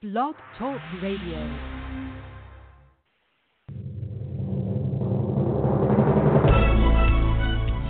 Blog 0.00 0.36
Talk 0.56 0.78
Radio. 1.02 1.40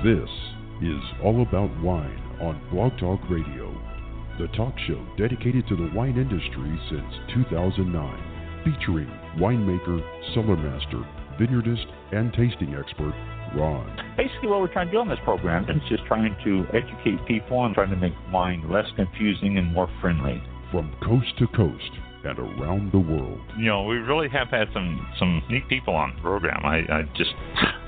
This 0.03 0.31
is 0.81 1.03
All 1.23 1.43
About 1.43 1.69
Wine 1.83 2.17
on 2.41 2.67
Blog 2.73 2.99
Talk 2.99 3.21
Radio, 3.29 3.77
the 4.39 4.47
talk 4.57 4.73
show 4.87 5.07
dedicated 5.19 5.69
to 5.69 5.77
the 5.77 5.91
wine 5.95 6.17
industry 6.17 6.80
since 6.89 7.45
2009, 7.45 8.64
featuring 8.64 9.12
winemaker, 9.36 10.00
cellar 10.32 10.56
master, 10.56 11.04
vineyardist, 11.38 11.84
and 12.12 12.32
tasting 12.32 12.75
expert 12.75 13.12
Ron. 13.54 14.14
Basically, 14.16 14.48
what 14.48 14.61
we're 14.62 14.72
trying 14.72 14.86
to 14.86 14.93
do 14.93 14.98
on 15.00 15.11
this 15.11 15.18
program 15.25 15.68
is 15.68 15.82
just 15.90 16.06
trying 16.06 16.34
to 16.43 16.64
educate 16.72 17.18
people 17.29 17.66
and 17.66 17.75
trying 17.75 17.90
to 17.90 17.96
make 17.96 18.14
wine 18.32 18.64
less 18.70 18.86
confusing 18.96 19.59
and 19.59 19.75
more 19.75 19.90
friendly. 20.00 20.43
From 20.71 20.95
coast 21.03 21.37
to 21.39 21.46
coast 21.48 21.91
and 22.25 22.39
around 22.39 22.93
the 22.93 22.99
world. 22.99 23.40
You 23.57 23.67
know, 23.67 23.85
we 23.85 23.96
really 23.96 24.29
have 24.29 24.49
had 24.49 24.68
some 24.75 25.07
some 25.18 25.43
neat 25.49 25.67
people 25.68 25.94
on 25.94 26.14
the 26.17 26.22
program. 26.22 26.61
I, 26.64 26.79
I 26.93 27.03
just 27.17 27.31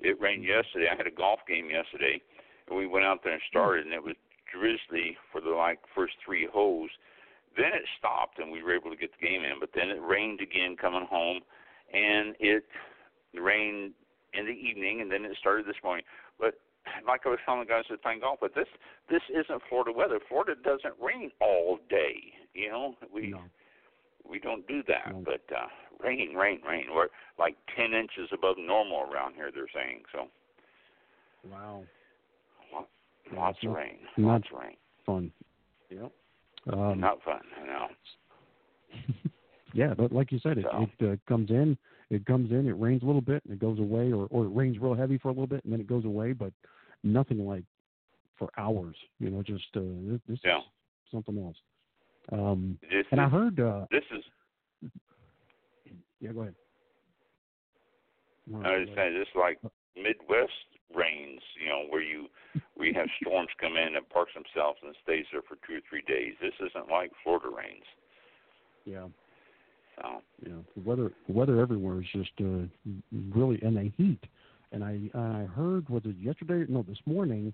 it 0.01 0.19
rained 0.19 0.43
yesterday. 0.43 0.87
I 0.91 0.97
had 0.97 1.07
a 1.07 1.15
golf 1.15 1.39
game 1.47 1.69
yesterday, 1.69 2.21
and 2.67 2.77
we 2.77 2.87
went 2.87 3.05
out 3.05 3.23
there 3.23 3.33
and 3.33 3.41
started, 3.49 3.85
and 3.85 3.93
it 3.93 4.03
was 4.03 4.15
drizzly 4.51 5.15
for 5.31 5.39
the 5.39 5.51
like 5.51 5.79
first 5.95 6.15
three 6.25 6.45
holes. 6.51 6.91
Then 7.55 7.71
it 7.71 7.87
stopped, 7.97 8.37
and 8.37 8.51
we 8.51 8.63
were 8.63 8.75
able 8.75 8.91
to 8.91 8.97
get 8.97 9.11
the 9.17 9.25
game 9.25 9.43
in. 9.43 9.61
But 9.61 9.69
then 9.73 9.89
it 9.89 10.03
rained 10.03 10.41
again 10.41 10.75
coming 10.75 11.07
home, 11.09 11.39
and 11.93 12.35
it 12.41 12.65
rained 13.33 13.93
in 14.33 14.45
the 14.45 14.51
evening, 14.51 14.99
and 14.99 15.09
then 15.09 15.23
it 15.23 15.37
started 15.39 15.65
this 15.65 15.79
morning. 15.81 16.03
But 16.37 16.59
like 17.07 17.21
I 17.25 17.29
was 17.29 17.39
telling 17.45 17.61
the 17.61 17.65
guys 17.65 17.83
that 17.89 18.01
playing 18.01 18.21
golf, 18.21 18.39
but 18.41 18.53
this 18.55 18.67
this 19.09 19.21
isn't 19.29 19.61
Florida 19.69 19.91
weather. 19.91 20.19
Florida 20.27 20.55
doesn't 20.63 20.93
rain 21.01 21.31
all 21.41 21.79
day. 21.89 22.15
You 22.53 22.69
know, 22.69 22.95
we 23.13 23.29
No. 23.29 23.39
we 24.29 24.39
don't 24.39 24.67
do 24.67 24.81
that. 24.87 25.11
No. 25.11 25.23
But 25.25 25.43
uh 25.55 25.67
rain, 26.03 26.33
rain, 26.35 26.59
rain. 26.67 26.85
We're 26.93 27.07
like 27.39 27.55
ten 27.75 27.93
inches 27.93 28.29
above 28.33 28.57
normal 28.59 29.01
around 29.11 29.35
here. 29.35 29.51
They're 29.53 29.67
saying 29.73 30.03
so. 30.11 30.27
Wow. 31.51 31.83
Lots 33.35 33.57
it's 33.61 33.67
of 33.67 33.75
rain. 33.75 33.97
not- 34.17 34.27
Lots 34.33 34.47
of 34.53 34.59
rain. 34.59 34.75
Fun. 35.05 35.31
Yep. 35.89 36.11
Um, 36.73 36.99
Not 36.99 37.21
fun. 37.23 37.41
I 37.61 37.65
know. 37.65 37.87
Yeah, 39.73 39.93
but 39.93 40.13
like 40.13 40.31
you 40.31 40.39
said, 40.39 40.57
it, 40.57 40.65
So- 40.71 40.87
it 41.01 41.11
uh, 41.11 41.15
comes 41.27 41.49
in, 41.49 41.77
it 42.09 42.25
comes 42.25 42.49
in, 42.51 42.65
it 42.65 42.79
rains 42.79 43.03
a 43.03 43.05
little 43.05 43.19
bit, 43.19 43.43
and 43.43 43.51
it 43.53 43.59
goes 43.59 43.77
away, 43.77 44.09
or 44.13 44.25
or 44.31 44.45
it 44.45 44.49
rains 44.55 44.77
real 44.79 44.93
heavy 44.93 45.17
for 45.17 45.27
a 45.27 45.31
little 45.31 45.47
bit, 45.47 45.65
and 45.65 45.73
then 45.73 45.81
it 45.81 45.87
goes 45.87 46.05
away, 46.05 46.31
but 46.31 46.53
nothing 47.05 47.45
like 47.45 47.63
for 48.37 48.49
hours. 48.57 48.95
You 49.19 49.29
know, 49.29 49.41
just 49.43 49.65
uh, 49.75 49.81
this, 50.07 50.19
this 50.27 50.39
Yeah. 50.43 50.57
is 50.57 50.63
something 51.11 51.37
else. 51.37 51.57
Um, 52.31 52.77
This 52.81 53.05
and 53.11 53.21
I 53.21 53.29
heard, 53.29 53.59
uh, 53.59 53.85
this 53.91 54.03
is 54.11 54.23
yeah, 56.19 56.31
go 56.31 56.41
ahead. 56.41 56.55
No, 58.47 58.61
I 58.67 58.79
was 58.79 58.89
saying 58.95 59.13
this 59.13 59.27
is 59.27 59.35
like 59.35 59.59
Midwest 59.95 60.51
rains, 60.95 61.41
you 61.61 61.69
know, 61.69 61.83
where 61.89 62.01
you 62.01 62.27
where 62.75 62.87
you 62.87 62.93
have 62.93 63.07
storms 63.21 63.49
come 63.59 63.77
in 63.77 63.95
and 63.95 64.09
parks 64.09 64.31
themselves 64.33 64.79
and 64.83 64.95
stays 65.03 65.25
there 65.31 65.41
for 65.47 65.55
two 65.67 65.77
or 65.77 65.81
three 65.89 66.03
days. 66.07 66.33
This 66.41 66.53
isn't 66.59 66.89
like 66.89 67.11
Florida 67.23 67.49
rains. 67.55 67.85
yeah, 68.85 69.07
So 70.01 70.21
yeah. 70.45 70.61
The 70.75 70.81
weather, 70.81 71.11
the 71.27 71.33
weather 71.33 71.59
everywhere 71.59 72.01
is 72.01 72.07
just 72.11 72.31
uh, 72.41 72.65
really, 73.33 73.59
and 73.61 73.77
the 73.77 73.91
heat. 73.97 74.23
And 74.75 74.83
I, 74.83 74.99
I 75.17 75.45
heard 75.55 75.87
was 75.89 76.03
it 76.03 76.17
yesterday? 76.19 76.65
No, 76.71 76.83
this 76.83 76.99
morning. 77.05 77.53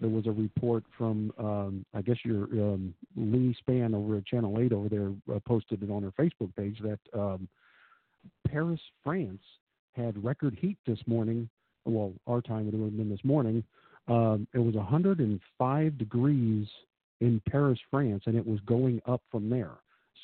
There 0.00 0.08
was 0.08 0.26
a 0.26 0.32
report 0.32 0.82
from, 0.96 1.30
um, 1.38 1.84
I 1.94 2.00
guess 2.00 2.16
your 2.24 2.44
um, 2.44 2.94
Leigh 3.14 3.54
Spann 3.62 3.94
over 3.94 4.16
at 4.16 4.24
Channel 4.26 4.58
Eight 4.58 4.72
over 4.72 4.88
there 4.88 5.12
uh, 5.32 5.38
posted 5.46 5.82
it 5.82 5.90
on 5.90 6.02
her 6.02 6.12
Facebook 6.18 6.56
page 6.56 6.78
that 6.82 6.98
um, 7.14 7.46
Paris, 8.48 8.80
France, 9.04 9.42
had 9.94 10.24
record 10.24 10.56
heat 10.58 10.78
this 10.86 10.98
morning. 11.06 11.48
Well, 11.84 12.14
our 12.26 12.40
time 12.40 12.66
it 12.68 12.74
would 12.74 12.86
have 12.86 12.96
been 12.96 13.10
this 13.10 13.22
morning. 13.22 13.62
Um, 14.08 14.48
it 14.54 14.58
was 14.58 14.74
105 14.74 15.98
degrees 15.98 16.66
in 17.20 17.40
Paris, 17.50 17.78
France, 17.90 18.22
and 18.26 18.34
it 18.34 18.46
was 18.46 18.60
going 18.60 19.02
up 19.06 19.20
from 19.30 19.50
there. 19.50 19.72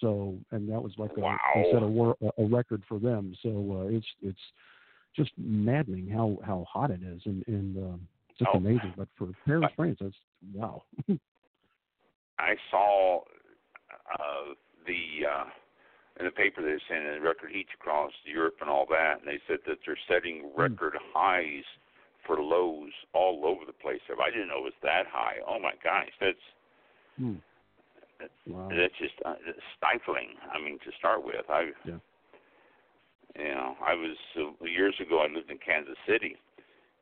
So, 0.00 0.34
and 0.50 0.66
that 0.70 0.82
was 0.82 0.92
like 0.97 1.10
a, 1.19 1.20
Wow. 1.20 1.37
they 1.54 1.70
set 1.72 1.82
a, 1.82 2.42
a 2.42 2.47
record 2.47 2.82
for 2.88 2.98
them. 2.98 3.37
So 3.42 3.82
uh, 3.82 3.94
it's 3.94 4.06
it's 4.22 4.41
just 5.18 5.32
maddening 5.36 6.08
how 6.08 6.38
how 6.46 6.64
hot 6.72 6.90
it 6.90 7.02
is, 7.02 7.20
and 7.26 7.44
and 7.48 7.76
um, 7.76 8.08
just 8.38 8.50
Oh. 8.54 8.58
amazing. 8.58 8.94
But 8.96 9.08
for 9.18 9.28
Paris, 9.44 9.62
But- 9.62 9.74
France, 9.76 9.98
that's 10.00 10.16
wow. 10.54 10.82
I 12.38 12.54
saw 12.70 13.20
uh, 14.18 14.54
the 14.86 15.26
uh, 15.26 15.44
in 16.20 16.24
the 16.26 16.30
paper 16.30 16.62
they 16.62 16.78
sent 16.88 17.04
in 17.04 17.20
record 17.22 17.50
heats 17.50 17.70
across 17.74 18.12
Europe 18.24 18.56
and 18.60 18.70
all 18.70 18.86
that, 18.90 19.18
and 19.18 19.26
they 19.26 19.40
said 19.48 19.58
that 19.66 19.78
they're 19.84 19.98
setting 20.08 20.50
record 20.56 20.94
highs 21.12 21.64
for 22.26 22.40
lows 22.40 22.92
all 23.12 23.44
over 23.44 23.64
the 23.66 23.72
place. 23.72 24.00
I 24.08 24.30
didn't 24.30 24.48
know 24.48 24.58
it 24.58 24.64
was 24.70 24.80
that 24.82 25.06
high. 25.10 25.36
Oh 25.46 25.58
my 25.58 25.74
gosh, 25.82 26.10
that's 26.20 26.38
Hmm. 27.18 27.36
Wow. 28.46 28.68
that's 28.70 28.94
just 28.98 29.14
uh, 29.24 29.34
stifling. 29.76 30.30
I 30.52 30.58
mean, 30.60 30.78
to 30.84 30.90
start 30.98 31.24
with, 31.24 31.48
I 31.50 31.72
Yeah. 31.84 31.98
You 33.36 33.54
know 33.54 33.76
I 33.84 33.94
was 33.94 34.16
uh, 34.36 34.64
years 34.64 34.94
ago. 35.00 35.20
I 35.20 35.32
lived 35.32 35.50
in 35.50 35.58
Kansas 35.58 35.96
City, 36.06 36.36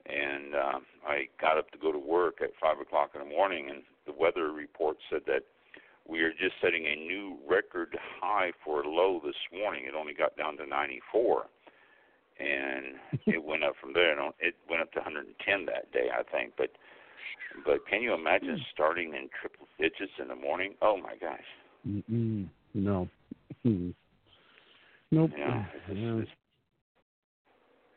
and 0.07 0.55
uh, 0.55 0.79
I 1.07 1.29
got 1.41 1.59
up 1.59 1.71
to 1.73 1.79
go 1.79 1.93
to 1.93 1.99
work 1.99 2.37
at 2.43 2.51
five 2.61 2.81
o'clock 2.81 3.11
in 3.15 3.21
the 3.21 3.29
morning, 3.29 3.69
and 3.71 3.83
the 4.07 4.13
weather 4.19 4.53
report 4.53 4.97
said 5.11 5.23
that 5.27 5.43
we 6.09 6.21
are 6.21 6.31
just 6.31 6.55
setting 6.63 6.87
a 6.87 6.97
new 6.97 7.37
record 7.49 7.97
high 8.21 8.53
for 8.65 8.83
a 8.83 8.89
low 8.89 9.21
this 9.25 9.35
morning. 9.53 9.85
It 9.87 9.95
only 9.99 10.15
got 10.15 10.37
down 10.37 10.57
to 10.59 10.67
94, 10.67 11.47
and 12.39 12.85
it 13.27 13.43
went 13.43 13.65
up 13.65 13.75
from 13.81 13.93
there. 13.93 14.19
And 14.19 14.33
it 14.39 14.55
went 14.71 14.83
up 14.83 14.93
to 14.93 15.01
110 15.01 15.67
that 15.67 15.91
day, 15.93 16.09
I 16.13 16.23
think. 16.31 16.53
But 16.57 16.71
but 17.65 17.87
can 17.89 18.03
you 18.03 18.13
imagine 18.15 18.61
starting 18.73 19.15
in 19.15 19.29
triple 19.41 19.67
digits 19.79 20.13
in 20.21 20.29
the 20.29 20.37
morning? 20.37 20.75
Oh 20.83 20.97
my 20.97 21.15
gosh! 21.21 21.41
Mm-mm. 21.89 22.49
No. 22.75 23.09
Hmm. 25.17 25.23
Nope. 25.23 25.31
Yeah, 25.39 25.65
it's, 25.75 25.99
Yeah, 25.99 26.21
it's 26.21 26.31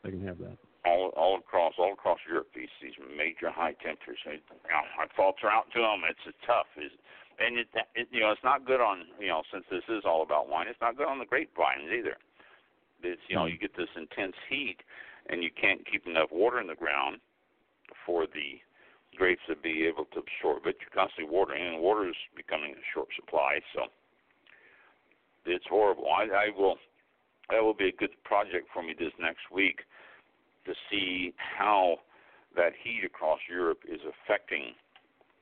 I 0.04 0.08
can 0.08 0.24
have 0.24 0.38
that. 0.38 0.56
all 0.86 1.12
all 1.16 1.36
across 1.36 1.74
all 1.78 1.92
across 1.92 2.18
Europe 2.26 2.48
these 2.54 2.72
these 2.80 2.96
major 3.16 3.50
high 3.50 3.72
temperatures. 3.84 4.18
It, 4.26 4.42
you 4.48 4.72
know, 4.72 4.84
my 4.96 5.06
are 5.20 5.50
out 5.52 5.66
to 5.74 5.80
them. 5.80 6.00
It's 6.08 6.26
a 6.26 6.46
tough, 6.46 6.66
is 6.80 6.90
and 7.38 7.58
it, 7.58 7.68
it 7.94 8.08
you 8.10 8.20
know 8.20 8.30
it's 8.30 8.44
not 8.44 8.64
good 8.64 8.80
on 8.80 9.04
you 9.20 9.28
know 9.28 9.42
since 9.52 9.64
this 9.70 9.84
is 9.88 10.04
all 10.06 10.22
about 10.22 10.48
wine. 10.48 10.66
It's 10.68 10.80
not 10.80 10.96
good 10.96 11.08
on 11.08 11.18
the 11.18 11.26
grapevines 11.26 11.92
either. 11.92 12.16
It's 13.02 13.20
you 13.28 13.36
know 13.36 13.44
Mm. 13.44 13.52
you 13.52 13.58
get 13.58 13.76
this 13.76 13.92
intense 13.96 14.36
heat 14.48 14.78
and 15.28 15.42
you 15.44 15.50
can't 15.50 15.84
keep 15.86 16.06
enough 16.06 16.32
water 16.32 16.60
in 16.60 16.66
the 16.66 16.74
ground 16.74 17.20
for 18.06 18.26
the 18.26 18.60
grapes 19.16 19.42
to 19.48 19.56
be 19.56 19.84
able 19.86 20.06
to 20.16 20.20
absorb 20.24 20.66
it. 20.66 20.76
You're 20.80 20.96
constantly 20.96 21.28
watering, 21.30 21.60
and 21.60 21.82
water 21.82 22.08
is 22.08 22.16
becoming 22.34 22.72
a 22.72 22.84
short 22.94 23.08
supply. 23.16 23.60
So 23.74 23.86
it's 25.44 25.66
horrible. 25.68 26.06
I, 26.08 26.24
I 26.24 26.48
will 26.56 26.76
that 27.50 27.62
will 27.62 27.74
be 27.74 27.88
a 27.88 27.92
good 27.92 28.14
project 28.24 28.68
for 28.72 28.82
me 28.82 28.94
this 28.98 29.12
next 29.20 29.50
week 29.52 29.80
to 30.66 30.72
see 30.90 31.34
how 31.36 31.96
that 32.56 32.72
heat 32.82 33.04
across 33.04 33.38
Europe 33.48 33.80
is 33.88 34.00
affecting 34.02 34.74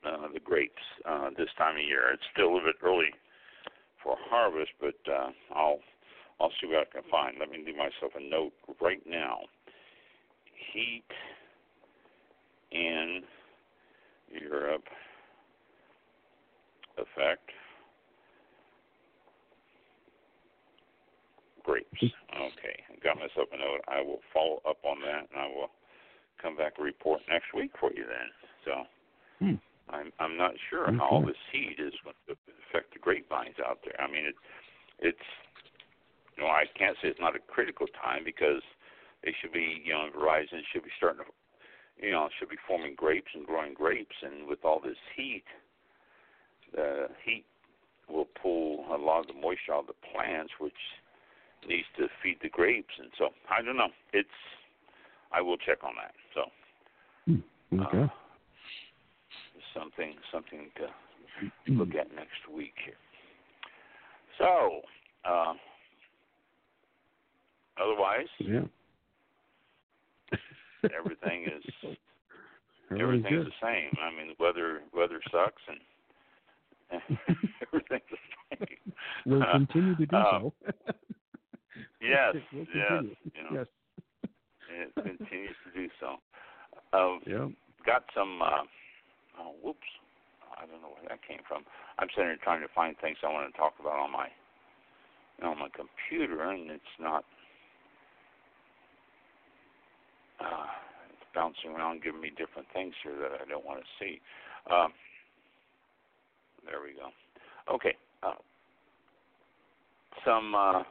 uh, 0.05 0.28
the 0.32 0.40
grapes 0.40 0.82
uh, 1.05 1.31
this 1.37 1.49
time 1.56 1.76
of 1.76 1.82
year. 1.82 2.12
It's 2.12 2.22
still 2.32 2.46
a 2.46 2.52
little 2.55 2.69
bit 2.69 2.76
early 2.82 3.10
for 4.02 4.16
harvest, 4.31 4.70
but 4.81 4.96
uh, 5.10 5.31
I'll 5.55 5.81
I'll 6.40 6.52
see 6.60 6.69
what 6.69 6.87
I 6.87 7.00
can 7.00 7.10
find. 7.10 7.37
Let 7.40 7.50
me 7.50 7.58
do 7.66 7.72
myself 7.72 8.12
a 8.16 8.22
note 8.22 8.52
right 8.81 9.02
now. 9.06 9.40
Heat 10.72 11.02
in 12.70 13.22
Europe 14.31 14.84
effect 16.96 17.50
grapes. 21.69 22.00
Okay, 22.00 22.76
I 22.88 22.97
got 23.05 23.20
myself 23.20 23.53
a 23.53 23.59
note. 23.61 23.85
I 23.85 24.00
will 24.00 24.25
follow 24.32 24.65
up 24.65 24.81
on 24.88 25.05
that, 25.05 25.29
and 25.29 25.37
I 25.37 25.47
will 25.53 25.69
come 26.41 26.56
back 26.56 26.81
and 26.81 26.87
report 26.88 27.20
next 27.29 27.53
week 27.53 27.73
for 27.76 27.93
you. 27.93 28.09
Then, 28.09 28.29
so 28.65 28.73
hmm. 29.38 29.56
I'm 29.93 30.09
I'm 30.17 30.37
not 30.41 30.56
sure 30.73 30.88
okay. 30.88 30.97
how 30.97 31.20
all 31.20 31.25
this 31.25 31.37
heat 31.53 31.76
is 31.76 31.93
going 32.00 32.17
to 32.29 32.37
affect 32.69 32.97
the 32.97 33.00
grapevines 33.05 33.61
out 33.61 33.85
there. 33.85 34.00
I 34.00 34.09
mean, 34.09 34.25
it 34.25 34.37
it's 35.00 35.29
you 36.37 36.44
know 36.44 36.49
I 36.49 36.65
can't 36.73 36.97
say 37.03 37.12
it's 37.12 37.20
not 37.20 37.37
a 37.37 37.44
critical 37.53 37.87
time 38.00 38.25
because 38.25 38.65
they 39.25 39.37
should 39.41 39.53
be 39.53 39.85
you 39.85 39.93
know 39.93 40.09
veraison 40.17 40.65
should 40.73 40.85
be 40.85 40.94
starting 40.97 41.20
to 41.20 41.29
you 42.00 42.12
know 42.12 42.29
should 42.41 42.49
be 42.49 42.61
forming 42.65 42.94
grapes 42.97 43.29
and 43.35 43.44
growing 43.44 43.75
grapes, 43.75 44.17
and 44.23 44.49
with 44.49 44.65
all 44.65 44.81
this 44.81 45.00
heat, 45.17 45.44
the 46.73 47.12
heat 47.25 47.44
will 48.09 48.29
pull 48.41 48.87
a 48.88 48.97
lot 48.97 49.20
of 49.20 49.26
the 49.26 49.37
moisture 49.37 49.75
out 49.75 49.85
of 49.85 49.93
the 49.93 50.00
plants, 50.15 50.53
which 50.59 50.81
needs 51.66 51.87
to 51.96 52.08
feed 52.22 52.38
the 52.43 52.49
grapes, 52.49 52.94
and 52.99 53.10
so 53.19 53.28
I 53.50 53.62
don't 53.62 53.76
know. 53.76 53.88
It's 54.12 54.28
I 55.32 55.40
will 55.40 55.56
check 55.56 55.78
on 55.82 55.93
that. 55.96 56.14
So 56.34 56.50
hmm. 57.26 57.81
okay. 57.82 58.02
Uh, 58.05 58.08
something 59.75 60.14
something 60.32 60.70
to 60.76 61.72
look 61.72 61.90
at 61.90 62.14
next 62.14 62.49
week 62.52 62.75
here. 62.84 62.94
So, 64.38 64.81
uh, 65.25 65.55
otherwise, 67.82 68.28
yeah, 68.38 68.60
everything 70.99 71.44
is 71.44 71.96
everything's 72.99 73.46
the 73.46 73.52
same. 73.62 73.90
I 74.00 74.10
mean, 74.10 74.34
weather 74.38 74.81
weather 74.94 75.20
sucks 75.31 75.62
and 75.69 75.78
everything's 77.66 78.02
the 78.10 78.56
same. 78.56 78.93
We'll 79.26 79.43
uh, 79.43 79.52
continue 79.52 79.96
to 79.96 80.06
do 80.06 80.16
uh, 80.16 80.40
so. 80.40 80.52
Yes, 82.01 82.35
we'll 82.53 82.67
yes, 82.75 83.05
you 83.35 83.43
know, 83.45 83.53
yes. 83.53 83.67
it 84.69 84.95
continues 85.03 85.57
to 85.65 85.71
do 85.75 85.89
so. 86.01 86.17
Um, 86.93 87.21
yeah. 87.27 87.49
Got 87.87 88.05
some. 88.15 88.41
Uh, 88.43 88.65
oh, 89.41 89.55
whoops. 89.63 89.89
I 90.59 90.67
don't 90.67 90.83
know 90.83 90.91
where 90.91 91.07
that 91.09 91.23
came 91.27 91.41
from. 91.47 91.63
I'm 91.99 92.09
sitting 92.11 92.31
here 92.31 92.43
trying 92.43 92.63
to 92.63 92.73
find 92.75 92.97
things 92.99 93.19
I 93.23 93.33
want 93.33 93.53
to 93.53 93.59
talk 93.59 93.75
about 93.81 93.99
on 93.99 94.11
my 94.11 94.29
on 95.43 95.59
my 95.59 95.69
computer, 95.71 96.51
and 96.51 96.71
it's 96.71 96.97
not. 96.99 97.25
Uh, 100.41 100.67
it's 101.11 101.27
bouncing 101.35 101.71
around, 101.77 102.03
giving 102.03 102.21
me 102.21 102.31
different 102.31 102.67
things 102.73 102.95
here 103.03 103.15
that 103.19 103.41
I 103.43 103.49
don't 103.49 103.65
want 103.65 103.81
to 103.81 103.89
see. 103.99 104.21
Um, 104.71 104.93
there 106.65 106.81
we 106.83 106.95
go. 106.95 107.11
Okay. 107.75 107.95
Uh, 108.23 108.39
some 110.25 110.55
uh, 110.55 110.83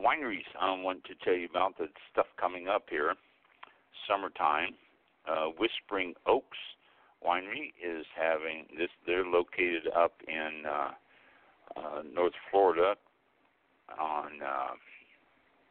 wineries 0.00 0.48
I 0.60 0.72
want 0.80 1.04
to 1.04 1.14
tell 1.24 1.34
you 1.34 1.46
about 1.48 1.76
the 1.78 1.88
stuff 2.12 2.26
coming 2.40 2.68
up 2.68 2.84
here. 2.90 3.14
Summertime. 4.08 4.74
Uh, 5.28 5.52
Whispering 5.58 6.14
Oaks 6.26 6.58
Winery 7.24 7.72
is 7.84 8.06
having 8.16 8.66
this. 8.76 8.88
They're 9.06 9.24
located 9.26 9.88
up 9.94 10.14
in 10.26 10.62
uh, 10.66 10.90
uh, 11.76 12.02
North 12.12 12.32
Florida. 12.50 12.94
On 14.00 14.30
uh, 14.42 14.74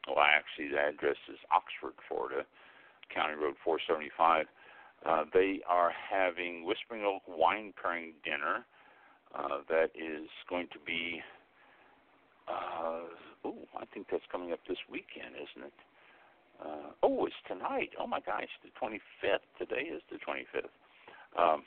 well, 0.08 0.24
actually, 0.24 0.68
the 0.68 0.78
address 0.78 1.16
is 1.28 1.38
Oxford, 1.52 1.96
Florida, 2.08 2.44
County 3.12 3.34
Road 3.34 3.54
475. 3.64 4.46
Uh, 5.04 5.24
they 5.32 5.60
are 5.68 5.90
having 5.90 6.64
Whispering 6.64 7.04
Oak 7.04 7.22
wine 7.26 7.72
pairing 7.80 8.12
dinner. 8.24 8.64
Uh, 9.34 9.62
that 9.68 9.90
is 9.94 10.28
going 10.48 10.68
to 10.72 10.78
be. 10.84 11.20
Uh, 12.50 13.06
oh, 13.44 13.62
I 13.78 13.84
think 13.94 14.06
that's 14.10 14.26
coming 14.30 14.52
up 14.52 14.58
this 14.68 14.78
weekend, 14.90 15.38
isn't 15.38 15.66
it? 15.70 15.78
Uh, 16.60 16.90
oh, 17.02 17.26
it's 17.26 17.40
tonight. 17.46 17.90
Oh 17.98 18.06
my 18.06 18.20
gosh, 18.20 18.50
the 18.62 18.70
25th. 18.74 19.46
Today 19.58 19.88
is 19.88 20.02
the 20.10 20.18
25th. 20.18 20.74
Um, 21.38 21.62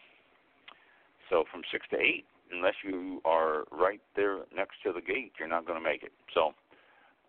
so 1.29 1.45
from 1.51 1.61
six 1.71 1.87
to 1.91 1.97
eight, 1.97 2.25
unless 2.51 2.75
you 2.83 3.21
are 3.25 3.63
right 3.71 4.01
there 4.15 4.39
next 4.55 4.83
to 4.83 4.91
the 4.91 5.01
gate, 5.01 5.31
you're 5.39 5.47
not 5.47 5.65
going 5.65 5.79
to 5.79 5.83
make 5.83 6.03
it. 6.03 6.11
So 6.33 6.53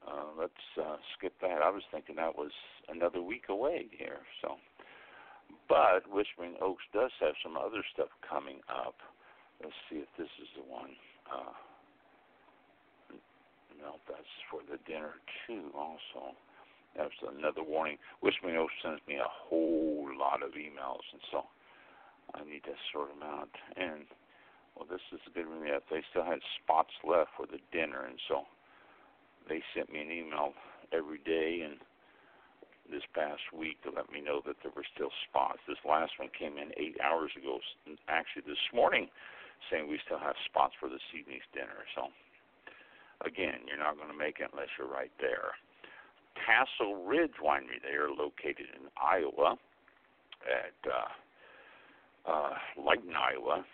uh, 0.06 0.28
let's 0.38 0.64
uh, 0.76 0.96
skip 1.16 1.32
that. 1.40 1.62
I 1.64 1.70
was 1.70 1.82
thinking 1.90 2.16
that 2.16 2.36
was 2.36 2.50
another 2.88 3.22
week 3.22 3.44
away 3.48 3.86
here. 3.96 4.20
So, 4.42 4.56
but 5.68 6.04
Whispering 6.12 6.56
Oaks 6.60 6.84
does 6.92 7.10
have 7.20 7.34
some 7.42 7.56
other 7.56 7.80
stuff 7.94 8.08
coming 8.28 8.60
up. 8.68 8.96
Let's 9.62 9.76
see 9.88 9.98
if 9.98 10.08
this 10.18 10.28
is 10.42 10.48
the 10.56 10.70
one. 10.70 10.90
Uh, 11.32 11.54
no, 13.84 14.00
that's 14.08 14.34
for 14.50 14.64
the 14.64 14.80
dinner 14.88 15.20
too. 15.46 15.68
Also, 15.76 16.32
that's 16.96 17.14
another 17.36 17.62
warning. 17.62 17.98
Oaks 18.24 18.74
sends 18.82 19.00
me 19.06 19.16
a 19.20 19.28
whole 19.28 20.08
lot 20.16 20.42
of 20.42 20.56
emails, 20.56 21.04
and 21.12 21.20
so 21.30 21.44
I 22.32 22.44
need 22.48 22.64
to 22.64 22.76
sort 22.92 23.12
them 23.12 23.22
out. 23.22 23.52
And 23.76 24.08
well, 24.74 24.88
this 24.88 25.04
is 25.12 25.20
a 25.28 25.32
good 25.36 25.46
one. 25.48 25.62
Yeah, 25.66 25.84
they 25.90 26.02
still 26.10 26.24
had 26.24 26.40
spots 26.62 26.96
left 27.04 27.30
for 27.36 27.46
the 27.46 27.60
dinner, 27.72 28.08
and 28.08 28.18
so 28.28 28.48
they 29.48 29.60
sent 29.76 29.92
me 29.92 30.00
an 30.00 30.10
email 30.10 30.56
every 30.92 31.18
day 31.18 31.62
and 31.64 31.76
this 32.90 33.04
past 33.16 33.40
week 33.52 33.80
to 33.82 33.90
let 33.90 34.12
me 34.12 34.20
know 34.20 34.40
that 34.44 34.56
there 34.62 34.72
were 34.76 34.84
still 34.94 35.12
spots. 35.28 35.60
This 35.66 35.80
last 35.88 36.12
one 36.20 36.28
came 36.36 36.60
in 36.60 36.72
eight 36.76 36.96
hours 37.00 37.32
ago, 37.36 37.58
actually 38.08 38.44
this 38.44 38.60
morning, 38.76 39.08
saying 39.70 39.88
we 39.88 39.98
still 40.04 40.20
have 40.20 40.36
spots 40.44 40.74
for 40.78 40.88
this 40.88 41.04
evening's 41.16 41.48
dinner. 41.56 41.80
So 41.96 42.12
again, 43.22 43.66
you're 43.66 43.78
not 43.78 43.96
going 43.96 44.10
to 44.10 44.18
make 44.18 44.40
it 44.40 44.50
unless 44.52 44.68
you're 44.78 44.90
right 44.90 45.12
there. 45.20 45.52
Tassel 46.34 47.04
Ridge 47.06 47.38
Winery, 47.42 47.80
they 47.82 47.96
are 47.96 48.10
located 48.10 48.66
in 48.74 48.90
Iowa 49.00 49.56
at 50.44 50.90
uh, 50.90 52.30
uh, 52.30 52.54
Leighton, 52.76 53.14
Iowa, 53.14 53.64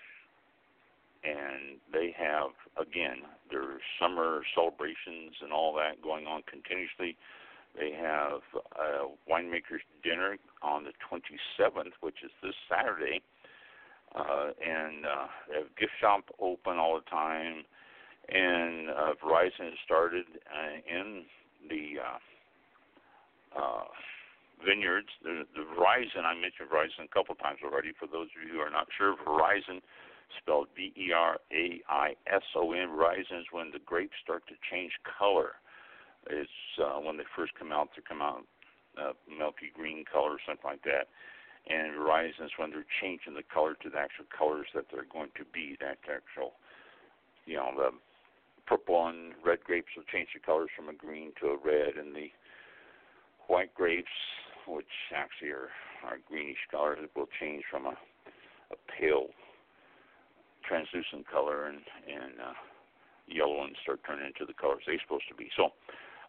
and 1.25 1.78
they 1.92 2.14
have 2.16 2.50
again 2.80 3.23
their 3.50 3.80
summer 4.00 4.42
celebrations 4.54 5.37
and 5.42 5.52
all 5.52 5.75
that 5.75 6.02
going 6.02 6.26
on 6.26 6.42
continuously. 6.49 7.16
They 7.78 7.92
have 7.92 8.40
a 8.75 9.06
winemakers 9.30 9.87
dinner 10.02 10.37
on 10.62 10.85
the 10.85 10.92
27th, 11.06 11.92
which 12.00 12.16
is 12.25 12.30
this 12.42 12.54
Saturday, 12.68 13.23
uh, 14.14 14.50
and 14.59 15.06
uh, 15.06 15.26
they 15.49 15.56
have 15.59 15.76
gift 15.78 15.92
shop 16.00 16.25
open 16.40 16.78
all 16.78 16.97
the 16.97 17.09
time. 17.09 17.64
And 18.30 18.90
uh, 18.90 19.14
veraison 19.18 19.75
started 19.84 20.26
uh, 20.46 20.78
in 20.87 21.25
the 21.68 21.99
uh, 21.99 22.18
uh, 23.58 23.84
Vineyards. 24.64 25.08
The, 25.22 25.44
the 25.54 25.62
veraison, 25.62 26.25
I 26.25 26.34
mentioned 26.34 26.70
veraison 26.70 27.04
a 27.06 27.08
couple 27.12 27.34
times 27.34 27.58
already. 27.64 27.92
For 27.99 28.06
those 28.06 28.28
of 28.30 28.46
you 28.46 28.54
who 28.54 28.60
are 28.60 28.70
not 28.70 28.87
sure, 28.96 29.16
veraison, 29.26 29.82
spelled 30.38 30.68
V-E-R-A-I-S-O-N. 30.76 31.28
Veraison 32.88 33.40
is 33.40 33.46
when 33.50 33.72
the 33.72 33.80
grapes 33.84 34.14
start 34.22 34.46
to 34.46 34.54
change 34.70 34.92
color. 35.18 35.58
It's 36.28 36.78
uh, 36.78 37.00
when 37.00 37.16
they 37.16 37.25
first 37.34 37.54
come 37.58 37.72
out, 37.72 37.88
they 37.96 38.02
come 38.06 38.22
out 38.22 38.44
uh, 39.00 39.12
milky 39.26 39.72
green 39.75 40.04
color, 40.04 40.38
or 40.38 40.40
something 40.46 40.70
like 40.70 40.82
that. 40.84 41.08
And 41.68 41.94
veraison 41.99 42.46
is 42.46 42.52
when 42.58 42.70
they're 42.70 42.87
changing 43.00 43.34
the 43.34 43.42
color 43.42 43.75
to 43.82 43.90
the 43.90 43.99
actual 43.99 44.26
colors 44.30 44.68
that 44.75 44.87
they're 44.92 45.10
going 45.10 45.30
to 45.37 45.44
be. 45.52 45.76
That 45.80 45.99
actual, 46.06 46.54
you 47.46 47.56
know, 47.56 47.72
the 47.75 47.90
purple 48.70 49.08
and 49.08 49.34
red 49.44 49.58
grapes 49.66 49.90
will 49.96 50.06
change 50.14 50.28
the 50.32 50.38
colors 50.38 50.70
from 50.76 50.88
a 50.88 50.94
green 50.94 51.32
to 51.42 51.48
a 51.48 51.58
red, 51.58 51.98
and 51.98 52.14
the 52.14 52.30
white 53.48 53.74
grapes 53.74 54.14
which 54.68 54.94
actually 55.10 55.50
are, 55.50 55.74
are 56.06 56.22
greenish 56.30 56.62
color, 56.70 56.94
it 56.94 57.10
will 57.16 57.26
change 57.40 57.64
from 57.68 57.86
a, 57.86 57.98
a 58.70 58.78
pale 58.86 59.26
translucent 60.62 61.26
color 61.26 61.66
and, 61.66 61.82
and 62.06 62.38
uh, 62.38 62.54
yellow 63.26 63.64
and 63.66 63.74
start 63.82 63.98
turning 64.06 64.30
into 64.30 64.46
the 64.46 64.54
colors 64.54 64.86
they're 64.86 65.02
supposed 65.02 65.26
to 65.26 65.34
be. 65.34 65.50
So 65.56 65.74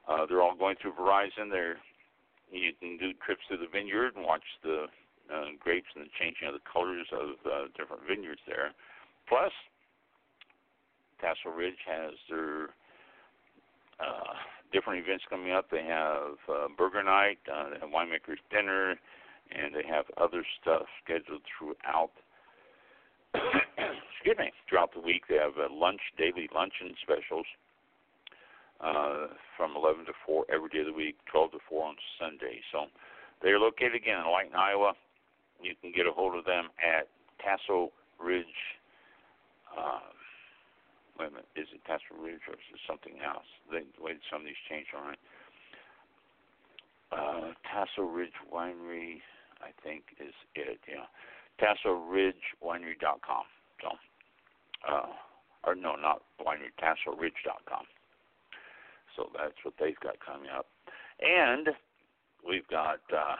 uh, 0.10 0.26
they're 0.26 0.42
all 0.42 0.58
going 0.58 0.82
through 0.82 0.98
veraison. 0.98 1.54
They're, 1.54 1.78
you 2.50 2.74
can 2.82 2.98
do 2.98 3.14
trips 3.22 3.46
to 3.54 3.58
the 3.58 3.70
vineyard 3.70 4.18
and 4.18 4.26
watch 4.26 4.44
the 4.64 4.90
uh, 5.30 5.54
grapes 5.62 5.94
and 5.94 6.10
the 6.10 6.14
changing 6.18 6.50
of 6.50 6.58
the 6.58 6.66
colors 6.66 7.06
of 7.14 7.38
uh, 7.46 7.70
different 7.78 8.02
vineyards 8.10 8.42
there. 8.50 8.74
Plus, 9.30 9.54
Tassel 11.22 11.56
Ridge 11.56 11.80
has 11.86 12.14
their 12.30 12.70
uh, 14.00 14.34
different 14.74 15.06
events 15.06 15.24
coming 15.30 15.52
up. 15.52 15.70
They 15.70 15.84
have 15.84 16.38
uh, 16.50 16.68
burger 16.78 17.04
night, 17.04 17.40
uh, 17.52 17.70
they 17.72 17.80
have 17.80 17.90
winemakers 17.90 18.42
dinner, 18.50 18.96
and 19.52 19.76
they 19.76 19.88
have 19.88 20.06
other 20.18 20.44
stuff 20.62 20.84
scheduled 21.04 21.42
throughout. 21.58 22.12
excuse 24.22 24.38
me. 24.38 24.52
Throughout 24.70 24.94
the 24.94 25.02
week, 25.02 25.24
they 25.30 25.36
have 25.36 25.58
a 25.58 25.74
lunch, 25.74 26.02
daily 26.18 26.50
luncheon 26.54 26.96
specials 27.02 27.46
uh, 28.82 29.28
from 29.58 29.76
11 29.76 30.06
to 30.06 30.14
4 30.26 30.46
every 30.54 30.70
day 30.70 30.80
of 30.80 30.88
the 30.88 30.94
week, 30.94 31.18
12 31.32 31.52
to 31.52 31.58
4 31.70 31.88
on 31.88 31.96
Sunday. 32.20 32.62
So 32.72 32.86
they're 33.42 33.60
located 33.60 33.96
again 33.96 34.20
in 34.20 34.26
White, 34.30 34.54
Iowa. 34.56 34.94
You 35.62 35.74
can 35.82 35.92
get 35.92 36.08
a 36.08 36.12
hold 36.12 36.36
of 36.36 36.46
them 36.46 36.70
at 36.82 37.08
Castle 37.42 37.92
Ridge. 38.20 38.46
Uh, 39.78 40.00
wait 41.20 41.28
a 41.28 41.32
minute, 41.32 41.48
is 41.56 41.68
it 41.74 41.82
Tassel 41.86 42.18
Ridge 42.22 42.42
or 42.48 42.56
is 42.56 42.70
it 42.74 42.80
something 42.88 43.20
else? 43.24 43.48
The 43.70 43.84
way 44.02 44.14
some 44.32 44.42
of 44.42 44.48
these 44.48 44.60
change 44.70 44.88
on 44.96 45.14
it. 45.14 45.20
Uh, 47.12 47.52
Tassel 47.68 48.08
Ridge 48.12 48.36
Winery, 48.52 49.20
I 49.60 49.72
think, 49.84 50.04
is 50.20 50.34
it. 50.56 50.80
Yeah, 50.88 51.08
TasselRidgeWinery.com. 51.60 53.46
So, 53.82 53.90
uh, 54.88 55.08
or 55.66 55.76
no, 55.76 55.96
not 55.96 56.22
winery, 56.40 56.72
TasselRidge.com. 56.80 57.86
So 59.16 59.30
that's 59.36 59.60
what 59.64 59.74
they've 59.80 60.00
got 60.00 60.16
coming 60.26 60.50
up, 60.50 60.68
and 61.20 61.68
we've 62.48 62.68
got 62.68 63.02
uh, 63.12 63.36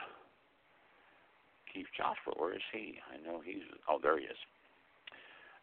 Keith 1.72 1.88
Joshua. 1.96 2.34
Where 2.36 2.54
is 2.54 2.62
he? 2.72 2.98
I 3.08 3.16
know 3.26 3.40
he's. 3.40 3.64
Oh, 3.88 3.98
there 4.02 4.18
he 4.18 4.26
is. 4.26 4.36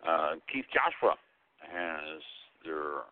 Uh, 0.05 0.39
Kief-Joshua 0.47 1.15
has 1.61 2.21
their 2.63 3.07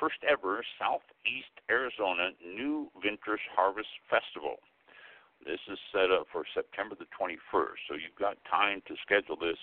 first 0.00 0.18
ever 0.28 0.62
Southeast 0.78 1.52
Arizona 1.70 2.30
New 2.44 2.88
Vintners 3.02 3.42
Harvest 3.54 3.90
Festival. 4.08 4.56
This 5.44 5.60
is 5.70 5.78
set 5.92 6.10
up 6.10 6.26
for 6.32 6.44
September 6.54 6.94
the 6.98 7.06
21st, 7.14 7.78
so 7.88 7.94
you've 7.94 8.18
got 8.18 8.36
time 8.50 8.82
to 8.86 8.94
schedule 9.02 9.36
this 9.36 9.58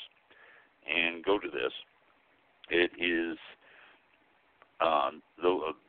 and 0.87 1.23
go 1.23 1.39
to 1.39 1.49
this. 1.49 1.73
It 2.69 2.91
is 2.97 3.37
um, 4.81 5.21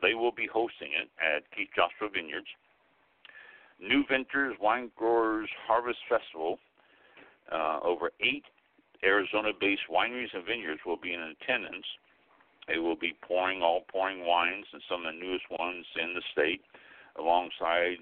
they 0.01 0.13
will 0.13 0.31
be 0.31 0.47
hosting 0.47 0.91
it 0.95 1.09
at 1.19 1.43
Kief-Joshua 1.51 2.09
Vineyards. 2.13 2.47
New 3.79 4.03
Vintners 4.09 4.55
Wine 4.61 4.91
Growers 4.95 5.49
Harvest 5.67 5.99
Festival. 6.09 6.57
Uh, 7.51 7.79
over 7.83 8.11
eight 8.19 8.43
Arizona-based 9.03 9.87
wineries 9.91 10.33
and 10.33 10.45
vineyards 10.45 10.81
will 10.85 10.97
be 10.97 11.13
in 11.13 11.21
attendance. 11.21 11.85
They 12.67 12.79
will 12.79 12.97
be 12.97 13.15
pouring 13.21 13.61
all 13.61 13.81
pouring 13.91 14.25
wines 14.25 14.65
and 14.73 14.81
some 14.89 15.05
of 15.05 15.13
the 15.13 15.19
newest 15.19 15.45
ones 15.49 15.85
in 15.95 16.13
the 16.13 16.21
state, 16.33 16.61
alongside 17.17 17.97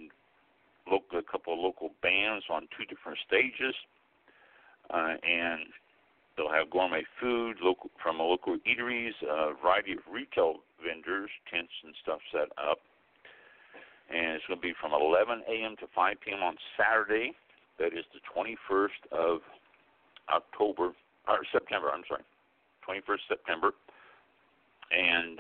local, 0.90 1.20
a 1.20 1.24
couple 1.24 1.54
of 1.54 1.60
local 1.60 1.92
bands 2.02 2.46
on 2.50 2.68
two 2.78 2.86
different 2.86 3.18
stages, 3.26 3.76
uh, 4.90 5.18
and 5.22 5.70
they'll 6.36 6.52
have 6.52 6.70
gourmet 6.70 7.04
food 7.22 7.58
local 7.62 7.90
from 8.02 8.18
local 8.18 8.58
eateries, 8.66 9.14
a 9.22 9.54
variety 9.62 9.94
of 9.94 10.00
retail 10.12 10.56
vendors, 10.82 11.30
tents 11.52 11.74
and 11.84 11.94
stuff 12.02 12.20
set 12.32 12.50
up. 12.58 12.80
And 14.10 14.38
it's 14.38 14.46
going 14.48 14.60
to 14.60 14.62
be 14.62 14.74
from 14.80 14.94
11 14.94 15.42
a.m. 15.50 15.76
to 15.80 15.88
5 15.96 16.18
p.m. 16.22 16.44
on 16.44 16.56
Saturday. 16.78 17.34
That 17.80 17.94
is 17.94 18.06
the 18.14 18.22
21st 18.30 19.02
of 19.12 19.42
October 20.30 20.94
or 21.28 21.40
September. 21.52 21.90
I'm 21.90 22.04
sorry, 22.08 22.22
21st 22.88 23.26
September 23.28 23.72
and 24.92 25.40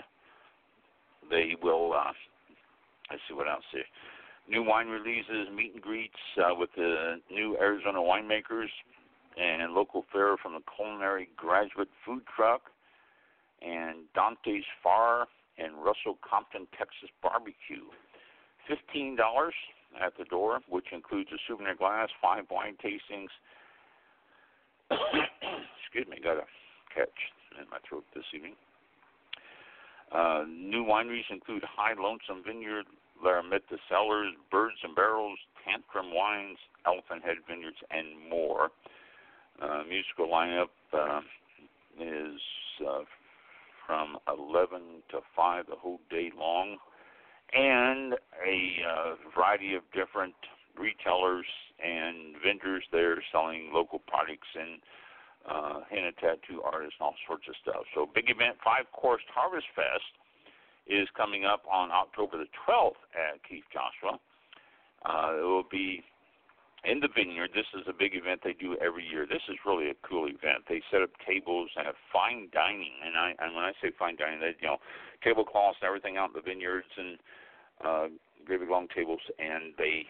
they 1.29 1.55
will. 1.61 1.93
Uh, 1.93 2.13
let's 3.09 3.21
see 3.27 3.33
what 3.33 3.47
else 3.47 3.63
here. 3.71 3.83
New 4.47 4.63
wine 4.63 4.87
releases, 4.87 5.49
meet 5.55 5.73
and 5.73 5.81
greets 5.81 6.13
uh, 6.37 6.53
with 6.53 6.69
the 6.75 7.15
new 7.31 7.57
Arizona 7.57 7.99
winemakers, 7.99 8.69
and 9.37 9.73
local 9.73 10.05
fare 10.13 10.37
from 10.37 10.53
the 10.53 10.61
Culinary 10.75 11.29
Graduate 11.35 11.89
Food 12.05 12.21
Truck, 12.35 12.61
and 13.61 14.05
Dante's 14.13 14.63
Far 14.83 15.27
and 15.57 15.75
Russell 15.77 16.17
Compton 16.27 16.67
Texas 16.77 17.09
Barbecue. 17.23 17.89
Fifteen 18.67 19.15
dollars 19.15 19.53
at 20.01 20.13
the 20.17 20.25
door, 20.25 20.59
which 20.69 20.87
includes 20.91 21.29
a 21.31 21.37
souvenir 21.47 21.75
glass, 21.75 22.09
five 22.21 22.45
wine 22.51 22.75
tastings. 22.83 23.31
Excuse 24.91 26.07
me, 26.09 26.17
got 26.21 26.37
a 26.37 26.45
catch 26.93 27.17
in 27.59 27.69
my 27.69 27.77
throat 27.87 28.03
this 28.13 28.25
evening. 28.33 28.53
Uh, 30.15 30.45
new 30.47 30.85
wineries 30.85 31.27
include 31.29 31.63
High 31.65 31.93
Lonesome 31.99 32.41
Vineyard, 32.45 32.85
Laramitta 33.23 33.77
Cellars, 33.89 34.33
Birds 34.49 34.77
and 34.83 34.95
Barrels, 34.95 35.37
Tantrum 35.65 36.13
Wines, 36.13 36.57
Elephant 36.85 37.23
Head 37.23 37.37
Vineyards, 37.49 37.77
and 37.91 38.07
more. 38.29 38.69
Uh, 39.61 39.83
musical 39.89 40.27
lineup 40.27 40.71
uh, 40.93 41.19
is 41.99 42.39
uh, 42.87 43.03
from 43.85 44.17
11 44.29 44.81
to 45.11 45.19
5 45.35 45.65
the 45.67 45.75
whole 45.75 45.99
day 46.09 46.31
long, 46.37 46.77
and 47.53 48.13
a 48.13 48.87
uh, 48.87 49.15
variety 49.35 49.75
of 49.75 49.83
different 49.93 50.35
retailers 50.77 51.45
and 51.83 52.35
vendors 52.43 52.83
there 52.91 53.21
selling 53.31 53.71
local 53.73 53.99
products 53.99 54.47
and 54.55 54.79
uh, 55.49 55.81
henna 55.89 56.11
tattoo 56.13 56.61
artists, 56.63 56.95
and 56.99 57.05
all 57.05 57.15
sorts 57.27 57.45
of 57.47 57.55
stuff. 57.61 57.83
So, 57.93 58.07
big 58.13 58.29
event, 58.29 58.57
five 58.63 58.85
course 58.91 59.21
Harvest 59.33 59.67
Fest 59.75 60.11
is 60.87 61.07
coming 61.17 61.45
up 61.45 61.63
on 61.71 61.91
October 61.91 62.37
the 62.37 62.49
12th 62.67 63.01
at 63.13 63.41
Kief-Joshua. 63.49 64.19
Uh, 65.05 65.37
it 65.37 65.45
will 65.45 65.69
be 65.69 66.03
in 66.85 66.99
the 66.99 67.09
vineyard. 67.09 67.49
This 67.53 67.65
is 67.73 67.85
a 67.87 67.93
big 67.93 68.15
event 68.15 68.41
they 68.43 68.53
do 68.53 68.77
every 68.77 69.05
year. 69.05 69.25
This 69.25 69.41
is 69.49 69.57
really 69.65 69.89
a 69.89 69.97
cool 70.07 70.27
event. 70.27 70.65
They 70.69 70.81
set 70.91 71.01
up 71.01 71.09
tables 71.25 71.69
and 71.75 71.85
have 71.85 71.95
fine 72.13 72.49
dining, 72.53 72.93
and 73.05 73.17
I 73.17 73.33
and 73.39 73.55
when 73.55 73.65
I 73.65 73.73
say 73.81 73.91
fine 73.97 74.15
dining, 74.15 74.39
they 74.39 74.53
you 74.61 74.67
know 74.67 74.77
tablecloths 75.23 75.77
and 75.81 75.87
everything 75.87 76.17
out 76.17 76.29
in 76.29 76.37
the 76.37 76.45
vineyards 76.45 76.89
and 76.97 77.17
uh, 77.83 78.05
great 78.45 78.59
big 78.61 78.69
long 78.69 78.87
tables, 78.95 79.21
and 79.39 79.73
they 79.77 80.05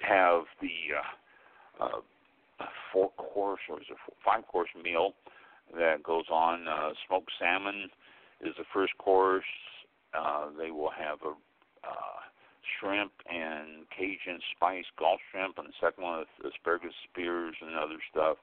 have 0.00 0.44
the 0.60 0.96
uh, 0.96 1.84
uh, 1.84 2.00
four 2.92 3.10
course 3.10 3.60
or 3.68 3.80
is 3.80 3.86
it 3.90 3.96
five 4.24 4.46
course 4.46 4.70
meal 4.82 5.14
that 5.76 6.02
goes 6.02 6.24
on. 6.30 6.66
Uh, 6.66 6.90
smoked 7.06 7.30
salmon 7.38 7.88
is 8.40 8.54
the 8.58 8.64
first 8.72 8.96
course. 8.98 9.44
Uh, 10.16 10.46
they 10.58 10.70
will 10.70 10.90
have 10.90 11.18
a 11.24 11.30
uh, 11.86 12.20
shrimp 12.78 13.12
and 13.30 13.86
Cajun 13.96 14.40
spice 14.56 14.84
Gulf 14.98 15.20
shrimp, 15.30 15.58
and 15.58 15.68
the 15.68 15.72
second 15.80 16.04
one 16.04 16.20
is 16.20 16.52
asparagus 16.52 16.94
spears 17.10 17.54
and 17.60 17.76
other 17.76 17.98
stuff. 18.10 18.36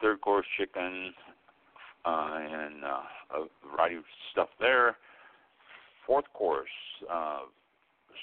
Third 0.00 0.20
course 0.20 0.46
chicken 0.58 1.12
uh, 2.04 2.38
and 2.38 2.84
uh, 2.84 3.36
a 3.36 3.46
variety 3.70 3.96
of 3.96 4.04
stuff 4.32 4.48
there. 4.60 4.96
Fourth 6.06 6.26
course, 6.34 6.68
uh, 7.12 7.40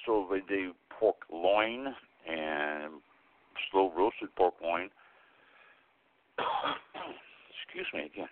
so 0.05 0.27
they 0.31 0.39
do 0.47 0.73
pork 0.89 1.17
loin 1.31 1.87
and 2.29 2.93
slow 3.71 3.91
roasted 3.95 4.33
pork 4.35 4.53
loin 4.63 4.89
excuse 7.65 7.87
me 7.93 8.09
again. 8.11 8.29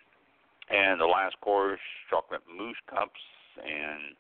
And 0.70 1.00
the 1.02 1.06
last 1.06 1.36
course, 1.42 1.80
chocolate 2.10 2.42
mousse 2.48 2.80
cups 2.90 3.20
and 3.60 4.16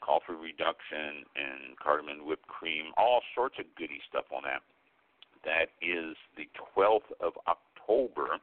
coffee 0.00 0.36
reduction 0.36 1.24
and 1.34 1.78
cardamom 1.82 2.26
whipped 2.26 2.46
cream, 2.46 2.92
all 2.96 3.20
sorts 3.34 3.56
of 3.58 3.64
goody 3.78 4.00
stuff 4.08 4.26
on 4.34 4.42
that. 4.44 4.62
That 5.44 5.72
is 5.80 6.16
the 6.36 6.46
12th 6.76 7.10
of 7.20 7.32
October. 7.48 8.38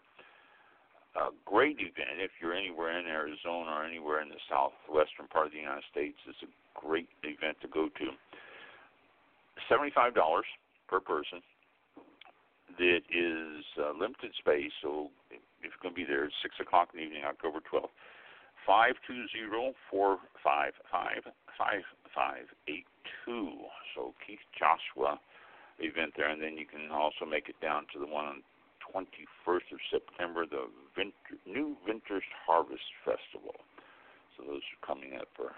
A 1.16 1.30
great 1.46 1.78
event 1.78 2.18
if 2.18 2.32
you're 2.42 2.58
anywhere 2.58 2.98
in 2.98 3.06
Arizona 3.06 3.70
or 3.70 3.86
anywhere 3.86 4.22
in 4.22 4.30
the 4.30 4.42
southwestern 4.50 5.28
part 5.30 5.46
of 5.46 5.52
the 5.54 5.60
United 5.60 5.84
States. 5.92 6.18
It's 6.26 6.42
a 6.42 6.50
great 6.74 7.10
event 7.22 7.58
to 7.62 7.68
go 7.68 7.90
to. 8.02 8.08
$75 9.70 10.16
per 10.88 11.00
person 11.00 11.42
that 12.78 13.02
is 13.10 13.66
uh, 13.78 13.94
limited 13.94 14.34
space, 14.40 14.72
so 14.82 15.10
if 15.30 15.42
you're 15.62 15.72
going 15.82 15.96
to 15.96 16.00
be 16.00 16.06
there, 16.06 16.26
it's 16.26 16.36
6 16.42 16.56
o'clock 16.62 16.90
in 16.94 17.00
the 17.00 17.06
evening, 17.06 17.24
October 17.26 17.60
12th. 17.72 17.94
520 18.66 19.76
455 19.92 21.28
5582. 21.60 23.68
So 23.96 24.14
Keith 24.24 24.44
Joshua 24.56 25.20
event 25.80 26.14
there, 26.16 26.32
and 26.32 26.42
then 26.42 26.56
you 26.56 26.66
can 26.66 26.92
also 26.92 27.28
make 27.28 27.50
it 27.50 27.60
down 27.60 27.86
to 27.92 28.00
the 28.00 28.08
one 28.08 28.26
on 28.26 28.38
21st 28.88 29.68
of 29.74 29.80
September, 29.92 30.46
the 30.46 30.68
Vinter, 30.96 31.36
New 31.48 31.76
Vintners 31.88 32.24
Harvest 32.46 32.88
Festival. 33.04 33.56
So 34.36 34.44
those 34.44 34.64
are 34.64 34.82
coming 34.86 35.16
up 35.20 35.28
for 35.36 35.56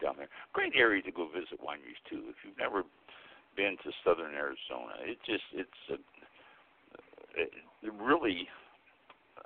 down 0.00 0.16
there. 0.18 0.28
Great 0.52 0.74
area 0.74 1.02
to 1.02 1.12
go 1.12 1.28
visit 1.30 1.62
wineries 1.62 2.00
too. 2.08 2.26
If 2.28 2.36
you've 2.44 2.58
never 2.58 2.82
been 3.56 3.76
to 3.84 3.90
southern 4.04 4.34
Arizona, 4.34 4.98
it 5.04 5.18
just 5.26 5.44
it's 5.54 5.82
a 5.90 5.98
really 7.82 8.48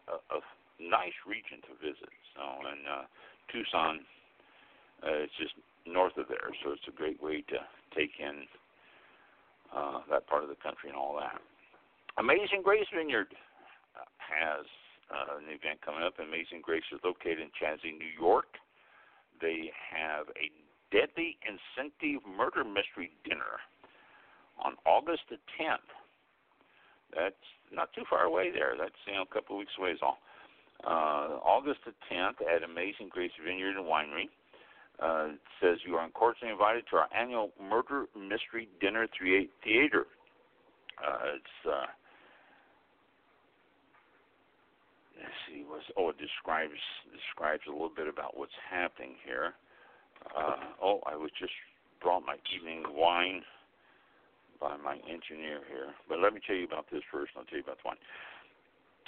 a, 0.08 0.18
a 0.34 0.40
nice 0.80 1.16
region 1.26 1.62
to 1.66 1.72
visit. 1.80 2.12
So, 2.34 2.42
and 2.42 2.82
uh, 2.86 3.04
Tucson, 3.52 4.00
uh, 5.02 5.24
it's 5.24 5.36
just 5.38 5.54
north 5.86 6.16
of 6.16 6.28
there, 6.28 6.50
so 6.64 6.72
it's 6.72 6.88
a 6.88 6.96
great 6.96 7.22
way 7.22 7.42
to 7.48 7.58
take 7.94 8.18
in 8.18 8.44
uh, 9.74 10.00
that 10.10 10.26
part 10.26 10.42
of 10.42 10.48
the 10.48 10.60
country 10.62 10.90
and 10.90 10.98
all 10.98 11.16
that. 11.16 11.40
Amazing 12.18 12.62
Grace 12.64 12.88
Vineyard 12.94 13.28
has 14.18 14.66
uh, 15.12 15.38
an 15.38 15.46
event 15.46 15.80
coming 15.84 16.02
up. 16.02 16.18
Amazing 16.18 16.60
Grace 16.62 16.86
is 16.92 17.00
located 17.04 17.40
in 17.40 17.50
Chazy, 17.54 17.94
New 17.94 18.10
York. 18.18 18.58
They 19.40 19.70
have 19.92 20.26
a 20.34 20.50
deadly 20.90 21.36
incentive 21.44 22.24
murder 22.24 22.64
mystery 22.64 23.12
dinner 23.24 23.60
on 24.58 24.74
August 24.86 25.28
the 25.28 25.36
10th. 25.60 25.92
That's 27.14 27.46
not 27.72 27.92
too 27.94 28.04
far 28.08 28.24
away 28.24 28.50
there. 28.52 28.74
That's 28.78 28.94
you 29.06 29.14
know 29.14 29.22
a 29.22 29.34
couple 29.34 29.56
of 29.56 29.60
weeks 29.60 29.72
away 29.78 29.90
is 29.90 30.00
all. 30.02 30.18
Uh, 30.84 31.40
August 31.42 31.80
the 31.86 31.92
10th 32.12 32.44
at 32.44 32.62
Amazing 32.62 33.08
Grace 33.10 33.32
Vineyard 33.42 33.76
and 33.76 33.86
Winery. 33.86 34.28
Uh, 35.02 35.32
it 35.32 35.40
says 35.60 35.78
you 35.86 35.96
are 35.96 36.08
cordially 36.10 36.50
invited 36.50 36.84
to 36.90 36.96
our 36.96 37.08
annual 37.16 37.50
Murder 37.60 38.06
Mystery 38.14 38.68
Dinner 38.80 39.06
Theater. 39.64 40.06
Uh, 40.96 41.36
it's 41.36 41.56
uh, 41.68 41.86
let's 45.20 45.36
see, 45.48 45.64
what's 45.66 45.84
oh 45.96 46.10
it 46.10 46.16
describes 46.18 46.80
describes 47.12 47.62
a 47.68 47.72
little 47.72 47.92
bit 47.94 48.08
about 48.08 48.36
what's 48.36 48.56
happening 48.70 49.16
here. 49.24 49.52
Uh, 50.36 50.56
oh, 50.82 51.00
I 51.06 51.16
was 51.16 51.30
just 51.38 51.52
brought 52.00 52.24
my 52.24 52.36
evening 52.54 52.84
wine 52.94 53.42
by 54.60 54.76
my 54.76 54.96
engineer 55.06 55.60
here. 55.68 55.94
But 56.08 56.20
let 56.20 56.34
me 56.34 56.40
tell 56.44 56.56
you 56.56 56.64
about 56.64 56.86
this 56.90 57.02
first, 57.10 57.32
and 57.34 57.42
I'll 57.42 57.48
tell 57.48 57.58
you 57.58 57.64
about 57.64 57.78
the 57.82 57.88
wine. 57.88 58.02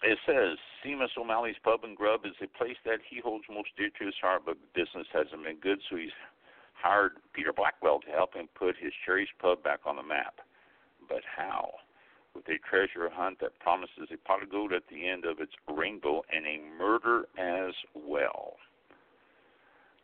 It 0.03 0.19
says 0.25 0.59
Seamus 0.81 1.17
O'Malley's 1.19 1.59
Pub 1.65 1.83
and 1.83 1.97
Grub 1.97 2.25
is 2.25 2.39
a 2.41 2.47
place 2.57 2.79
that 2.85 3.03
he 3.03 3.21
holds 3.21 3.45
most 3.51 3.75
dear 3.77 3.91
to 3.99 4.07
his 4.07 4.15
heart, 4.23 4.43
but 4.47 4.57
business 4.75 5.09
hasn't 5.13 5.43
been 5.43 5.59
good, 5.59 5.81
so 5.91 5.97
he's 5.97 6.15
hired 6.75 7.19
Peter 7.35 7.53
Blackwell 7.53 7.99
to 8.07 8.11
help 8.11 8.35
him 8.35 8.49
put 8.55 8.77
his 8.79 8.93
Cherries 9.05 9.33
Pub 9.43 9.63
back 9.63 9.81
on 9.87 9.97
the 9.97 10.07
map. 10.07 10.39
But 11.09 11.27
how? 11.27 11.83
With 12.35 12.47
a 12.47 12.63
treasure 12.63 13.11
hunt 13.11 13.41
that 13.41 13.59
promises 13.59 14.07
a 14.13 14.17
pot 14.23 14.43
of 14.43 14.51
gold 14.51 14.73
at 14.73 14.87
the 14.87 15.09
end 15.09 15.25
of 15.25 15.41
its 15.41 15.53
rainbow 15.67 16.23
and 16.31 16.47
a 16.47 16.63
murder 16.79 17.27
as 17.37 17.75
well 17.95 18.55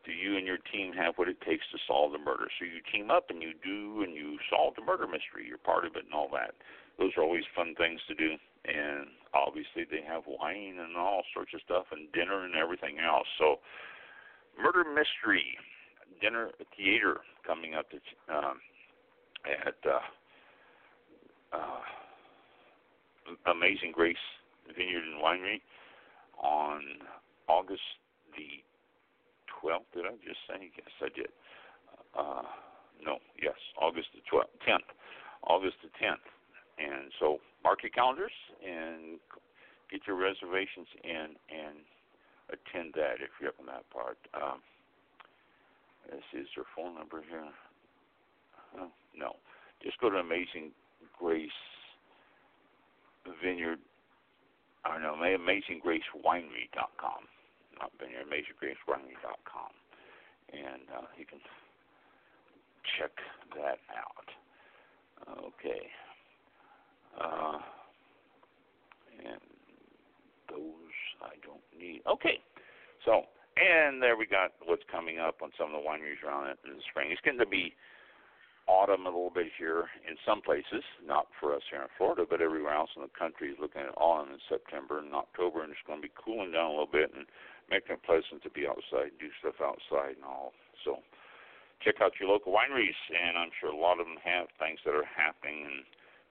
do 0.04 0.12
you 0.12 0.36
and 0.36 0.46
your 0.46 0.58
team 0.72 0.92
have 0.92 1.16
what 1.16 1.28
it 1.28 1.40
takes 1.40 1.64
to 1.72 1.78
solve 1.86 2.12
the 2.12 2.18
murder? 2.18 2.46
So 2.58 2.64
you 2.64 2.80
team 2.92 3.10
up 3.10 3.30
and 3.30 3.42
you 3.42 3.52
do 3.64 4.02
and 4.02 4.14
you 4.14 4.38
solve 4.50 4.74
the 4.76 4.84
murder 4.84 5.06
mystery. 5.06 5.48
You're 5.48 5.58
part 5.58 5.84
of 5.84 5.96
it 5.96 6.04
and 6.04 6.14
all 6.14 6.28
that. 6.32 6.54
Those 6.98 7.12
are 7.16 7.22
always 7.22 7.44
fun 7.56 7.74
things 7.76 8.00
to 8.08 8.14
do. 8.14 8.36
And 8.64 9.08
obviously 9.32 9.84
they 9.88 10.04
have 10.06 10.24
wine 10.28 10.76
and 10.80 10.96
all 10.96 11.22
sorts 11.32 11.52
of 11.54 11.60
stuff 11.64 11.86
and 11.92 12.10
dinner 12.12 12.44
and 12.44 12.54
everything 12.54 12.98
else. 13.00 13.26
So 13.38 13.60
murder 14.60 14.84
mystery 14.84 15.56
dinner 16.20 16.50
theater 16.76 17.18
coming 17.46 17.74
up 17.74 17.86
um, 18.28 18.60
at 19.44 19.76
uh, 19.84 19.98
uh, 21.56 23.50
Amazing 23.50 23.92
Grace 23.92 24.16
Vineyard 24.76 25.04
and 25.04 25.22
Winery 25.22 25.60
on 26.38 26.80
August 27.48 27.82
the 28.36 28.62
12th. 29.64 29.88
Did 29.94 30.04
I 30.04 30.12
just 30.20 30.44
say? 30.44 30.68
Yes, 30.76 30.92
I 31.00 31.08
did. 31.16 31.32
Uh, 32.12 32.44
no, 33.04 33.16
yes, 33.40 33.56
August 33.80 34.08
the 34.14 34.20
12th, 34.28 34.52
10th. 34.68 34.84
August 35.48 35.76
the 35.82 35.88
10th. 36.04 36.20
And 36.76 37.10
so 37.20 37.38
mark 37.62 37.82
your 37.82 37.90
calendars 37.90 38.32
and 38.60 39.18
get 39.90 40.00
your 40.06 40.16
reservations 40.16 40.88
in 41.02 41.36
and 41.48 41.76
attend 42.52 42.92
that 42.94 43.24
if 43.24 43.30
you're 43.40 43.50
up 43.50 43.60
in 43.60 43.66
that 43.66 43.88
part. 43.90 44.18
Um, 44.34 44.60
this 46.10 46.42
is 46.42 46.46
their 46.54 46.66
phone 46.76 46.94
number 46.94 47.22
here. 47.28 47.44
Uh, 48.78 48.88
no, 49.16 49.36
just 49.82 49.98
go 50.00 50.10
to 50.10 50.18
Amazing 50.18 50.72
Grace 51.18 51.50
Vineyard. 53.42 53.78
I 54.84 54.98
don't 54.98 55.02
know, 55.02 55.14
AmazingGraceWinery.com 55.16 57.24
not 57.78 57.96
been 57.98 58.10
here, 58.10 58.24
MajorGraceWinery.com, 58.26 59.72
and 60.52 60.82
uh, 60.90 61.06
you 61.18 61.26
can 61.26 61.40
check 62.98 63.12
that 63.56 63.78
out. 63.94 64.28
Okay. 65.30 65.88
Uh, 67.20 67.58
and 69.24 69.40
those 70.50 70.94
I 71.22 71.34
don't 71.46 71.64
need. 71.78 72.02
Okay. 72.06 72.40
So, 73.04 73.22
and 73.56 74.02
there 74.02 74.16
we 74.16 74.26
got 74.26 74.52
what's 74.64 74.82
coming 74.90 75.18
up 75.18 75.40
on 75.42 75.50
some 75.58 75.74
of 75.74 75.80
the 75.80 75.86
wineries 75.86 76.20
around 76.26 76.48
it 76.48 76.58
in 76.64 76.74
the 76.74 76.84
spring. 76.90 77.10
It's 77.12 77.20
going 77.22 77.38
to 77.38 77.46
be 77.46 77.72
autumn 78.66 79.06
a 79.06 79.12
little 79.12 79.32
bit 79.32 79.52
here 79.58 79.86
in 80.08 80.16
some 80.24 80.40
places, 80.40 80.82
not 81.04 81.28
for 81.38 81.54
us 81.54 81.62
here 81.70 81.82
in 81.82 81.88
Florida, 81.98 82.24
but 82.28 82.40
everywhere 82.40 82.74
else 82.74 82.90
in 82.96 83.02
the 83.02 83.12
country 83.12 83.52
is 83.52 83.60
looking 83.60 83.82
at 83.82 83.92
autumn 83.96 84.32
in 84.32 84.40
September 84.48 84.98
and 84.98 85.14
October, 85.14 85.62
and 85.62 85.70
it's 85.70 85.86
going 85.86 86.00
to 86.00 86.08
be 86.08 86.12
cooling 86.16 86.52
down 86.52 86.66
a 86.66 86.74
little 86.74 86.90
bit 86.90 87.12
and 87.14 87.26
making 87.70 87.96
it 87.96 88.02
pleasant 88.02 88.42
to 88.42 88.50
be 88.50 88.66
outside, 88.66 89.12
do 89.18 89.28
stuff 89.40 89.60
outside 89.60 90.16
and 90.16 90.24
all. 90.24 90.52
So 90.84 91.00
check 91.82 92.00
out 92.00 92.12
your 92.20 92.28
local 92.28 92.52
wineries, 92.52 92.96
and 93.12 93.36
I'm 93.36 93.52
sure 93.60 93.70
a 93.70 93.76
lot 93.76 94.00
of 94.00 94.06
them 94.06 94.20
have 94.24 94.48
things 94.58 94.80
that 94.84 94.94
are 94.94 95.08
happening 95.08 95.64
and 95.64 95.84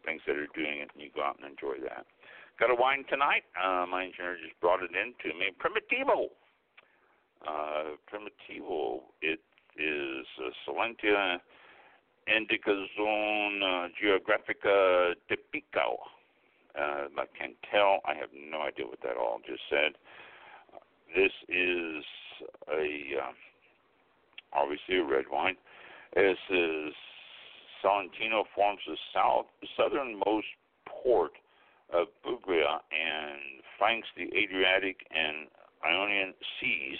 things 0.06 0.22
that 0.28 0.36
are 0.36 0.52
doing 0.54 0.82
it, 0.82 0.90
and 0.94 1.02
you 1.02 1.10
go 1.14 1.24
out 1.24 1.38
and 1.42 1.50
enjoy 1.50 1.82
that. 1.88 2.06
Got 2.60 2.70
a 2.70 2.78
wine 2.78 3.04
tonight. 3.10 3.44
Uh, 3.58 3.86
my 3.90 4.06
engineer 4.06 4.38
just 4.38 4.60
brought 4.62 4.84
it 4.84 4.92
in 4.94 5.14
to 5.26 5.30
me. 5.38 5.50
Primitivo. 5.58 6.30
Uh, 7.42 7.98
Primitivo. 8.06 9.02
It 9.22 9.42
is 9.78 10.26
uh, 10.38 10.54
Salentia 10.66 11.40
Indica 12.28 12.86
Zone 12.96 13.62
uh, 13.64 13.88
Geographica 13.98 15.14
Tipico. 15.30 15.98
Uh, 16.78 17.10
I 17.18 17.26
can 17.38 17.54
tell. 17.70 18.02
I 18.06 18.14
have 18.16 18.30
no 18.34 18.62
idea 18.62 18.86
what 18.86 19.02
that 19.04 19.18
all 19.18 19.40
just 19.46 19.62
said. 19.70 19.94
This 21.16 21.32
is 21.48 22.04
a 22.70 23.22
uh, 23.22 23.34
obviously 24.54 24.98
a 24.98 25.04
red 25.04 25.26
wine. 25.32 25.56
This 26.16 26.38
is 26.50 26.94
Salentino 27.84 28.46
forms 28.56 28.82
the 28.88 28.98
south 29.14 29.46
southernmost 29.78 30.48
port 30.88 31.34
of 31.94 32.08
Puglia 32.24 32.82
and 32.90 33.62
flanks 33.78 34.08
the 34.18 34.30
Adriatic 34.36 35.06
and 35.12 35.48
Ionian 35.86 36.34
seas 36.60 36.98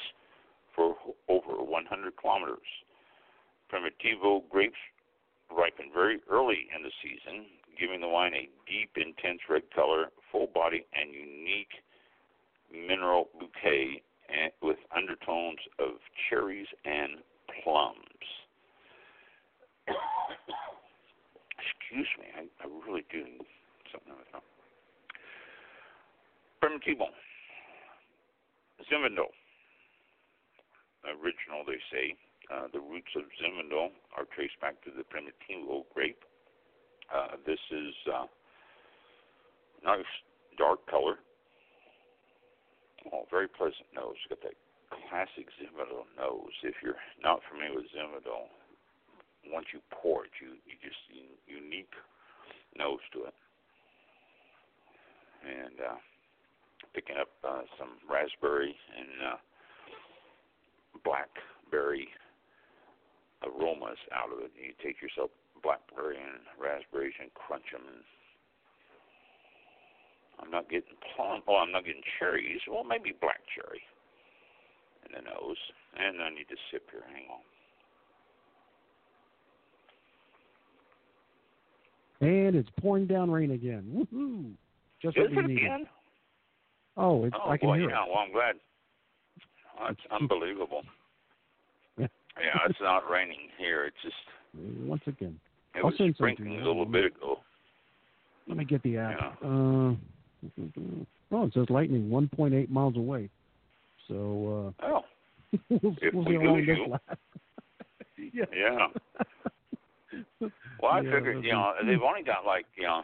for 0.76 0.96
over 1.28 1.64
100 1.64 2.18
kilometers. 2.18 2.70
Primitivo 3.72 4.48
grapes 4.50 4.78
ripen 5.50 5.90
very 5.94 6.20
early 6.30 6.68
in 6.76 6.84
the 6.84 6.92
season, 7.02 7.46
giving 7.80 8.02
the 8.02 8.08
wine 8.08 8.34
a 8.34 8.50
deep, 8.70 8.92
intense 8.96 9.40
red 9.50 9.64
color, 9.74 10.12
full 10.32 10.48
body, 10.54 10.86
and 10.94 11.14
unique 11.14 11.82
mineral 12.74 13.30
bouquet 13.40 14.02
with 14.62 14.78
undertones 14.96 15.60
of 15.80 16.02
cherries 16.30 16.68
and 16.86 17.22
plums. 17.64 18.28
Excuse 21.54 22.08
me, 22.20 22.26
I, 22.36 22.42
I 22.64 22.68
really 22.88 23.06
do 23.12 23.24
need 23.24 23.46
something 23.92 24.14
like 24.14 24.32
that. 24.34 24.44
Primitivo. 26.64 27.08
Zinfandel. 28.90 29.30
Original, 31.06 31.64
they 31.68 31.80
say. 31.92 32.16
Uh, 32.52 32.68
the 32.74 32.80
roots 32.80 33.12
of 33.16 33.24
Zinfandel 33.40 33.92
are 34.18 34.26
traced 34.36 34.60
back 34.60 34.82
to 34.84 34.92
the 34.92 35.04
Primitivo 35.04 35.84
grape. 35.94 36.24
Uh, 37.14 37.36
this 37.46 37.60
is 37.72 37.94
uh, 38.12 38.26
nice 39.84 40.06
dark 40.58 40.86
color, 40.88 41.20
Oh, 43.12 43.26
very 43.30 43.48
pleasant 43.48 43.88
nose. 43.96 44.16
Got 44.30 44.42
that 44.44 44.58
classic 45.10 45.50
Zinfandel 45.60 46.08
nose. 46.16 46.56
If 46.64 46.76
you're 46.84 47.00
not 47.22 47.42
familiar 47.50 47.76
with 47.76 47.92
Zinfandel, 47.92 48.48
once 49.52 49.68
you 49.74 49.82
pour 49.92 50.26
it, 50.26 50.32
you 50.40 50.56
you 50.64 50.76
just 50.80 51.02
unique 51.48 51.92
nose 52.78 53.04
to 53.14 53.26
it. 53.26 53.36
And 55.44 55.76
uh, 55.82 56.00
picking 56.96 57.18
up 57.20 57.28
uh, 57.44 57.68
some 57.78 58.00
raspberry 58.08 58.76
and 58.96 59.34
uh, 59.34 59.40
blackberry 61.04 62.08
aromas 63.44 64.00
out 64.16 64.32
of 64.32 64.40
it. 64.40 64.52
You 64.56 64.72
take 64.80 65.02
yourself 65.02 65.32
blackberry 65.62 66.16
and 66.16 66.48
raspberries 66.56 67.18
and 67.20 67.34
crunch 67.34 67.68
them 67.72 67.84
and 67.84 68.04
I'm 70.42 70.52
not 70.52 70.70
getting 70.70 70.96
plum. 71.16 71.42
Oh, 71.48 71.56
I'm 71.58 71.72
not 71.72 71.86
getting 71.86 72.02
cherries. 72.20 72.60
Well, 72.70 72.84
maybe 72.84 73.14
black 73.22 73.40
cherry 73.56 73.82
in 75.06 75.12
the 75.16 75.22
nose. 75.30 75.58
And 75.96 76.22
I 76.22 76.30
need 76.30 76.48
to 76.50 76.56
sip 76.72 76.90
here. 76.92 77.04
Hang 77.14 77.26
on. 77.30 77.42
And 82.22 82.56
it's 82.56 82.70
pouring 82.80 83.06
down 83.08 83.30
rain 83.30 83.52
again. 83.52 83.84
Woohoo! 83.94 84.52
Just 85.02 85.18
Is 85.18 85.24
what 85.24 85.32
we 85.32 85.38
it 85.40 85.48
needed. 85.48 85.64
again? 85.66 85.86
Oh, 86.96 87.26
it's, 87.26 87.36
Oh 87.44 87.50
I 87.50 87.58
can 87.58 87.70
boy, 87.70 87.80
hear 87.80 87.90
yeah. 87.90 88.04
it. 88.04 88.10
Well, 88.10 88.20
I'm 88.26 88.32
glad. 88.32 88.56
Oh, 89.80 89.88
it's 89.90 90.00
unbelievable. 90.12 90.84
yeah, 91.98 92.08
it's 92.70 92.80
not 92.82 93.04
raining 93.12 93.50
here. 93.58 93.86
It's 93.86 93.98
just 94.04 94.16
Once 94.88 95.02
again, 95.08 95.40
it 95.76 95.80
I'll 95.80 95.86
was 95.86 95.96
send 95.98 96.16
some 96.18 96.28
to 96.28 96.34
sprinkling 96.36 96.62
a 96.62 96.66
little 96.66 96.86
bit 96.86 97.06
ago. 97.06 97.40
let 98.48 98.58
me 98.58 98.64
get 98.66 98.82
the 98.84 98.98
app. 98.98 99.18
Yeah. 99.42 99.48
Uh, 99.50 99.94
oh, 101.32 101.46
it 101.46 101.54
says 101.54 101.70
lightning 101.70 102.10
1.8 102.10 102.70
miles 102.70 102.96
away. 102.98 103.30
So 104.08 104.74
Oh, 104.82 104.98
uh, 104.98 105.58
we'll, 105.70 105.96
If 106.02 106.14
we'll 106.14 106.26
we 106.26 106.32
see 106.34 106.38
how 106.46 106.56
lose 106.56 106.68
this 106.68 106.78
you. 106.78 108.30
yeah. 108.34 108.46
yeah. 108.54 108.88
Well, 110.82 110.92
I 110.92 111.02
Yeah, 111.02 111.12
figured, 111.16 111.44
you 111.46 111.52
know, 111.52 111.74
they've 111.86 112.02
only 112.02 112.24
got 112.24 112.46
like, 112.46 112.66
you 112.76 112.84
know, 112.84 113.02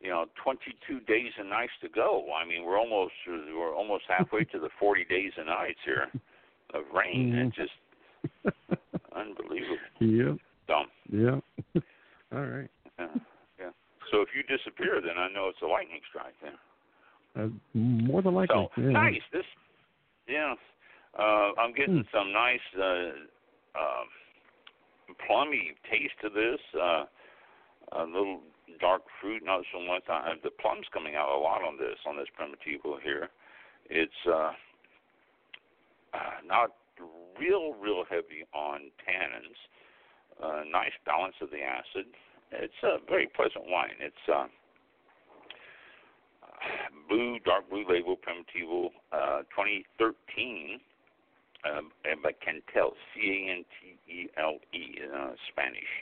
you 0.00 0.08
know, 0.08 0.26
22 0.42 1.00
days 1.00 1.32
and 1.38 1.50
nights 1.50 1.72
to 1.82 1.88
go. 1.88 2.24
I 2.32 2.46
mean, 2.46 2.64
we're 2.64 2.78
almost 2.78 3.12
we're 3.26 3.74
almost 3.74 4.04
halfway 4.08 4.44
to 4.44 4.58
the 4.58 4.70
40 4.78 5.04
days 5.04 5.32
and 5.36 5.46
nights 5.46 5.78
here 5.84 6.08
of 6.72 6.84
rain. 6.94 7.32
Mhm. 7.32 7.46
It's 7.48 7.56
just 7.56 8.56
unbelievable. 9.14 9.76
Yeah. 10.00 10.34
Dumb. 10.68 10.86
Yep. 11.10 11.84
All 12.32 12.40
right. 12.46 12.70
So 14.10 14.22
if 14.22 14.28
you 14.34 14.42
disappear, 14.42 15.00
then 15.00 15.18
I 15.18 15.28
know 15.32 15.48
it's 15.48 15.62
a 15.62 15.66
lightning 15.66 16.00
strike. 16.08 16.34
Then. 16.42 16.56
Uh, 17.36 17.48
more 17.74 18.22
than 18.22 18.34
likely. 18.34 18.68
So 18.74 18.82
yeah. 18.82 18.90
nice. 18.90 19.22
This, 19.32 19.44
yeah. 20.28 20.54
Uh, 21.18 21.50
I'm 21.58 21.72
getting 21.74 22.04
Hmm. 22.04 22.16
some 22.16 22.32
nice 22.32 22.60
uh, 22.78 23.10
uh, 23.74 24.04
plummy 25.26 25.74
taste 25.90 26.14
to 26.22 26.28
this. 26.28 26.60
Uh, 26.74 27.04
a 27.92 28.04
little 28.04 28.42
dark 28.80 29.02
fruit, 29.20 29.42
not 29.44 29.64
so 29.72 29.80
much. 29.80 30.02
Uh, 30.08 30.34
the 30.42 30.50
plum's 30.50 30.86
coming 30.92 31.16
out 31.16 31.28
a 31.28 31.38
lot 31.38 31.62
on 31.62 31.76
this 31.76 31.98
on 32.06 32.16
this 32.16 32.28
primitivo 32.38 33.00
here. 33.02 33.30
It's 33.88 34.12
uh, 34.26 34.52
uh, 36.14 36.38
not 36.46 36.70
real, 37.38 37.74
real 37.74 38.04
heavy 38.08 38.44
on 38.54 38.90
tannins. 39.02 39.58
Uh, 40.42 40.62
nice 40.70 40.92
balance 41.04 41.34
of 41.40 41.50
the 41.50 41.62
acid. 41.62 42.06
It's 42.52 42.82
a 42.82 42.98
very 43.08 43.28
pleasant 43.34 43.64
wine. 43.68 43.94
It's 44.00 44.24
uh, 44.32 44.46
blue, 47.08 47.38
dark 47.44 47.68
blue 47.70 47.84
label, 47.88 48.16
Primitivo, 48.16 48.90
uh, 49.12 49.42
2013, 49.54 50.80
um, 51.64 51.90
and 52.04 52.22
by 52.22 52.32
Cantele, 52.32 52.92
C-A-N-T-E-L-E, 53.14 54.84
uh, 55.14 55.30
Spanish. 55.52 55.92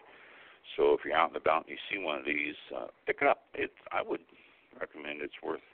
So 0.76 0.94
if 0.94 1.00
you're 1.04 1.16
out 1.16 1.28
and 1.28 1.36
about 1.36 1.66
and 1.66 1.76
you 1.76 1.80
see 1.90 2.02
one 2.02 2.18
of 2.18 2.24
these, 2.24 2.54
uh, 2.76 2.86
pick 3.06 3.18
it 3.20 3.28
up. 3.28 3.42
It's 3.54 3.74
I 3.90 4.02
would 4.02 4.20
recommend 4.78 5.20
it's 5.22 5.34
worth 5.42 5.64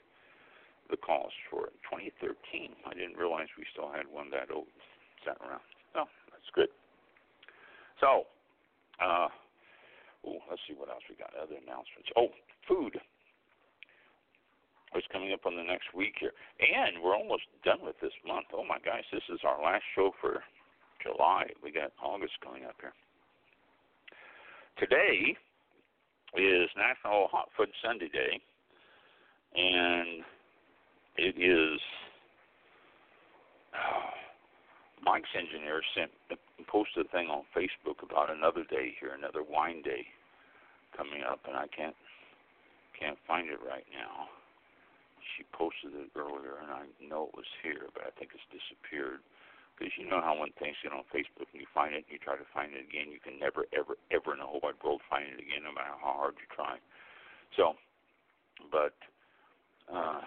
the 0.89 0.97
cost 0.97 1.35
for 1.49 1.67
it. 1.67 1.73
2013. 1.85 2.71
I 2.85 2.93
didn't 2.93 3.17
realize 3.17 3.47
we 3.57 3.65
still 3.71 3.91
had 3.91 4.05
one 4.09 4.29
that 4.31 4.53
old 4.53 4.67
sat 5.23 5.37
around. 5.41 5.61
Oh, 5.95 6.09
that's 6.31 6.49
good. 6.53 6.69
So, 7.99 8.25
uh, 9.03 9.27
oh, 10.27 10.41
let's 10.49 10.61
see 10.67 10.75
what 10.75 10.89
else 10.89 11.03
we 11.09 11.15
got. 11.15 11.31
Other 11.37 11.55
announcements. 11.61 12.09
Oh, 12.17 12.29
food 12.67 12.99
what's 14.95 15.07
coming 15.11 15.33
up 15.33 15.45
on 15.45 15.57
the 15.57 15.63
next 15.63 15.93
week 15.93 16.15
here. 16.19 16.31
And 16.63 17.03
we're 17.03 17.15
almost 17.15 17.43
done 17.65 17.79
with 17.83 17.99
this 18.01 18.15
month. 18.25 18.47
Oh 18.55 18.63
my 18.63 18.79
gosh, 18.79 19.03
this 19.11 19.27
is 19.27 19.39
our 19.43 19.61
last 19.61 19.83
show 19.93 20.11
for 20.21 20.41
July. 21.03 21.51
We 21.61 21.69
got 21.69 21.91
August 22.01 22.33
coming 22.41 22.63
up 22.63 22.75
here. 22.79 22.93
Today 24.79 25.35
is 26.39 26.69
National 26.79 27.27
Hot 27.27 27.49
Fudge 27.57 27.75
Sundae 27.83 28.07
Day, 28.07 28.39
and 29.55 30.23
it 31.17 31.35
is 31.35 31.79
Mike's 35.03 35.29
engineer 35.37 35.81
sent 35.93 36.11
posted 36.67 37.05
a 37.05 37.09
thing 37.09 37.27
on 37.27 37.43
Facebook 37.55 38.01
about 38.01 38.29
another 38.29 38.63
day 38.69 38.95
here, 38.99 39.13
another 39.13 39.43
wine 39.43 39.81
day 39.81 40.05
coming 40.95 41.21
up, 41.23 41.39
and 41.47 41.55
I 41.55 41.67
can't 41.67 41.95
can't 42.99 43.17
find 43.27 43.49
it 43.49 43.59
right 43.59 43.85
now 43.91 44.29
she 45.35 45.43
posted 45.51 45.91
it 45.97 46.13
earlier, 46.15 46.61
and 46.61 46.71
I 46.71 46.85
know 47.01 47.27
it 47.27 47.35
was 47.35 47.49
here, 47.65 47.91
but 47.93 48.07
I 48.07 48.11
think 48.15 48.31
it's 48.31 48.47
disappeared. 48.53 49.19
Because 49.75 49.91
you 49.99 50.07
know 50.07 50.23
how 50.23 50.39
when 50.39 50.55
things 50.55 50.79
get 50.79 50.95
on 50.95 51.03
Facebook 51.11 51.51
and 51.51 51.59
you 51.59 51.67
find 51.75 51.91
it 51.91 52.07
and 52.07 52.11
you 52.15 52.19
try 52.21 52.39
to 52.39 52.47
find 52.55 52.71
it 52.71 52.87
again, 52.87 53.11
you 53.11 53.19
can 53.19 53.35
never, 53.35 53.67
ever, 53.75 53.99
ever 54.07 54.31
in 54.31 54.39
the 54.39 54.47
whole 54.47 54.63
wide 54.63 54.79
world 54.79 55.03
find 55.11 55.27
it 55.27 55.35
again, 55.35 55.67
no 55.67 55.75
matter 55.75 55.91
how 55.99 56.15
hard 56.15 56.39
you 56.39 56.47
try. 56.47 56.79
So, 57.59 57.75
but 58.71 58.95
uh, 59.91 60.23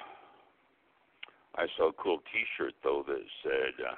I 1.56 1.64
saw 1.80 1.88
a 1.88 1.96
cool 1.96 2.20
T-shirt 2.28 2.76
though 2.84 3.08
that 3.08 3.24
said 3.40 3.74
uh, 3.80 3.96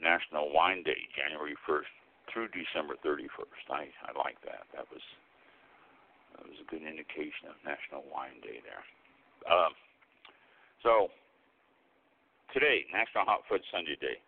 National 0.00 0.52
Wine 0.52 0.82
Day, 0.82 1.08
January 1.14 1.54
1st 1.68 1.92
through 2.32 2.48
December 2.54 2.94
31st. 3.04 3.66
I 3.70 3.88
I 4.04 4.12
like 4.16 4.38
that. 4.44 4.68
That 4.74 4.86
was 4.92 5.02
that 6.36 6.46
was 6.46 6.58
a 6.62 6.66
good 6.70 6.82
indication 6.86 7.50
of 7.50 7.56
National 7.66 8.04
Wine 8.12 8.38
Day 8.42 8.62
there. 8.62 8.84
Um, 9.50 9.72
so, 10.82 11.10
today, 12.54 12.86
National 12.94 13.26
Hot 13.26 13.42
Fudge 13.50 13.66
Sundae 13.74 13.98
Day. 13.98 14.22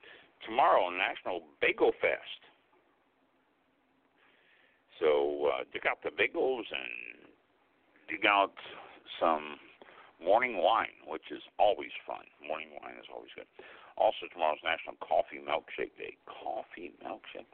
Tomorrow, 0.47 0.91
National 0.91 1.47
Bagel 1.61 1.93
Fest. 2.03 2.43
So, 4.99 5.55
uh, 5.55 5.63
dig 5.73 5.87
out 5.87 6.03
the 6.03 6.11
bagels 6.11 6.67
and 6.67 7.31
dig 8.09 8.27
out 8.27 8.53
some 9.21 9.57
morning 10.19 10.59
wine, 10.59 10.99
which 11.07 11.31
is 11.31 11.41
always 11.59 11.95
fun. 12.07 12.27
Morning 12.43 12.69
wine 12.83 12.99
is 12.99 13.09
always 13.13 13.31
good. 13.35 13.49
Also, 14.01 14.25
tomorrow's 14.33 14.65
National 14.65 14.97
Coffee 15.05 15.37
Milkshake 15.37 15.93
Day. 16.01 16.17
Coffee 16.25 16.97
Milkshake. 17.05 17.45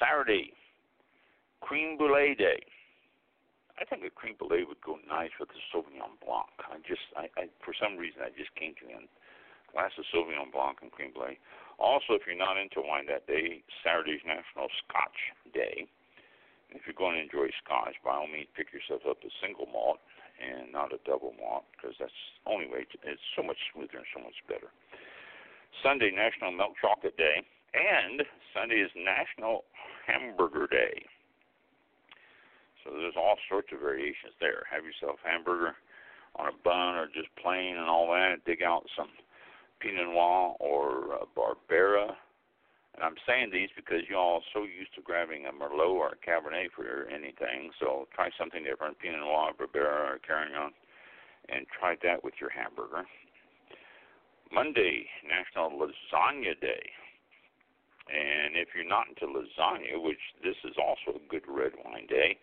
Saturday, 0.00 0.56
Cream 1.60 2.00
Brulee 2.00 2.32
Day. 2.32 2.64
I 3.76 3.84
think 3.84 4.02
a 4.02 4.10
cream 4.10 4.34
brulee 4.40 4.64
would 4.64 4.80
go 4.80 4.98
nice 5.06 5.30
with 5.38 5.52
a 5.54 5.60
Sauvignon 5.70 6.16
Blanc. 6.24 6.50
I 6.66 6.80
just, 6.82 7.04
I, 7.14 7.28
I 7.36 7.52
for 7.62 7.76
some 7.76 8.00
reason, 8.00 8.24
I 8.24 8.32
just 8.32 8.50
came 8.56 8.74
to 8.80 8.84
me. 8.88 8.96
A 8.96 9.06
glass 9.70 9.92
of 10.00 10.08
Sauvignon 10.08 10.50
Blanc 10.50 10.80
and 10.80 10.90
cream 10.90 11.12
brulee. 11.12 11.38
Also, 11.76 12.16
if 12.16 12.24
you're 12.26 12.34
not 12.34 12.56
into 12.58 12.82
wine 12.82 13.06
that 13.06 13.28
day, 13.28 13.62
Saturday's 13.84 14.24
National 14.24 14.66
Scotch 14.82 15.20
Day. 15.52 15.86
If 16.72 16.88
you're 16.88 16.98
going 16.98 17.20
to 17.20 17.22
enjoy 17.22 17.52
Scotch, 17.62 17.94
by 18.02 18.18
all 18.18 18.26
means, 18.26 18.50
pick 18.56 18.72
yourself 18.72 19.04
up 19.04 19.20
a 19.20 19.30
single 19.44 19.68
malt 19.68 20.00
and 20.38 20.72
not 20.72 20.92
a 20.92 20.98
double 21.04 21.34
malt, 21.38 21.64
because 21.74 21.94
that's 21.98 22.14
the 22.44 22.50
only 22.50 22.66
way. 22.66 22.86
To, 22.86 22.96
it's 23.04 23.22
so 23.36 23.42
much 23.42 23.58
smoother 23.74 23.98
and 23.98 24.10
so 24.14 24.22
much 24.22 24.38
better. 24.46 24.70
Sunday, 25.82 26.10
National 26.10 26.50
Milk 26.50 26.74
Chocolate 26.80 27.16
Day, 27.16 27.42
and 27.74 28.22
Sunday 28.54 28.80
is 28.80 28.90
National 28.96 29.64
Hamburger 30.06 30.66
Day. 30.66 31.04
So 32.82 32.90
there's 32.96 33.16
all 33.16 33.36
sorts 33.48 33.68
of 33.72 33.80
variations 33.80 34.32
there. 34.40 34.64
Have 34.70 34.84
yourself 34.84 35.20
hamburger 35.22 35.76
on 36.36 36.48
a 36.48 36.56
bun 36.64 36.96
or 36.96 37.06
just 37.06 37.28
plain 37.42 37.76
and 37.76 37.88
all 37.88 38.08
that. 38.12 38.44
Dig 38.46 38.62
out 38.62 38.84
some 38.96 39.08
Pinot 39.80 40.06
Noir 40.06 40.56
or 40.60 41.14
uh, 41.14 41.24
Barbera. 41.36 42.14
And 42.98 43.06
I'm 43.06 43.22
saying 43.30 43.54
these 43.54 43.70
because 43.78 44.02
you 44.10 44.18
all 44.18 44.42
are 44.42 44.50
so 44.50 44.66
used 44.66 44.90
to 44.98 45.06
grabbing 45.06 45.46
a 45.46 45.54
Merlot 45.54 46.02
or 46.02 46.18
a 46.18 46.18
Cabernet 46.18 46.74
for 46.74 47.06
anything. 47.06 47.70
So 47.78 48.10
try 48.10 48.26
something 48.34 48.66
different, 48.66 48.98
Pinot 48.98 49.22
Noir, 49.22 49.54
Barbera, 49.54 50.18
or 50.18 50.18
Carignan, 50.26 50.74
and 51.46 51.62
try 51.70 51.94
that 52.02 52.26
with 52.26 52.34
your 52.42 52.50
hamburger. 52.50 53.06
Monday, 54.50 55.06
National 55.22 55.70
Lasagna 55.78 56.58
Day. 56.58 56.90
And 58.10 58.58
if 58.58 58.74
you're 58.74 58.82
not 58.82 59.06
into 59.06 59.30
lasagna, 59.30 60.02
which 60.02 60.34
this 60.42 60.58
is 60.66 60.74
also 60.74 61.22
a 61.22 61.28
good 61.30 61.46
red 61.46 61.78
wine 61.84 62.08
day, 62.08 62.34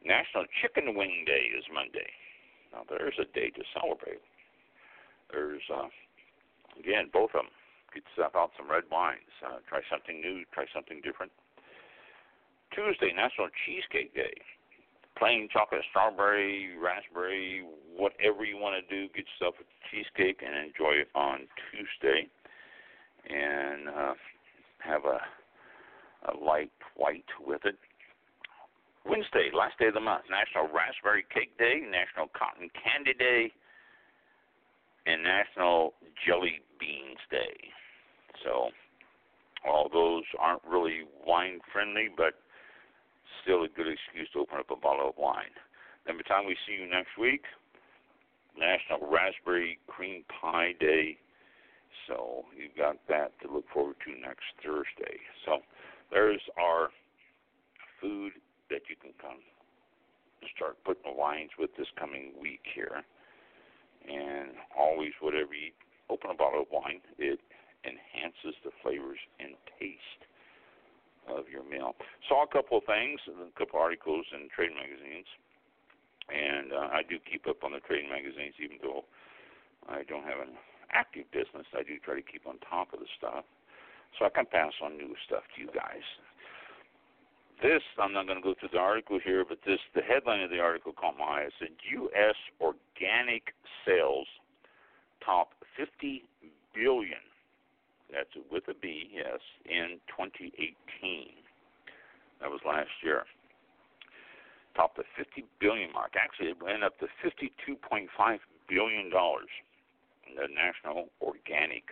National 0.00 0.48
Chicken 0.62 0.96
Wing 0.96 1.24
Day 1.26 1.52
is 1.52 1.64
Monday. 1.68 2.08
Now 2.72 2.88
there's 2.88 3.20
a 3.20 3.28
day 3.36 3.50
to 3.50 3.62
celebrate. 3.76 4.24
There's 5.30 5.60
uh, 5.68 5.92
again 6.78 7.10
both 7.12 7.36
of 7.36 7.44
them. 7.44 7.52
Get 7.94 8.04
yourself 8.14 8.36
out 8.36 8.50
some 8.56 8.70
red 8.70 8.84
wines. 8.90 9.30
Uh, 9.44 9.58
try 9.68 9.80
something 9.90 10.20
new. 10.20 10.44
Try 10.52 10.64
something 10.74 11.00
different. 11.02 11.32
Tuesday, 12.74 13.12
National 13.14 13.48
Cheesecake 13.66 14.14
Day. 14.14 14.34
Plain 15.18 15.48
chocolate, 15.52 15.82
strawberry, 15.90 16.78
raspberry, 16.78 17.66
whatever 17.96 18.44
you 18.44 18.56
want 18.56 18.78
to 18.78 18.84
do. 18.86 19.10
Get 19.12 19.26
yourself 19.34 19.56
a 19.60 19.66
cheesecake 19.90 20.40
and 20.40 20.54
enjoy 20.54 21.02
it 21.02 21.10
on 21.14 21.50
Tuesday. 21.70 22.30
And 23.28 23.88
uh, 23.88 24.14
have 24.80 25.04
a, 25.04 25.20
a 26.30 26.32
light 26.38 26.72
white 26.96 27.28
with 27.44 27.64
it. 27.64 27.76
Wednesday, 29.04 29.50
last 29.52 29.78
day 29.78 29.88
of 29.88 29.94
the 29.94 30.00
month, 30.00 30.24
National 30.30 30.68
Raspberry 30.68 31.24
Cake 31.32 31.56
Day, 31.58 31.80
National 31.80 32.28
Cotton 32.36 32.68
Candy 32.76 33.14
Day, 33.16 33.52
and 35.06 35.22
National 35.22 35.94
Jelly 36.26 36.60
Beans 36.78 37.20
Day. 37.30 37.56
So, 38.44 38.70
all 39.66 39.88
those 39.92 40.24
aren't 40.38 40.64
really 40.64 41.02
wine 41.26 41.60
friendly, 41.72 42.08
but 42.16 42.34
still 43.42 43.64
a 43.64 43.68
good 43.68 43.86
excuse 43.88 44.28
to 44.32 44.40
open 44.40 44.58
up 44.58 44.70
a 44.70 44.76
bottle 44.76 45.10
of 45.10 45.16
wine. 45.16 45.52
Then 46.06 46.16
by 46.16 46.22
the 46.24 46.28
time 46.28 46.46
we 46.46 46.56
see 46.66 46.80
you 46.80 46.88
next 46.88 47.18
week, 47.18 47.44
National 48.58 49.08
Raspberry 49.08 49.78
Cream 49.86 50.24
Pie 50.40 50.74
Day, 50.80 51.18
So 52.08 52.44
you've 52.56 52.76
got 52.76 52.96
that 53.08 53.32
to 53.42 53.52
look 53.52 53.64
forward 53.72 53.96
to 54.06 54.20
next 54.20 54.48
Thursday. 54.64 55.20
So 55.44 55.60
there's 56.10 56.40
our 56.58 56.88
food 58.00 58.32
that 58.70 58.82
you 58.88 58.96
can 59.00 59.12
come 59.20 59.38
start 60.56 60.76
putting 60.84 61.04
the 61.04 61.12
wines 61.12 61.50
with 61.58 61.70
this 61.76 61.86
coming 61.98 62.32
week 62.40 62.60
here. 62.74 63.02
And 64.08 64.56
always, 64.76 65.12
whatever 65.20 65.52
you 65.52 65.72
open 66.08 66.30
a 66.30 66.34
bottle 66.34 66.62
of 66.62 66.68
wine, 66.72 67.00
it 67.18 67.38
enhances 67.84 68.56
the 68.64 68.72
flavors 68.82 69.18
and 69.38 69.54
taste 69.78 70.22
of 71.28 71.48
your 71.48 71.64
meal. 71.64 71.94
Saw 72.28 72.44
a 72.44 72.50
couple 72.50 72.78
of 72.78 72.84
things, 72.84 73.20
a 73.28 73.52
couple 73.58 73.78
of 73.78 73.84
articles 73.84 74.26
in 74.34 74.48
trade 74.50 74.74
magazines, 74.74 75.28
and 76.28 76.72
uh, 76.72 76.88
I 76.94 77.02
do 77.06 77.18
keep 77.22 77.46
up 77.46 77.62
on 77.64 77.72
the 77.72 77.82
trade 77.84 78.08
magazines, 78.08 78.54
even 78.62 78.78
though 78.82 79.04
I 79.88 80.02
don't 80.04 80.24
have 80.24 80.42
an 80.42 80.54
active 80.92 81.30
business. 81.30 81.66
I 81.72 81.82
do 81.82 81.98
try 82.02 82.16
to 82.18 82.24
keep 82.24 82.46
on 82.46 82.58
top 82.66 82.92
of 82.92 83.00
the 83.00 83.10
stuff, 83.16 83.44
so 84.18 84.26
I 84.26 84.30
can 84.30 84.46
pass 84.46 84.74
on 84.82 84.96
new 84.96 85.14
stuff 85.26 85.46
to 85.54 85.56
you 85.62 85.70
guys 85.72 86.04
this 87.62 87.82
I'm 87.98 88.12
not 88.12 88.26
going 88.26 88.38
to 88.38 88.42
go 88.42 88.54
through 88.58 88.70
the 88.72 88.78
article 88.78 89.18
here, 89.22 89.44
but 89.46 89.58
this 89.66 89.78
the 89.94 90.00
headline 90.02 90.42
of 90.42 90.50
the 90.50 90.60
article 90.60 90.92
caught 90.92 91.18
my 91.18 91.24
eye. 91.24 91.44
It 91.48 91.52
said 91.58 91.68
U.S. 91.92 92.36
organic 92.60 93.54
sales 93.86 94.26
top 95.24 95.52
50 95.76 96.24
billion. 96.74 97.20
That's 98.12 98.30
with 98.50 98.64
a 98.68 98.74
B, 98.74 99.10
yes, 99.14 99.38
in 99.64 100.00
2018. 100.10 100.74
That 102.40 102.50
was 102.50 102.60
last 102.66 102.90
year. 103.02 103.24
Top 104.74 104.96
the 104.96 105.04
50 105.16 105.44
billion 105.60 105.92
mark. 105.92 106.14
Actually, 106.20 106.50
it 106.50 106.62
went 106.62 106.82
up 106.82 106.98
to 106.98 107.06
52.5 107.22 108.08
billion 108.68 109.10
dollars 109.10 109.50
in 110.28 110.36
the 110.36 110.48
national 110.48 111.08
organic 111.20 111.84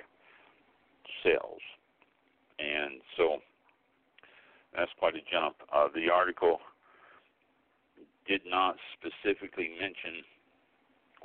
sales. 1.23 1.63
And 2.59 3.01
so 3.17 3.39
that's 4.75 4.91
quite 4.99 5.15
a 5.15 5.25
jump. 5.31 5.57
Uh, 5.73 5.89
the 5.95 6.11
article 6.11 6.59
did 8.27 8.43
not 8.47 8.77
specifically 8.99 9.71
mention 9.81 10.23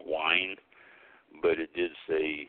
wine, 0.06 0.56
but 1.42 1.60
it 1.60 1.74
did 1.76 1.92
say 2.08 2.48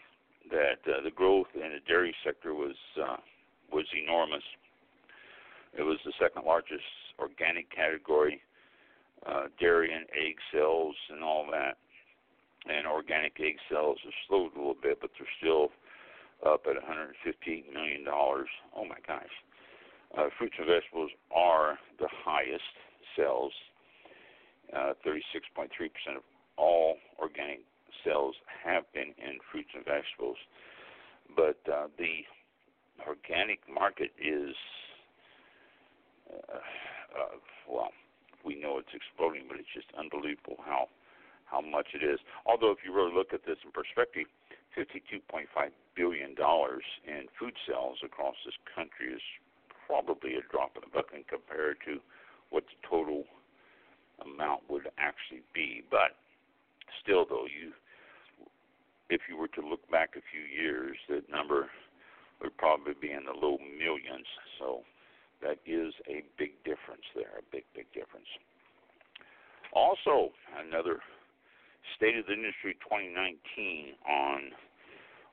that 0.51 0.81
uh, 0.87 1.01
the 1.03 1.11
growth 1.11 1.47
in 1.55 1.61
the 1.61 1.81
dairy 1.87 2.15
sector 2.25 2.55
was 2.55 2.77
uh, 3.01 3.17
was 3.73 3.87
enormous. 3.95 4.43
It 5.77 5.83
was 5.83 5.99
the 6.05 6.13
second 6.21 6.45
largest 6.47 6.85
organic 7.19 7.71
category, 7.75 8.41
uh, 9.27 9.45
dairy 9.59 9.93
and 9.93 10.07
egg 10.11 10.37
sales 10.53 10.95
and 11.11 11.23
all 11.23 11.47
that. 11.51 11.77
And 12.67 12.87
organic 12.87 13.39
egg 13.41 13.57
sales 13.71 13.99
have 14.05 14.13
slowed 14.29 14.55
a 14.55 14.59
little 14.59 14.77
bit, 14.81 14.99
but 15.01 15.11
they're 15.19 15.29
still 15.39 15.71
up 16.47 16.63
at 16.67 16.75
115 16.75 17.65
million 17.73 18.05
dollars. 18.05 18.49
Oh 18.77 18.85
my 18.85 18.99
gosh! 19.07 19.35
Uh, 20.17 20.29
fruits 20.39 20.55
and 20.59 20.67
vegetables 20.67 21.11
are 21.35 21.79
the 21.99 22.09
highest 22.25 22.63
sales. 23.17 23.53
Uh, 24.75 24.95
36.3% 25.07 25.69
of 26.17 26.23
all 26.57 26.97
organic 27.21 27.61
sales 28.05 28.35
have 28.65 28.85
been 28.93 29.17
in 29.19 29.39
fruits 29.51 29.71
and 29.75 29.85
vegetables. 29.85 30.37
But 31.35 31.59
uh, 31.67 31.89
the 31.99 32.23
organic 33.07 33.61
market 33.67 34.13
is, 34.21 34.55
uh, 36.31 36.63
uh, 37.17 37.37
well, 37.69 37.91
we 38.45 38.55
know 38.55 38.79
it's 38.79 38.93
exploding, 38.95 39.45
but 39.49 39.59
it's 39.59 39.73
just 39.75 39.89
unbelievable 39.99 40.61
how 40.65 40.89
how 41.45 41.61
much 41.61 41.89
it 41.93 42.03
is. 42.03 42.19
Although, 42.47 42.73
if 42.73 42.79
you 42.85 42.93
really 42.93 43.13
look 43.13 43.33
at 43.33 43.45
this 43.45 43.59
in 43.65 43.71
perspective, 43.71 44.27
$52.5 44.75 45.47
billion 45.95 46.35
in 46.35 47.23
food 47.39 47.55
sales 47.69 47.99
across 48.03 48.35
this 48.45 48.57
country 48.75 49.15
is 49.15 49.23
probably 49.87 50.35
a 50.35 50.43
drop 50.51 50.73
in 50.75 50.83
the 50.83 50.91
bucket 50.91 51.29
compared 51.29 51.77
to 51.85 52.01
what 52.51 52.65
the 52.65 52.79
total 52.89 53.25
amount 54.25 54.63
would 54.69 54.89
actually 54.99 55.43
be. 55.55 55.85
But 55.91 56.17
still, 57.03 57.27
though, 57.29 57.47
you 57.47 57.77
if 59.11 59.23
you 59.29 59.37
were 59.37 59.49
to 59.49 59.61
look 59.61 59.89
back 59.91 60.17
a 60.17 60.25
few 60.33 60.43
years, 60.43 60.97
that 61.09 61.29
number 61.31 61.69
would 62.43 62.57
probably 62.57 62.95
be 63.01 63.13
in 63.13 63.25
the 63.25 63.33
low 63.33 63.59
millions. 63.79 64.27
So 64.59 64.83
that 65.43 65.59
is 65.67 65.93
a 66.09 66.25
big 66.39 66.57
difference 66.65 67.05
there, 67.15 67.39
a 67.39 67.45
big, 67.53 67.65
big 67.75 67.87
difference. 67.93 68.29
Also, 69.73 70.31
another 70.57 71.01
State 71.97 72.17
of 72.17 72.27
the 72.27 72.33
Industry 72.33 72.75
2019 72.81 73.95
on 74.09 74.41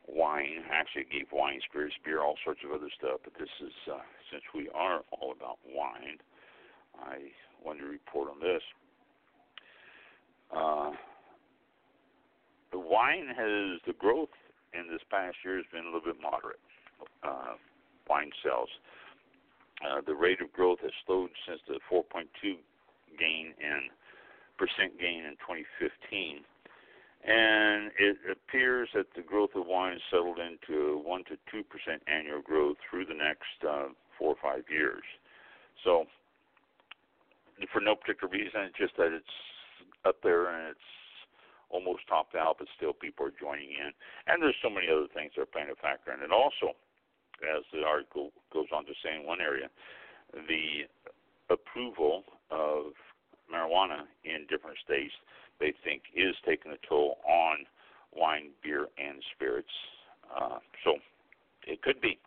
wine. 0.08 0.68
Actually, 0.72 1.04
it 1.04 1.12
gave 1.12 1.28
wine, 1.32 1.62
spirits, 1.70 1.96
beer, 2.04 2.22
all 2.22 2.36
sorts 2.44 2.60
of 2.66 2.72
other 2.72 2.90
stuff. 2.98 3.22
But 3.24 3.34
this 3.40 3.50
is 3.64 3.74
uh, 3.88 4.04
since 4.32 4.44
we 4.54 4.70
are 4.76 5.02
all 5.12 5.32
about 5.32 5.60
wine, 5.64 6.20
I 7.00 7.32
wanted 7.64 7.82
to 7.82 7.88
report 7.88 8.30
on 8.30 8.40
this. 8.40 8.62
Uh, 10.52 10.92
the 12.72 12.80
wine 12.80 13.28
has 13.28 13.80
the 13.86 13.94
growth 13.98 14.34
in 14.74 14.88
this 14.90 15.02
past 15.10 15.38
year 15.44 15.58
has 15.58 15.66
been 15.72 15.84
a 15.84 15.92
little 15.92 16.14
bit 16.14 16.22
moderate. 16.22 16.60
Uh, 17.24 17.56
wine 18.08 18.32
sales. 18.44 18.70
Uh, 19.82 20.02
the 20.06 20.14
rate 20.14 20.42
of 20.42 20.52
growth 20.54 20.80
has 20.82 20.92
slowed 21.06 21.30
since 21.48 21.60
the 21.68 21.80
4.2 21.92 22.26
gain 23.18 23.54
in 23.60 23.90
percent 24.58 25.00
gain 25.00 25.26
in 25.26 25.34
2015 25.42 26.46
and 27.24 27.92
it 28.00 28.18
appears 28.32 28.90
that 28.96 29.06
the 29.16 29.22
growth 29.22 29.52
of 29.56 29.68
wine 29.68 30.00
settled 30.10 30.40
into 30.40 31.02
one 31.06 31.24
to 31.26 31.38
two 31.52 31.64
percent 31.64 32.02
annual 32.08 32.42
growth 32.42 32.78
through 32.90 33.06
the 33.06 33.14
next 33.14 33.62
uh, 33.68 33.90
four 34.18 34.30
or 34.30 34.38
five 34.42 34.64
years. 34.70 35.04
So, 35.84 36.06
for 37.72 37.80
no 37.80 37.96
particular 37.96 38.32
reason, 38.32 38.62
it's 38.62 38.78
just 38.78 38.98
that 38.98 39.14
it's 39.14 39.26
up 40.06 40.16
there 40.24 40.50
and 40.50 40.70
it's 40.70 40.90
almost 41.72 42.08
topped 42.08 42.36
out, 42.36 42.58
but 42.60 42.68
still 42.76 42.94
people 42.94 43.26
are 43.26 43.34
joining 43.40 43.72
in. 43.72 43.92
And 44.28 44.44
there's 44.44 44.60
so 44.62 44.70
many 44.70 44.88
other 44.92 45.08
things 45.14 45.32
that 45.36 45.44
are 45.44 45.54
playing 45.54 45.72
a 45.72 45.80
factor 45.80 46.14
in 46.14 46.22
it. 46.22 46.32
Also, 46.32 46.76
as 47.42 47.64
the 47.74 47.82
article 47.82 48.32
goes 48.54 48.68
on 48.76 48.86
to 48.86 48.94
say 49.02 49.16
in 49.18 49.26
one 49.26 49.42
area, 49.42 49.72
the 50.34 50.86
approval 51.50 52.24
of 52.52 52.94
marijuana 53.52 54.08
in 54.24 54.46
different 54.48 54.78
states 54.84 55.14
they 55.60 55.74
think 55.84 56.04
is 56.16 56.36
taking 56.46 56.72
a 56.72 56.80
toll 56.88 57.18
on 57.28 57.66
wine, 58.16 58.50
beer, 58.64 58.88
and 58.98 59.22
spirits. 59.36 59.72
Uh, 60.28 60.60
so 60.84 60.96
it 61.68 61.82
could 61.82 62.02
be. 62.02 62.18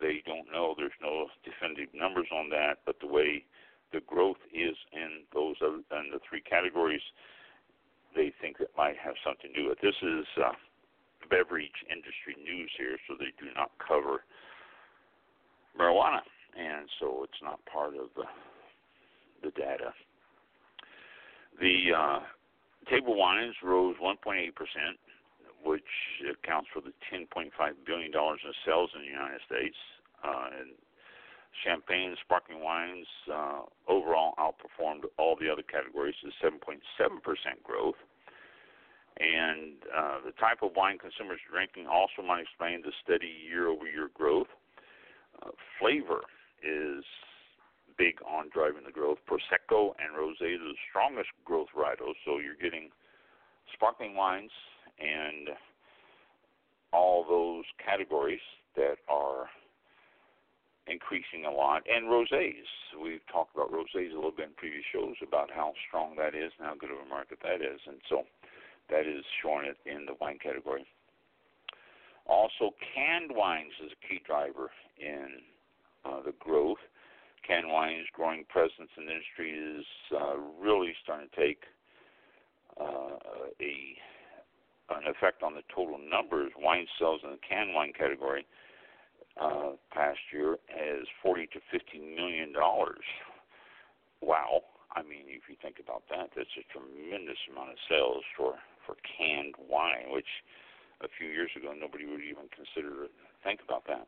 They 0.00 0.22
don't 0.26 0.50
know. 0.52 0.74
There's 0.76 0.96
no 1.00 1.26
definitive 1.44 1.92
numbers 1.94 2.28
on 2.32 2.50
that, 2.50 2.78
but 2.86 3.00
the 3.00 3.06
way 3.06 3.44
the 3.92 4.00
growth 4.06 4.40
is 4.52 4.76
in 4.92 5.24
those 5.34 5.56
other, 5.62 5.80
in 5.98 6.10
the 6.12 6.20
three 6.28 6.40
categories, 6.40 7.02
they 8.14 8.32
think 8.40 8.58
that 8.58 8.68
might 8.76 8.96
have 8.98 9.14
something 9.24 9.52
to 9.54 9.62
do 9.62 9.68
with. 9.68 9.78
This 9.80 9.96
is 10.02 10.26
uh, 10.38 10.52
beverage 11.28 11.86
industry 11.90 12.34
news 12.42 12.70
here, 12.76 12.98
so 13.06 13.14
they 13.18 13.32
do 13.38 13.52
not 13.54 13.70
cover 13.78 14.24
marijuana, 15.78 16.20
and 16.58 16.88
so 16.98 17.22
it's 17.24 17.42
not 17.42 17.60
part 17.66 17.94
of 17.94 18.10
the 18.16 18.24
the 19.42 19.50
data. 19.52 19.94
The 21.60 21.96
uh, 21.96 22.20
Table 22.88 23.14
wines 23.14 23.54
rose 23.62 23.94
1.8 24.02 24.54
percent, 24.56 24.96
which 25.64 25.84
accounts 26.26 26.68
for 26.72 26.80
the 26.80 26.92
10.5 27.12 27.52
billion 27.86 28.10
dollars 28.10 28.40
in 28.44 28.52
sales 28.64 28.90
in 28.96 29.02
the 29.02 29.08
United 29.08 29.40
States. 29.46 29.76
Uh, 30.24 30.48
and 30.58 30.70
champagne, 31.64 32.16
sparkling 32.24 32.62
wines 32.62 33.06
uh, 33.32 33.62
overall 33.88 34.34
outperformed 34.38 35.04
all 35.18 35.36
the 35.40 35.50
other 35.50 35.62
categories 35.62 36.14
to 36.22 36.28
7.7 36.44 37.22
percent 37.22 37.62
growth. 37.62 37.98
And 39.18 39.76
uh, 39.94 40.18
the 40.24 40.32
type 40.32 40.62
of 40.62 40.70
wine 40.76 40.96
consumers 40.96 41.40
are 41.44 41.52
drinking 41.52 41.86
also 41.86 42.22
might 42.26 42.40
explain 42.42 42.80
the 42.80 42.92
steady 43.04 43.28
year-over-year 43.44 44.10
growth. 44.14 44.46
Uh, 45.42 45.50
flavor 45.78 46.22
is 46.62 47.04
big 47.98 48.16
on 48.24 48.48
driving 48.48 48.84
the 48.86 48.92
growth. 48.92 49.18
Prosecco 49.28 49.92
and 50.00 50.16
rosé 50.16 50.54
are 50.56 50.64
the 50.64 50.78
strongest 50.88 51.28
growth 51.44 51.68
varietals, 51.76 52.16
so 52.24 52.38
you're 52.38 52.56
getting 52.56 52.88
sparkling 53.74 54.14
wines 54.14 54.50
and 54.98 55.50
all 56.92 57.24
those 57.28 57.64
categories 57.84 58.40
that 58.76 58.96
are 59.08 59.50
increasing 60.90 61.46
a 61.46 61.50
lot, 61.50 61.82
and 61.88 62.06
rosés. 62.06 62.66
We've 63.00 63.24
talked 63.32 63.54
about 63.54 63.72
rosés 63.72 64.12
a 64.12 64.14
little 64.14 64.34
bit 64.34 64.48
in 64.48 64.54
previous 64.56 64.84
shows 64.92 65.14
about 65.22 65.50
how 65.50 65.72
strong 65.88 66.16
that 66.16 66.34
is 66.34 66.52
and 66.58 66.66
how 66.66 66.74
good 66.74 66.90
of 66.90 66.98
a 66.98 67.08
market 67.08 67.38
that 67.42 67.62
is, 67.62 67.80
and 67.86 67.98
so 68.08 68.24
that 68.90 69.06
is 69.06 69.24
showing 69.42 69.66
it 69.66 69.78
in 69.86 70.06
the 70.06 70.14
wine 70.20 70.38
category. 70.42 70.84
Also, 72.26 72.74
canned 72.94 73.30
wines 73.34 73.72
is 73.84 73.92
a 73.92 74.00
key 74.06 74.20
driver 74.26 74.70
in 74.98 75.40
uh, 76.04 76.22
the 76.22 76.34
growth 76.38 76.78
canned 77.46 77.68
wine's 77.68 78.06
growing 78.12 78.44
presence 78.48 78.90
in 78.96 79.06
the 79.06 79.12
industry 79.12 79.50
is 79.50 79.86
uh, 80.14 80.36
really 80.60 80.94
starting 81.02 81.28
to 81.28 81.36
take 81.36 81.62
uh, 82.80 83.18
a 83.60 83.96
an 84.90 85.06
effect 85.06 85.44
on 85.44 85.54
the 85.54 85.62
total 85.72 85.98
numbers, 85.98 86.50
wine 86.58 86.86
sales 86.98 87.20
in 87.22 87.30
the 87.30 87.38
canned 87.46 87.74
wine 87.74 87.92
category 87.96 88.44
past 89.92 90.20
year 90.32 90.54
as 90.70 91.06
40 91.22 91.46
to 91.54 91.60
50 91.70 91.98
million 92.16 92.52
dollars. 92.52 93.04
Wow. 94.20 94.62
I 94.92 95.02
mean, 95.02 95.30
if 95.30 95.46
you 95.48 95.54
think 95.62 95.78
about 95.78 96.02
that, 96.10 96.34
that's 96.34 96.50
a 96.58 96.66
tremendous 96.74 97.38
amount 97.50 97.70
of 97.70 97.78
sales 97.88 98.24
for 98.36 98.54
for 98.86 98.96
canned 99.06 99.54
wine, 99.58 100.10
which 100.10 100.28
a 101.00 101.08
few 101.18 101.28
years 101.28 101.50
ago 101.56 101.72
nobody 101.72 102.06
would 102.06 102.24
even 102.24 102.50
consider 102.50 103.06
think 103.44 103.60
about 103.64 103.86
that. 103.86 104.06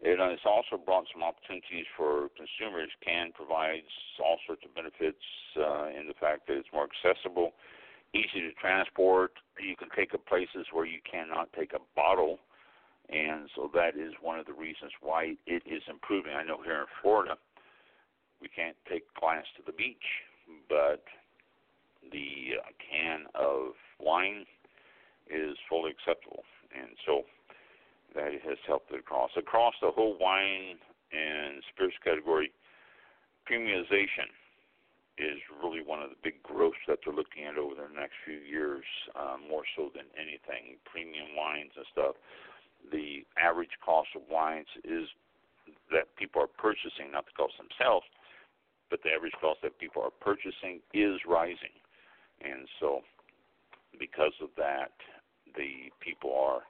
It 0.00 0.18
has 0.22 0.38
also 0.46 0.78
brought 0.78 1.06
some 1.12 1.26
opportunities 1.26 1.86
for 1.96 2.30
consumers. 2.38 2.90
Can 3.02 3.32
provides 3.34 3.90
all 4.22 4.38
sorts 4.46 4.62
of 4.64 4.74
benefits 4.74 5.22
uh, 5.58 5.90
in 5.90 6.06
the 6.06 6.14
fact 6.20 6.46
that 6.46 6.54
it's 6.54 6.70
more 6.72 6.86
accessible, 6.86 7.50
easy 8.14 8.46
to 8.46 8.52
transport. 8.62 9.32
You 9.58 9.74
can 9.74 9.88
take 9.96 10.14
it 10.14 10.22
places 10.26 10.70
where 10.70 10.86
you 10.86 11.02
cannot 11.02 11.50
take 11.52 11.72
a 11.74 11.82
bottle, 11.96 12.38
and 13.08 13.48
so 13.56 13.70
that 13.74 13.96
is 13.96 14.12
one 14.20 14.38
of 14.38 14.46
the 14.46 14.52
reasons 14.52 14.92
why 15.00 15.34
it 15.46 15.62
is 15.66 15.82
improving. 15.88 16.32
I 16.32 16.44
know 16.44 16.62
here 16.62 16.80
in 16.80 16.86
Florida, 17.02 17.36
we 18.40 18.48
can't 18.48 18.76
take 18.88 19.02
glass 19.18 19.44
to 19.56 19.62
the 19.64 19.72
beach, 19.72 19.96
but 20.68 21.04
the 22.12 22.60
uh, 22.60 22.70
can 22.78 23.24
of 23.34 23.72
wine 24.00 24.44
is 25.28 25.56
fully 25.68 25.90
acceptable, 25.90 26.44
and 26.72 26.90
so 27.04 27.22
that 28.14 28.32
has 28.44 28.58
helped 28.66 28.92
it 28.92 29.00
across 29.00 29.30
across 29.36 29.74
the 29.80 29.90
whole 29.90 30.16
wine 30.20 30.78
and 31.12 31.62
spirits 31.72 31.96
category. 32.04 32.52
Premiumization 33.48 34.28
is 35.18 35.40
really 35.64 35.82
one 35.82 36.02
of 36.02 36.10
the 36.10 36.20
big 36.22 36.40
growths 36.42 36.78
that 36.86 36.98
they're 37.04 37.14
looking 37.14 37.44
at 37.44 37.58
over 37.58 37.74
the 37.74 37.90
next 37.92 38.14
few 38.24 38.38
years, 38.38 38.84
uh, 39.16 39.36
more 39.48 39.64
so 39.74 39.90
than 39.96 40.06
anything. 40.14 40.78
Premium 40.86 41.34
wines 41.36 41.72
and 41.74 41.86
stuff. 41.90 42.14
The 42.90 43.24
average 43.36 43.76
cost 43.84 44.08
of 44.16 44.22
wines 44.30 44.68
is 44.84 45.08
that 45.92 46.14
people 46.16 46.42
are 46.42 46.48
purchasing, 46.48 47.12
not 47.12 47.26
the 47.26 47.36
cost 47.36 47.54
themselves, 47.58 48.06
but 48.90 49.00
the 49.02 49.10
average 49.10 49.36
cost 49.40 49.60
that 49.62 49.78
people 49.78 50.02
are 50.02 50.14
purchasing 50.20 50.80
is 50.94 51.20
rising. 51.28 51.76
And 52.40 52.68
so, 52.80 53.02
because 53.98 54.32
of 54.40 54.48
that, 54.56 54.92
the 55.56 55.92
people 56.00 56.32
are 56.32 56.62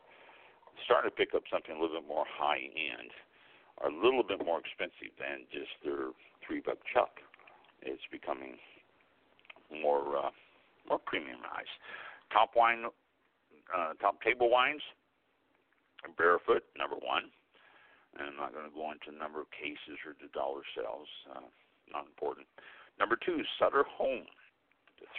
starting 0.84 1.10
to 1.10 1.14
pick 1.14 1.34
up 1.34 1.42
something 1.50 1.76
a 1.76 1.78
little 1.80 2.00
bit 2.00 2.08
more 2.08 2.24
high 2.26 2.62
end, 2.62 3.10
a 3.84 3.90
little 3.90 4.22
bit 4.22 4.44
more 4.44 4.58
expensive 4.58 5.14
than 5.18 5.46
just 5.52 5.70
their 5.84 6.14
three 6.46 6.60
buck 6.60 6.78
chuck. 6.92 7.20
It's 7.82 8.02
becoming 8.10 8.58
more 9.70 10.16
uh, 10.16 10.30
more 10.88 10.98
premiumized. 10.98 11.74
Top 12.32 12.50
wine, 12.56 12.84
uh, 12.86 13.92
top 14.00 14.20
table 14.22 14.50
wines, 14.50 14.82
Barefoot 16.16 16.64
number 16.76 16.96
one. 16.96 17.30
And 18.16 18.28
I'm 18.28 18.36
not 18.36 18.54
going 18.54 18.64
to 18.64 18.74
go 18.74 18.90
into 18.90 19.12
the 19.12 19.18
number 19.18 19.40
of 19.40 19.50
cases 19.52 20.00
or 20.06 20.16
the 20.16 20.32
dollar 20.32 20.64
sales. 20.74 21.08
Uh, 21.28 21.48
not 21.92 22.06
important. 22.06 22.46
Number 22.98 23.16
two, 23.16 23.42
Sutter 23.58 23.84
Home. 23.96 24.26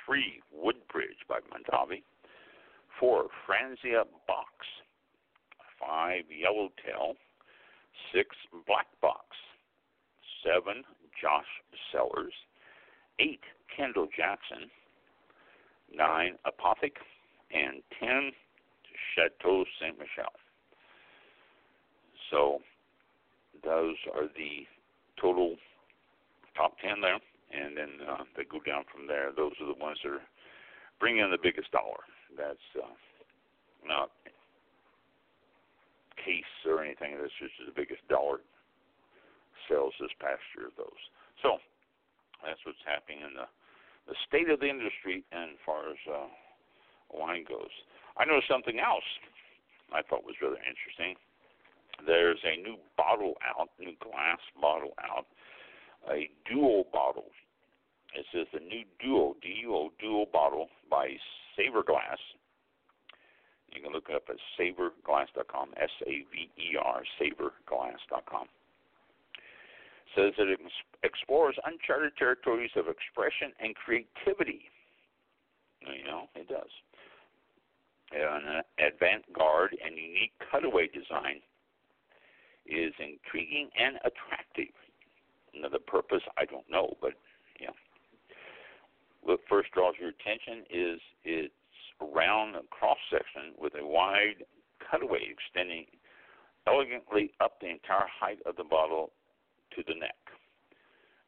Three, 0.06 0.41
Woodbridge 0.52 1.23
by 1.28 1.39
Mondavi. 1.47 2.04
Four, 2.99 3.28
Franzia 3.47 4.04
Box. 4.28 4.52
Five, 5.80 6.23
Yellowtail. 6.28 7.15
Six, 8.13 8.36
Black 8.67 8.88
Box. 9.02 9.38
Seven, 10.43 10.84
Josh 11.21 11.47
Cellars. 11.91 12.34
Eight, 13.19 13.43
Kendall 13.75 14.08
Jackson. 14.15 14.69
Nine, 15.93 16.36
Apothic. 16.45 16.97
And 17.52 17.82
ten, 17.99 18.32
Chateau 19.15 19.63
Saint 19.80 19.97
Michelle. 19.97 20.38
So 22.31 22.59
those 23.63 23.95
are 24.13 24.27
the 24.27 24.65
total 25.19 25.55
top 26.55 26.75
10 26.79 27.01
there, 27.01 27.19
and 27.51 27.75
then 27.75 27.89
uh, 28.07 28.23
they 28.37 28.43
go 28.43 28.59
down 28.65 28.83
from 28.91 29.07
there. 29.07 29.31
Those 29.35 29.53
are 29.61 29.67
the 29.67 29.79
ones 29.79 29.97
that 30.03 30.11
are 30.11 30.27
bringing 30.99 31.23
in 31.23 31.31
the 31.31 31.41
biggest 31.41 31.71
dollar. 31.71 32.03
That's 32.37 32.67
uh, 32.77 32.93
not 33.85 34.11
case 36.19 36.53
or 36.67 36.83
anything. 36.83 37.15
That's 37.19 37.33
just 37.39 37.55
the 37.63 37.73
biggest 37.75 38.05
dollar 38.07 38.43
sales 39.67 39.93
this 39.99 40.13
past 40.19 40.43
year 40.55 40.67
of 40.67 40.75
those. 40.77 41.01
So 41.41 41.57
that's 42.43 42.59
what's 42.65 42.83
happening 42.85 43.23
in 43.23 43.33
the 43.33 43.47
the 44.07 44.17
state 44.25 44.49
of 44.49 44.57
the 44.57 44.65
industry 44.65 45.21
and 45.29 45.53
as 45.53 45.61
far 45.61 45.85
as 45.85 46.01
uh, 46.09 46.25
wine 47.13 47.45
goes. 47.45 47.69
I 48.17 48.25
know 48.25 48.41
something 48.49 48.81
else 48.81 49.05
I 49.93 50.01
thought 50.01 50.25
was 50.25 50.33
rather 50.41 50.57
interesting. 50.65 51.13
There's 52.05 52.39
a 52.43 52.62
new 52.62 52.77
bottle 52.97 53.35
out, 53.43 53.69
new 53.79 53.93
glass 53.99 54.39
bottle 54.62 54.93
out 54.99 55.25
a 56.07 56.29
dual 56.49 56.85
bottle. 56.91 57.25
It 58.15 58.25
says 58.33 58.47
the 58.53 58.59
new 58.59 58.83
duo, 58.99 59.35
D-U-O, 59.41 59.91
dual 59.99 60.25
bottle 60.31 60.67
by 60.89 61.09
Saver 61.55 61.83
Glass. 61.83 62.17
You 63.71 63.81
can 63.81 63.91
look 63.91 64.07
it 64.09 64.15
up 64.15 64.23
at 64.29 64.38
saverglass.com, 64.57 65.69
S-A-V-E-R, 65.77 67.03
saverglass.com. 67.21 68.47
Says 70.15 70.33
that 70.39 70.47
it 70.47 70.59
explores 71.03 71.55
uncharted 71.65 72.17
territories 72.17 72.71
of 72.75 72.85
expression 72.88 73.53
and 73.62 73.75
creativity. 73.75 74.62
You 75.81 76.03
know, 76.03 76.23
it 76.33 76.47
does. 76.49 76.71
An 78.12 78.63
avant-garde 78.79 79.77
and 79.85 79.95
unique 79.95 80.33
cutaway 80.49 80.88
design 80.88 81.41
is 82.69 82.93
intriguing 83.01 83.69
and 83.73 83.97
attractive. 84.05 84.73
The 85.58 85.79
purpose, 85.79 86.21
I 86.38 86.45
don't 86.45 86.69
know, 86.69 86.95
but 87.01 87.13
yeah. 87.60 87.73
What 89.21 89.41
first 89.49 89.71
draws 89.73 89.95
your 89.99 90.13
attention 90.13 90.63
is 90.69 90.99
its 91.25 91.53
round 91.99 92.55
cross 92.69 93.01
section 93.12 93.58
with 93.58 93.73
a 93.75 93.86
wide 93.86 94.45
cutaway 94.79 95.25
extending 95.25 95.86
elegantly 96.67 97.34
up 97.41 97.60
the 97.60 97.67
entire 97.67 98.08
height 98.08 98.39
of 98.45 98.55
the 98.55 98.63
bottle 98.63 99.12
to 99.75 99.84
the 99.88 99.97
neck. 99.97 100.15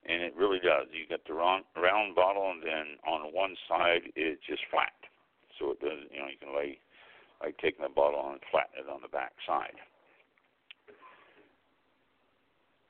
And 0.06 0.22
it 0.22 0.34
really 0.38 0.62
does. 0.62 0.88
You 0.94 1.06
got 1.10 1.26
the 1.28 1.34
round, 1.34 1.66
round 1.76 2.16
bottle, 2.16 2.50
and 2.52 2.64
then 2.64 2.98
on 3.06 3.34
one 3.34 3.58
side 3.68 4.14
it's 4.16 4.42
just 4.48 4.62
flat. 4.72 4.94
So 5.60 5.72
it 5.72 5.82
does. 5.82 6.08
You 6.14 6.22
know, 6.22 6.30
you 6.30 6.40
can 6.40 6.56
lay 6.56 6.80
like 7.42 7.58
taking 7.58 7.84
the 7.84 7.94
bottle 7.94 8.22
and 8.32 8.40
flatten 8.50 8.86
it 8.86 8.90
on 8.90 9.02
the 9.02 9.10
back 9.10 9.34
side 9.46 9.78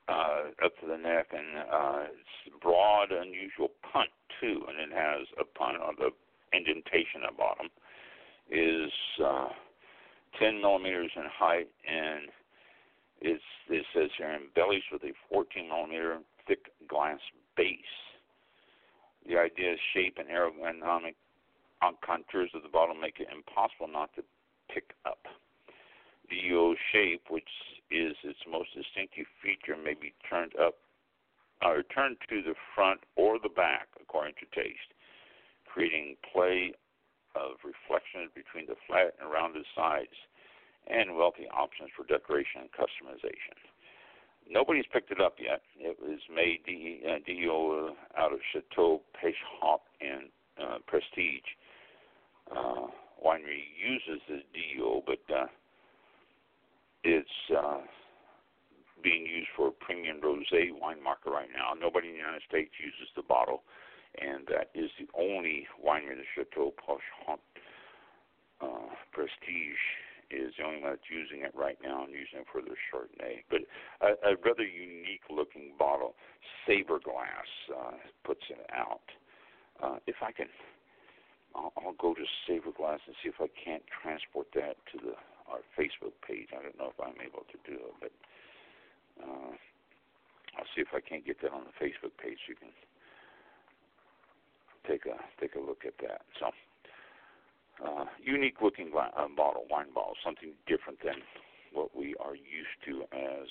uh, 0.07 0.65
up 0.65 0.73
to 0.81 0.87
the 0.87 0.97
neck, 0.97 1.27
and 1.31 1.57
uh, 1.71 2.03
it's 2.05 2.55
broad, 2.61 3.11
unusual 3.11 3.69
punt 3.91 4.09
too, 4.39 4.63
and 4.67 4.79
it 4.79 4.95
has 4.95 5.27
a 5.39 5.45
punt 5.57 5.77
on 5.77 5.95
the 5.97 6.09
indentation 6.55 7.23
at 7.27 7.37
bottom. 7.37 7.67
Is 8.49 8.91
uh, 9.23 9.47
10 10.39 10.61
millimeters 10.61 11.11
in 11.15 11.23
height, 11.31 11.69
and 11.87 12.27
it's 13.21 13.43
it 13.69 13.85
says 13.93 14.09
here 14.17 14.35
embellished 14.35 14.91
with 14.91 15.03
a 15.03 15.13
14 15.31 15.67
millimeter 15.67 16.19
thick 16.47 16.71
glass 16.89 17.19
base. 17.55 17.95
The 19.27 19.37
idea 19.37 19.73
is 19.73 19.79
shape 19.93 20.17
and 20.17 20.27
aerodynamic 20.27 21.15
contours 22.05 22.51
of 22.53 22.63
the 22.63 22.69
bottle 22.69 22.95
make 22.95 23.19
it 23.19 23.27
impossible 23.31 23.87
not 23.87 24.13
to 24.15 24.23
pick 24.73 24.91
up. 25.05 25.19
The 26.29 26.55
O 26.55 26.75
shape, 26.91 27.23
which 27.29 27.49
is 27.91 28.15
its 28.23 28.39
most 28.49 28.73
distinctive 28.73 29.27
feature, 29.43 29.75
may 29.75 29.93
be 29.93 30.13
turned 30.27 30.55
up 30.55 30.75
or 31.61 31.83
turned 31.83 32.17
to 32.29 32.41
the 32.41 32.55
front 32.73 33.01
or 33.15 33.37
the 33.37 33.49
back 33.51 33.87
according 34.01 34.33
to 34.39 34.47
taste, 34.55 34.95
creating 35.67 36.15
play 36.33 36.73
of 37.35 37.61
reflections 37.63 38.31
between 38.33 38.65
the 38.65 38.79
flat 38.87 39.13
and 39.21 39.31
rounded 39.31 39.65
sides 39.75 40.15
and 40.87 41.15
wealthy 41.15 41.47
options 41.53 41.89
for 41.95 42.03
decoration 42.07 42.65
and 42.65 42.71
customization. 42.71 43.55
Nobody's 44.49 44.89
picked 44.91 45.11
it 45.11 45.21
up 45.21 45.35
yet. 45.39 45.61
It 45.77 45.97
was 46.01 46.19
made 46.33 46.65
DO 46.65 46.73
uh, 47.05 48.19
out 48.19 48.33
of 48.33 48.39
Chateau 48.51 49.01
Peychaud 49.15 49.79
and 50.01 50.27
uh, 50.59 50.77
Prestige. 50.87 51.45
Uh, 52.49 52.87
winery 53.23 53.63
uses 53.77 54.19
the 54.27 54.41
DO, 54.51 55.03
but 55.05 55.21
uh, 55.33 55.45
it's 57.03 57.37
uh, 57.55 57.81
being 59.03 59.25
used 59.25 59.49
for 59.55 59.67
a 59.69 59.71
premium 59.71 60.21
rosé 60.21 60.69
wine 60.79 61.01
market 61.03 61.31
right 61.31 61.49
now. 61.53 61.73
Nobody 61.79 62.09
in 62.09 62.13
the 62.13 62.19
United 62.19 62.43
States 62.47 62.71
uses 62.77 63.09
the 63.15 63.23
bottle, 63.23 63.63
and 64.19 64.45
that 64.47 64.69
is 64.75 64.89
the 64.99 65.07
only 65.17 65.67
winery, 65.83 66.17
the 66.17 66.27
Chateau 66.35 66.73
Peychaud 66.77 67.39
uh, 68.61 68.93
Prestige 69.11 69.83
is 70.29 70.53
the 70.57 70.63
only 70.63 70.81
one 70.81 70.91
that's 70.91 71.09
using 71.11 71.43
it 71.43 71.51
right 71.55 71.77
now 71.83 72.05
and 72.05 72.13
using 72.13 72.39
it 72.39 72.47
for 72.51 72.61
their 72.61 72.77
Chardonnay. 72.87 73.43
But 73.49 73.61
a, 73.99 74.31
a 74.31 74.35
rather 74.45 74.63
unique 74.63 75.27
looking 75.29 75.73
bottle. 75.77 76.15
Saver 76.65 76.99
Glass 77.03 77.49
uh, 77.73 77.97
puts 78.23 78.41
it 78.49 78.65
out. 78.71 79.03
Uh, 79.81 79.97
if 80.07 80.15
I 80.21 80.31
can 80.31 80.47
I'll, 81.55 81.73
I'll 81.77 81.97
go 81.99 82.13
to 82.13 82.23
Saver 82.47 82.71
Glass 82.71 82.99
and 83.07 83.15
see 83.23 83.29
if 83.29 83.41
I 83.41 83.47
can't 83.63 83.83
transport 84.01 84.47
that 84.55 84.77
to 84.93 84.97
the 84.97 85.15
our 85.49 85.63
Facebook 85.77 86.13
page. 86.25 86.49
I 86.51 86.61
don't 86.61 86.77
know 86.77 86.91
if 86.93 86.99
I'm 86.99 87.19
able 87.21 87.45
to 87.49 87.57
do 87.65 87.77
it, 87.77 87.95
but 88.01 88.13
uh, 89.23 89.53
I'll 90.57 90.69
see 90.75 90.81
if 90.81 90.93
I 90.93 91.01
can't 91.01 91.25
get 91.25 91.41
that 91.41 91.51
on 91.51 91.65
the 91.65 91.75
Facebook 91.79 92.13
page. 92.21 92.37
You 92.47 92.55
can 92.55 92.73
take 94.87 95.05
a 95.05 95.17
take 95.39 95.55
a 95.55 95.61
look 95.61 95.85
at 95.85 95.97
that. 96.01 96.21
So 96.39 96.51
uh, 97.81 98.05
unique 98.21 98.61
looking 98.61 98.91
uh, 98.93 99.27
bottle, 99.35 99.65
wine 99.69 99.93
bottle, 99.93 100.15
something 100.23 100.53
different 100.67 100.99
than 101.03 101.17
what 101.73 101.95
we 101.95 102.15
are 102.19 102.35
used 102.35 102.77
to 102.85 103.01
as 103.15 103.47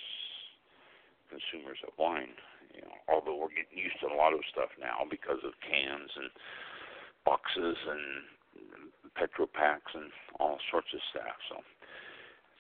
consumers 1.31 1.79
of 1.87 1.95
wine. 1.99 2.37
You 2.75 2.83
know, 2.83 2.95
although 3.11 3.35
we're 3.35 3.51
getting 3.51 3.79
used 3.79 3.99
to 4.03 4.13
a 4.13 4.15
lot 4.15 4.33
of 4.33 4.41
stuff 4.53 4.71
now 4.79 5.03
because 5.09 5.43
of 5.43 5.59
cans 5.65 6.11
and 6.15 6.31
boxes 7.25 7.77
and 7.91 9.11
petro 9.19 9.47
packs 9.47 9.91
and 9.95 10.11
all 10.39 10.59
sorts 10.71 10.89
of 10.95 11.01
stuff. 11.11 11.37
So 11.51 11.57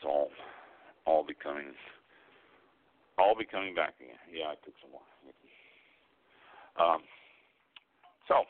it's 0.01 0.09
all 0.09 0.31
all 1.05 1.25
becoming 1.25 1.77
all 3.19 3.37
becoming 3.37 3.75
back 3.75 3.93
again. 4.01 4.17
Yeah, 4.33 4.49
I 4.49 4.57
took 4.65 4.73
some 4.81 4.97
more. 4.97 5.05
Um, 6.81 7.05
so 8.25 8.49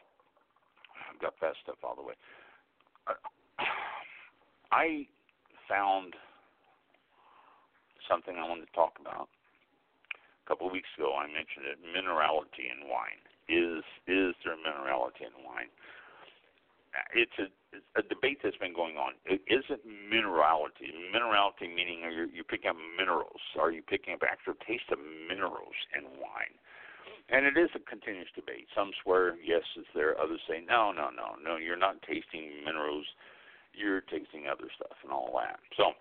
I've 1.10 1.18
got 1.18 1.34
that 1.42 1.58
stuff 1.62 1.82
all 1.82 1.96
the 1.96 2.06
way. 2.06 2.14
I 4.70 5.02
found 5.66 6.14
something 8.06 8.38
I 8.38 8.46
wanted 8.46 8.70
to 8.70 8.76
talk 8.78 8.94
about. 9.00 9.26
A 9.26 10.46
couple 10.46 10.70
of 10.70 10.72
weeks 10.72 10.90
ago, 10.94 11.18
I 11.18 11.26
mentioned 11.26 11.66
it: 11.66 11.82
minerality 11.82 12.70
in 12.70 12.86
wine. 12.86 13.18
Is 13.50 13.82
is 14.06 14.38
there 14.46 14.54
minerality 14.54 15.26
in 15.26 15.34
wine? 15.42 15.74
It's 17.14 17.38
a 17.38 17.46
a 17.96 18.02
debate 18.02 18.38
that's 18.42 18.56
been 18.58 18.74
going 18.74 18.96
on. 18.96 19.14
Is 19.26 19.64
it 19.70 19.82
minerality? 19.86 20.90
Minerality 21.14 21.70
meaning 21.70 22.02
are 22.02 22.10
you, 22.10 22.26
you're 22.32 22.44
picking 22.44 22.70
up 22.70 22.76
minerals? 22.98 23.40
Are 23.58 23.70
you 23.70 23.82
picking 23.82 24.14
up 24.14 24.20
actual 24.26 24.54
taste 24.66 24.90
of 24.90 24.98
minerals 24.98 25.74
in 25.94 26.04
wine? 26.18 26.54
And 27.30 27.46
it 27.46 27.54
is 27.54 27.70
a 27.74 27.82
continuous 27.86 28.28
debate. 28.34 28.66
Some 28.74 28.90
swear 29.02 29.36
yes, 29.38 29.62
it's 29.76 29.86
there. 29.94 30.18
Others 30.18 30.40
say 30.48 30.62
no, 30.66 30.90
no, 30.90 31.10
no, 31.14 31.38
no. 31.38 31.56
You're 31.56 31.78
not 31.78 32.02
tasting 32.02 32.62
minerals. 32.64 33.06
You're 33.72 34.02
tasting 34.02 34.50
other 34.50 34.66
stuff 34.74 34.98
and 35.02 35.12
all 35.12 35.30
that. 35.38 35.58
So 35.76 35.94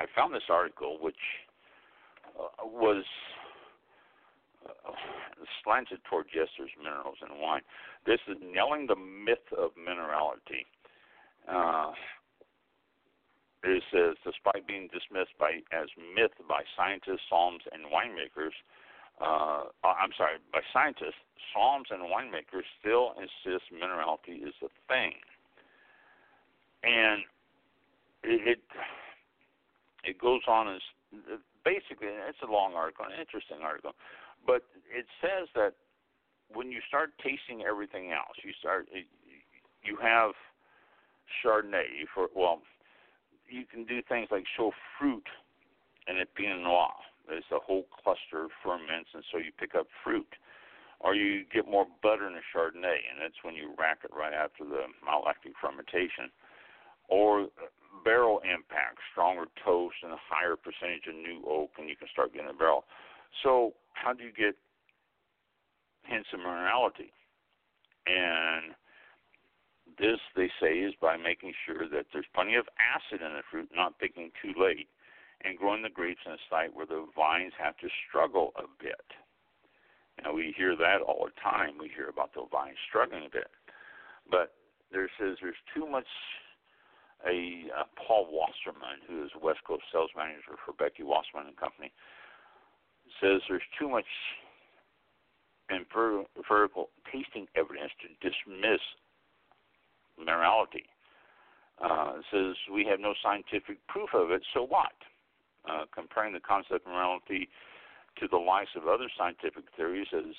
I 0.00 0.06
found 0.16 0.34
this 0.34 0.48
article 0.48 0.96
which 1.00 1.20
uh, 2.40 2.64
was 2.64 3.04
slanted 5.62 6.00
toward 6.08 6.26
yes, 6.34 6.48
there's 6.58 6.70
minerals 6.78 7.18
in 7.22 7.40
wine. 7.40 7.62
This 8.06 8.20
is 8.28 8.36
nailing 8.40 8.86
the 8.86 8.96
myth 8.96 9.46
of 9.56 9.70
minerality. 9.74 10.66
Uh, 11.48 11.92
it 13.64 13.82
says, 13.90 14.14
despite 14.24 14.66
being 14.66 14.88
dismissed 14.92 15.34
by 15.38 15.62
as 15.72 15.88
myth 16.14 16.34
by 16.48 16.62
scientists, 16.76 17.26
somms, 17.32 17.66
and 17.72 17.90
winemakers, 17.90 18.54
uh, 19.20 19.66
I'm 19.82 20.14
sorry, 20.16 20.38
by 20.52 20.60
scientists, 20.72 21.18
somms 21.50 21.90
and 21.90 22.02
winemakers 22.02 22.66
still 22.78 23.14
insist 23.18 23.64
minerality 23.74 24.46
is 24.46 24.54
a 24.62 24.70
thing, 24.86 25.14
and 26.84 27.22
it 28.22 28.58
it, 28.58 28.60
it 30.04 30.18
goes 30.20 30.42
on 30.46 30.68
as 30.68 30.82
basically 31.64 32.08
it's 32.08 32.38
a 32.46 32.50
long 32.50 32.74
article, 32.74 33.04
an 33.04 33.18
interesting 33.18 33.58
article, 33.62 33.92
but 34.46 34.62
it 34.88 35.06
says 35.20 35.48
that 35.54 35.74
when 36.52 36.70
you 36.70 36.80
start 36.86 37.10
tasting 37.18 37.66
everything 37.66 38.12
else, 38.12 38.36
you 38.44 38.52
start 38.58 38.88
you 39.82 39.96
have 40.00 40.32
Chardonnay 41.42 42.06
for 42.14 42.28
well, 42.34 42.62
you 43.48 43.64
can 43.66 43.84
do 43.84 44.00
things 44.08 44.28
like 44.30 44.44
show 44.56 44.72
fruit 44.98 45.26
in 46.06 46.20
a 46.20 46.26
Pinot 46.26 46.62
Noir. 46.62 46.94
There's 47.28 47.50
a 47.50 47.58
whole 47.58 47.86
cluster 48.02 48.46
of 48.46 48.50
ferments, 48.62 49.10
and 49.14 49.24
so 49.32 49.38
you 49.38 49.50
pick 49.58 49.74
up 49.74 49.86
fruit. 50.04 50.28
Or 51.00 51.14
you 51.14 51.44
get 51.52 51.68
more 51.68 51.84
butter 52.02 52.26
in 52.26 52.34
a 52.40 52.44
Chardonnay, 52.54 53.04
and 53.12 53.20
that's 53.20 53.36
when 53.42 53.54
you 53.54 53.74
rack 53.78 53.98
it 54.02 54.10
right 54.16 54.32
after 54.32 54.64
the 54.64 54.88
malolactic 55.04 55.52
fermentation. 55.60 56.32
Or 57.08 57.48
barrel 58.02 58.40
impact, 58.40 58.98
stronger 59.12 59.44
toast 59.62 59.96
and 60.02 60.12
a 60.12 60.20
higher 60.30 60.56
percentage 60.56 61.04
of 61.06 61.14
new 61.14 61.44
oak, 61.46 61.70
and 61.78 61.88
you 61.88 61.96
can 61.96 62.08
start 62.08 62.32
getting 62.32 62.48
a 62.48 62.54
barrel. 62.54 62.84
So 63.42 63.74
how 63.96 64.12
do 64.12 64.24
you 64.24 64.32
get 64.32 64.54
hints 66.04 66.28
of 66.32 66.40
minerality? 66.40 67.10
And 68.06 68.76
this, 69.98 70.20
they 70.36 70.50
say, 70.60 70.78
is 70.78 70.94
by 71.00 71.16
making 71.16 71.52
sure 71.66 71.88
that 71.88 72.06
there's 72.12 72.28
plenty 72.34 72.54
of 72.54 72.68
acid 72.78 73.24
in 73.24 73.32
the 73.32 73.42
fruit, 73.50 73.68
not 73.74 73.98
picking 73.98 74.30
too 74.42 74.52
late, 74.60 74.88
and 75.44 75.58
growing 75.58 75.82
the 75.82 75.90
grapes 75.90 76.20
in 76.26 76.32
a 76.32 76.42
site 76.48 76.74
where 76.74 76.86
the 76.86 77.06
vines 77.16 77.52
have 77.58 77.76
to 77.78 77.88
struggle 78.08 78.52
a 78.56 78.68
bit. 78.82 79.08
Now, 80.22 80.32
we 80.32 80.54
hear 80.56 80.76
that 80.76 81.02
all 81.04 81.28
the 81.28 81.40
time. 81.40 81.76
We 81.78 81.90
hear 81.94 82.08
about 82.08 82.32
the 82.32 82.44
vines 82.50 82.78
struggling 82.88 83.26
a 83.26 83.30
bit. 83.30 83.50
But 84.30 84.54
there 84.92 85.10
says 85.18 85.36
there's 85.40 85.60
too 85.74 85.86
much. 85.86 86.08
A 87.24 87.72
uh, 87.72 87.88
Paul 87.96 88.28
Wasserman, 88.28 89.00
who 89.08 89.24
is 89.24 89.32
West 89.40 89.64
Coast 89.66 89.82
sales 89.90 90.12
manager 90.14 90.60
for 90.62 90.76
Becky 90.76 91.02
Wasserman 91.02 91.48
and 91.48 91.56
Company, 91.56 91.90
says 93.20 93.40
there's 93.48 93.62
too 93.78 93.88
much 93.88 94.06
empirical 95.70 96.88
tasting 97.12 97.46
evidence 97.56 97.90
to 98.02 98.08
dismiss 98.22 98.80
minerality. 100.18 100.86
Uh, 101.82 102.22
says 102.32 102.54
we 102.72 102.86
have 102.88 103.00
no 103.00 103.12
scientific 103.22 103.78
proof 103.88 104.08
of 104.14 104.30
it, 104.30 104.42
so 104.54 104.64
what? 104.64 104.96
Uh, 105.68 105.84
comparing 105.92 106.32
the 106.32 106.40
concept 106.40 106.86
of 106.86 106.92
minerality 106.92 107.48
to 108.18 108.28
the 108.30 108.36
likes 108.36 108.70
of 108.76 108.88
other 108.88 109.10
scientific 109.18 109.64
theories 109.76 110.06
as 110.16 110.32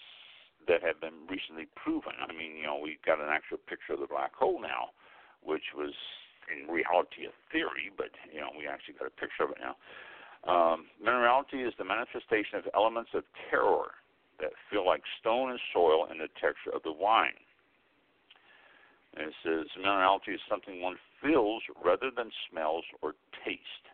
that 0.67 0.81
have 0.81 0.99
been 0.99 1.27
recently 1.29 1.67
proven. 1.75 2.17
I 2.17 2.33
mean, 2.33 2.57
you 2.57 2.65
know, 2.65 2.79
we've 2.81 3.01
got 3.05 3.21
an 3.21 3.29
actual 3.29 3.57
picture 3.69 3.93
of 3.93 4.01
the 4.01 4.09
black 4.09 4.33
hole 4.33 4.59
now, 4.59 4.91
which 5.43 5.75
was 5.75 5.93
in 6.49 6.67
reality 6.67 7.29
a 7.29 7.33
theory, 7.51 7.91
but 7.95 8.09
you 8.33 8.41
know, 8.41 8.49
we 8.57 8.67
actually 8.67 8.95
got 8.95 9.07
a 9.07 9.15
picture 9.15 9.43
of 9.43 9.51
it 9.51 9.61
now. 9.61 9.75
Um, 10.47 10.85
minerality 11.03 11.67
is 11.67 11.73
the 11.77 11.83
manifestation 11.83 12.59
of 12.59 12.63
elements 12.73 13.11
of 13.13 13.23
terroir 13.51 13.99
that 14.39 14.51
feel 14.71 14.85
like 14.85 15.01
stone 15.19 15.49
and 15.49 15.59
soil 15.73 16.07
in 16.11 16.19
the 16.19 16.29
texture 16.39 16.71
of 16.73 16.83
the 16.83 16.91
wine. 16.91 17.35
And 19.15 19.27
it 19.27 19.33
says 19.43 19.65
minerality 19.77 20.35
is 20.35 20.39
something 20.49 20.81
one 20.81 20.95
feels 21.21 21.63
rather 21.83 22.11
than 22.15 22.31
smells 22.49 22.85
or 23.01 23.13
taste. 23.43 23.85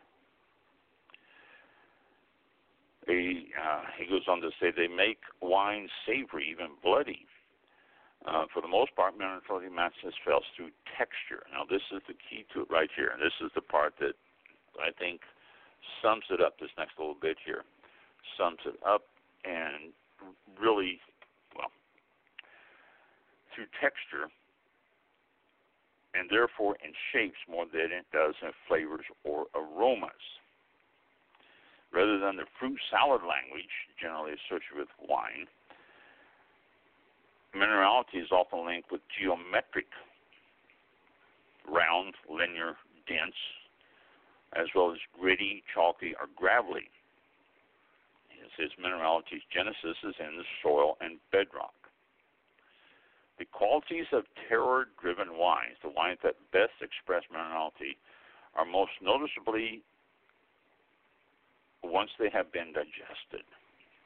He, 3.07 3.49
uh, 3.59 3.83
he 3.97 4.05
goes 4.05 4.23
on 4.27 4.39
to 4.41 4.49
say 4.61 4.71
they 4.71 4.87
make 4.87 5.19
wine 5.41 5.89
savory, 6.05 6.47
even 6.51 6.77
bloody. 6.83 7.25
Uh, 8.25 8.45
for 8.53 8.61
the 8.61 8.67
most 8.67 8.95
part, 8.95 9.17
minerality 9.17 9.73
manifests 9.73 10.19
through 10.23 10.71
texture. 10.97 11.43
Now, 11.51 11.63
this 11.69 11.81
is 11.91 12.01
the 12.07 12.13
key 12.13 12.45
to 12.53 12.61
it 12.61 12.69
right 12.69 12.89
here, 12.95 13.11
and 13.11 13.19
this 13.19 13.35
is 13.43 13.51
the 13.55 13.61
part 13.61 13.95
that 13.99 14.13
I 14.79 14.91
think 14.97 15.19
sums 16.01 16.25
it 16.29 16.41
up. 16.41 16.59
This 16.59 16.69
next 16.77 16.93
little 16.97 17.15
bit 17.19 17.37
here 17.45 17.63
sums 18.37 18.59
it 18.65 18.79
up, 18.85 19.03
and 19.45 19.93
really, 20.59 20.99
well, 21.55 21.71
through 23.53 23.67
texture, 23.81 24.31
and 26.13 26.29
therefore 26.29 26.77
in 26.83 26.93
shapes 27.11 27.37
more 27.49 27.65
than 27.65 27.91
it 27.91 28.05
does 28.11 28.35
in 28.41 28.49
flavors 28.67 29.05
or 29.23 29.45
aromas. 29.55 30.23
Rather 31.93 32.17
than 32.17 32.37
the 32.37 32.45
fruit 32.59 32.79
salad 32.89 33.21
language 33.21 33.69
generally 34.01 34.33
associated 34.33 34.77
with 34.77 34.93
wine, 35.07 35.45
minerality 37.53 38.17
is 38.17 38.31
often 38.31 38.65
linked 38.65 38.91
with 38.91 39.01
geometric, 39.13 39.85
round, 41.69 42.15
linear, 42.29 42.73
dense, 43.07 43.37
as 44.55 44.67
well 44.75 44.91
as 44.91 44.99
gritty, 45.19 45.63
chalky, 45.73 46.13
or 46.19 46.27
gravelly. 46.35 46.89
It 48.29 48.51
says 48.59 48.69
minerality's 48.77 49.41
genesis 49.49 49.97
is 50.03 50.15
in 50.19 50.37
the 50.37 50.47
soil 50.61 50.97
and 51.01 51.17
bedrock. 51.31 51.73
The 53.39 53.45
qualities 53.45 54.05
of 54.11 54.25
terroir 54.45 54.85
driven 55.01 55.37
wines, 55.37 55.79
the 55.81 55.89
wines 55.89 56.19
that 56.23 56.35
best 56.51 56.77
express 56.81 57.23
minerality, 57.33 57.97
are 58.53 58.65
most 58.65 58.93
noticeably 59.01 59.81
once 61.83 62.11
they 62.19 62.29
have 62.29 62.51
been 62.53 62.71
digested, 62.71 63.47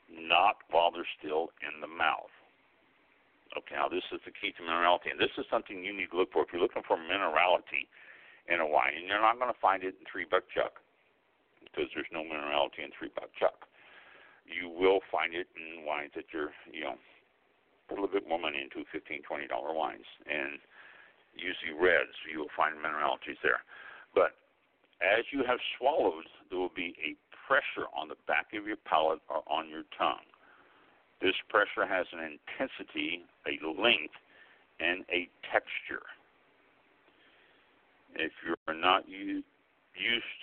not 0.09 0.63
while 0.71 0.91
they're 0.91 1.07
still 1.19 1.51
in 1.59 1.81
the 1.81 1.91
mouth. 1.91 2.31
Okay, 3.57 3.75
now 3.75 3.87
this 3.87 4.05
is 4.11 4.21
the 4.23 4.31
key 4.31 4.55
to 4.55 4.63
minerality, 4.63 5.11
and 5.11 5.19
this 5.19 5.33
is 5.37 5.45
something 5.51 5.83
you 5.83 5.91
need 5.91 6.09
to 6.11 6.17
look 6.17 6.31
for. 6.31 6.43
If 6.43 6.53
you're 6.53 6.61
looking 6.61 6.83
for 6.87 6.95
minerality 6.95 7.91
in 8.47 8.59
a 8.59 8.67
wine, 8.67 8.95
and 8.95 9.07
you're 9.07 9.21
not 9.21 9.39
going 9.39 9.51
to 9.51 9.59
find 9.59 9.83
it 9.83 9.95
in 9.99 10.05
Three 10.07 10.25
Buck 10.25 10.43
Chuck, 10.55 10.79
because 11.63 11.91
there's 11.93 12.09
no 12.11 12.23
minerality 12.23 12.83
in 12.83 12.91
Three 12.95 13.11
Buck 13.13 13.29
Chuck. 13.35 13.67
You 14.47 14.71
will 14.71 15.03
find 15.11 15.35
it 15.35 15.47
in 15.59 15.83
wines 15.83 16.15
that 16.15 16.31
you're, 16.31 16.55
you 16.71 16.87
know, 16.87 16.95
put 17.91 17.99
a 17.99 18.01
little 18.01 18.15
bit 18.15 18.27
more 18.27 18.39
money 18.39 18.63
into 18.63 18.87
fifteen, 18.91 19.21
twenty 19.23 19.47
dollar 19.47 19.75
wines, 19.75 20.07
and 20.23 20.59
usually 21.35 21.75
reds. 21.75 22.15
You 22.27 22.47
will 22.47 22.55
find 22.55 22.79
mineralities 22.79 23.39
there. 23.43 23.61
But 24.15 24.39
as 25.03 25.27
you 25.31 25.43
have 25.43 25.59
swallowed, 25.77 26.25
there 26.49 26.57
will 26.57 26.73
be 26.73 26.95
a 27.03 27.19
pressure 27.47 27.87
on 27.91 28.07
the 28.07 28.19
back 28.27 28.55
of 28.55 28.65
your 28.65 28.79
palate 28.87 29.19
or 29.29 29.43
on 29.47 29.69
your 29.69 29.83
tongue. 29.97 30.25
This 31.21 31.35
pressure 31.49 31.85
has 31.87 32.05
an 32.11 32.19
intensity, 32.23 33.25
a 33.45 33.59
length, 33.65 34.15
and 34.79 35.03
a 35.11 35.27
texture. 35.51 36.05
If 38.17 38.33
you're 38.41 38.75
not 38.75 39.07
used 39.07 39.45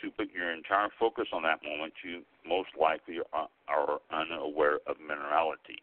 to 0.03 0.11
put 0.15 0.31
your 0.33 0.51
entire 0.55 0.89
focus 0.99 1.27
on 1.33 1.43
that 1.43 1.63
moment, 1.63 1.93
you 2.03 2.23
most 2.47 2.71
likely 2.79 3.19
are 3.35 3.99
unaware 4.11 4.79
of 4.87 4.97
minerality. 5.03 5.83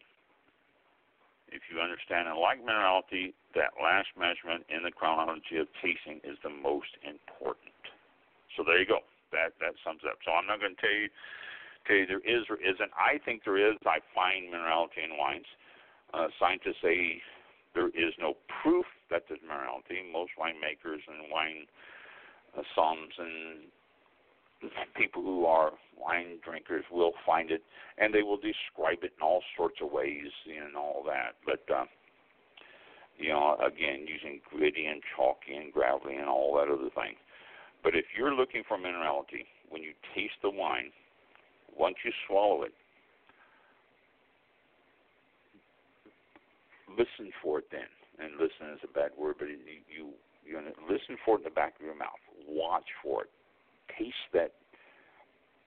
If 1.52 1.60
you 1.68 1.84
understand 1.84 2.28
and 2.28 2.40
like 2.40 2.64
minerality, 2.64 3.36
that 3.54 3.76
last 3.76 4.08
measurement 4.16 4.64
in 4.72 4.80
the 4.82 4.90
chronology 4.90 5.60
of 5.60 5.68
tasting 5.84 6.16
is 6.24 6.40
the 6.40 6.48
most 6.48 6.96
important. 7.04 7.76
So 8.56 8.64
there 8.64 8.80
you 8.80 8.88
go. 8.88 9.04
That 9.32 9.52
that 9.60 9.76
sums 9.84 10.00
up. 10.08 10.16
So 10.24 10.32
I'm 10.32 10.48
not 10.48 10.60
going 10.60 10.76
to 10.76 10.80
tell 10.80 10.92
you 10.92 11.08
tell 11.84 11.96
you 11.96 12.06
there 12.08 12.24
is 12.24 12.48
or 12.48 12.56
isn't. 12.56 12.92
I 12.96 13.20
think 13.24 13.44
there 13.44 13.60
is. 13.60 13.76
I 13.84 14.00
find 14.16 14.48
minerality 14.48 15.04
in 15.04 15.16
wines. 15.16 15.48
Uh, 16.12 16.28
scientists 16.40 16.80
say 16.80 17.20
there 17.74 17.88
is 17.88 18.12
no 18.20 18.36
proof 18.62 18.84
there's 19.28 19.40
minerality. 19.40 20.00
Most 20.12 20.32
winemakers 20.38 21.00
and 21.08 21.30
wine 21.30 21.66
uh, 22.56 22.62
somms 22.76 23.14
and 23.18 24.70
people 24.96 25.22
who 25.22 25.46
are 25.46 25.72
wine 25.98 26.38
drinkers 26.44 26.84
will 26.90 27.12
find 27.26 27.50
it, 27.50 27.62
and 27.98 28.14
they 28.14 28.22
will 28.22 28.36
describe 28.38 29.02
it 29.02 29.12
in 29.16 29.22
all 29.22 29.42
sorts 29.56 29.76
of 29.82 29.90
ways 29.90 30.30
and 30.46 30.76
all 30.76 31.02
that. 31.06 31.34
But 31.44 31.72
uh, 31.72 31.84
you 33.18 33.28
know, 33.30 33.56
again, 33.64 34.06
using 34.06 34.40
gritty 34.50 34.86
and 34.86 35.02
chalky 35.16 35.54
and 35.54 35.72
gravelly 35.72 36.16
and 36.16 36.28
all 36.28 36.54
that 36.56 36.72
other 36.72 36.90
thing. 36.94 37.14
But 37.82 37.94
if 37.94 38.04
you're 38.16 38.34
looking 38.34 38.62
for 38.66 38.78
minerality, 38.78 39.46
when 39.68 39.82
you 39.82 39.92
taste 40.14 40.34
the 40.42 40.50
wine, 40.50 40.90
once 41.76 41.96
you 42.04 42.12
swallow 42.26 42.62
it, 42.62 42.72
listen 46.90 47.32
for 47.42 47.58
it 47.58 47.66
then. 47.70 47.88
And 48.22 48.38
listen 48.38 48.70
is 48.74 48.80
a 48.84 48.92
bad 48.92 49.10
word, 49.18 49.36
but 49.38 49.48
you 49.48 49.58
you 49.90 50.14
you 50.46 50.58
listen 50.88 51.16
for 51.24 51.36
it 51.36 51.38
in 51.38 51.44
the 51.44 51.50
back 51.50 51.74
of 51.78 51.84
your 51.84 51.96
mouth. 51.96 52.20
Watch 52.46 52.86
for 53.02 53.22
it. 53.24 53.30
Taste 53.98 54.30
that 54.32 54.52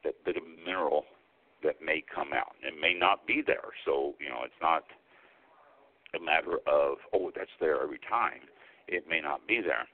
that 0.03 0.15
bit 0.23 0.37
of 0.37 0.43
mineral 0.65 1.03
that 1.63 1.81
may 1.83 2.03
come 2.13 2.31
out. 2.33 2.55
It 2.61 2.79
may 2.79 2.93
not 2.93 3.27
be 3.27 3.43
there, 3.45 3.75
so 3.85 4.13
you 4.19 4.29
know 4.29 4.43
it's 4.45 4.61
not 4.61 4.83
a 6.15 6.23
matter 6.23 6.63
of 6.67 6.97
oh 7.13 7.31
that's 7.35 7.51
there 7.59 7.81
every 7.81 7.99
time. 8.07 8.47
It 8.87 9.03
may 9.09 9.19
not 9.19 9.47
be 9.47 9.61
there, 9.61 9.87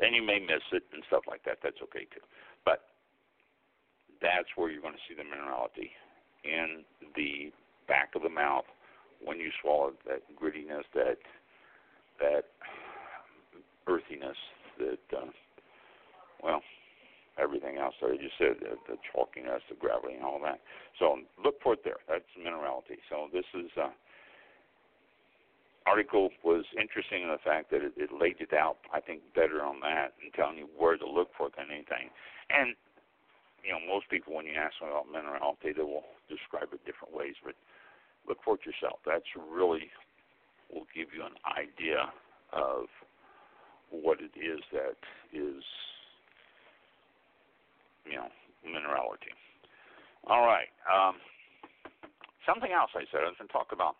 and 0.00 0.14
you 0.14 0.22
may 0.22 0.38
miss 0.38 0.62
it 0.72 0.84
and 0.92 1.02
stuff 1.08 1.24
like 1.28 1.44
that. 1.44 1.58
That's 1.62 1.82
okay 1.82 2.06
too. 2.14 2.24
But 2.64 2.84
that's 4.22 4.48
where 4.56 4.70
you're 4.70 4.82
going 4.82 4.94
to 4.94 5.06
see 5.08 5.14
the 5.14 5.26
minerality 5.26 5.90
in 6.44 6.84
the 7.14 7.52
back 7.88 8.14
of 8.14 8.22
the 8.22 8.30
mouth 8.30 8.64
when 9.24 9.38
you 9.40 9.50
swallow 9.60 9.92
that 10.06 10.22
grittiness, 10.40 10.84
that 10.94 11.18
that 12.18 12.44
earthiness, 13.86 14.36
that 14.78 15.16
uh, 15.16 15.30
well, 16.42 16.60
everything 17.38 17.76
else 17.76 17.94
that 18.00 18.10
I 18.10 18.16
just 18.16 18.36
said, 18.38 18.56
the, 18.60 18.76
the 18.88 18.96
chalkiness, 19.12 19.60
the 19.68 19.76
gravity, 19.78 20.14
and 20.14 20.24
all 20.24 20.40
that. 20.44 20.60
So 20.98 21.18
look 21.42 21.60
for 21.62 21.74
it 21.74 21.84
there. 21.84 22.00
That's 22.08 22.24
minerality. 22.36 23.00
So 23.08 23.28
this 23.32 23.44
is 23.54 23.70
uh, 23.76 23.92
article 25.86 26.30
was 26.42 26.64
interesting 26.74 27.22
in 27.22 27.30
the 27.30 27.40
fact 27.44 27.70
that 27.70 27.80
it, 27.80 27.92
it 27.96 28.10
laid 28.10 28.40
it 28.40 28.52
out, 28.52 28.76
I 28.92 29.00
think, 29.00 29.22
better 29.34 29.62
on 29.62 29.80
that 29.80 30.18
and 30.20 30.34
telling 30.34 30.58
you 30.58 30.68
where 30.76 30.98
to 30.98 31.06
look 31.06 31.30
for 31.38 31.46
it 31.46 31.54
than 31.56 31.70
anything. 31.70 32.10
And 32.50 32.74
you 33.62 33.72
know, 33.74 33.82
most 33.82 34.10
people 34.10 34.34
when 34.34 34.46
you 34.46 34.54
ask 34.54 34.78
them 34.78 34.90
about 34.90 35.10
minerality, 35.10 35.74
they 35.74 35.82
will 35.82 36.06
describe 36.28 36.70
it 36.74 36.82
different 36.86 37.14
ways, 37.14 37.34
but 37.42 37.54
look 38.28 38.38
for 38.44 38.54
it 38.54 38.66
yourself. 38.66 38.98
That's 39.06 39.26
really 39.38 39.90
will 40.72 40.86
give 40.94 41.08
you 41.14 41.24
an 41.24 41.36
idea 41.46 42.10
of 42.52 42.86
what 43.90 44.18
it 44.20 44.34
is 44.38 44.60
that 44.72 44.98
is 45.32 45.62
you 48.06 48.16
know, 48.16 48.30
minerality. 48.62 49.34
All 50.26 50.46
right. 50.46 50.70
Um, 50.86 51.16
something 52.46 52.70
else 52.70 52.90
I 52.94 53.02
said 53.10 53.26
I 53.26 53.30
was 53.30 53.38
going 53.38 53.48
to 53.48 53.52
talk 53.52 53.70
about 53.72 53.96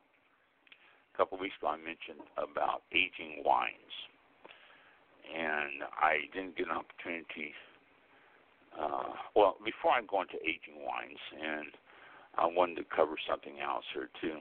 a 1.14 1.16
couple 1.18 1.36
of 1.36 1.42
weeks 1.42 1.54
ago. 1.58 1.74
I 1.74 1.76
mentioned 1.76 2.22
about 2.38 2.86
aging 2.94 3.42
wines, 3.42 3.94
and 5.26 5.82
I 5.98 6.30
didn't 6.34 6.56
get 6.56 6.70
an 6.70 6.78
opportunity. 6.78 7.54
Uh, 8.74 9.14
well, 9.34 9.56
before 9.64 9.92
I 9.92 10.02
go 10.06 10.22
into 10.22 10.38
aging 10.42 10.82
wines, 10.86 11.22
and 11.34 11.70
I 12.38 12.46
wanted 12.46 12.76
to 12.82 12.86
cover 12.94 13.16
something 13.28 13.58
else 13.58 13.84
here 13.94 14.10
too. 14.20 14.38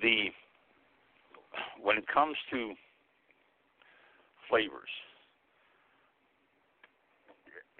The 0.00 0.30
when 1.82 1.98
it 1.98 2.06
comes 2.06 2.36
to 2.52 2.74
flavors, 4.48 4.90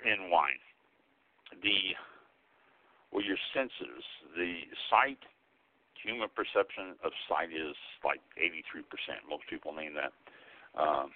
in 0.04 0.30
wine. 0.30 0.60
The 1.62 1.96
well, 3.12 3.24
your 3.24 3.38
senses, 3.52 4.04
the 4.36 4.62
sight, 4.88 5.18
human 5.98 6.28
perception 6.30 6.94
of 7.02 7.10
sight 7.28 7.50
is 7.50 7.74
like 8.06 8.22
83%. 8.38 8.86
Most 9.28 9.42
people 9.50 9.74
name 9.74 9.98
that. 9.98 10.14
Um, 10.78 11.10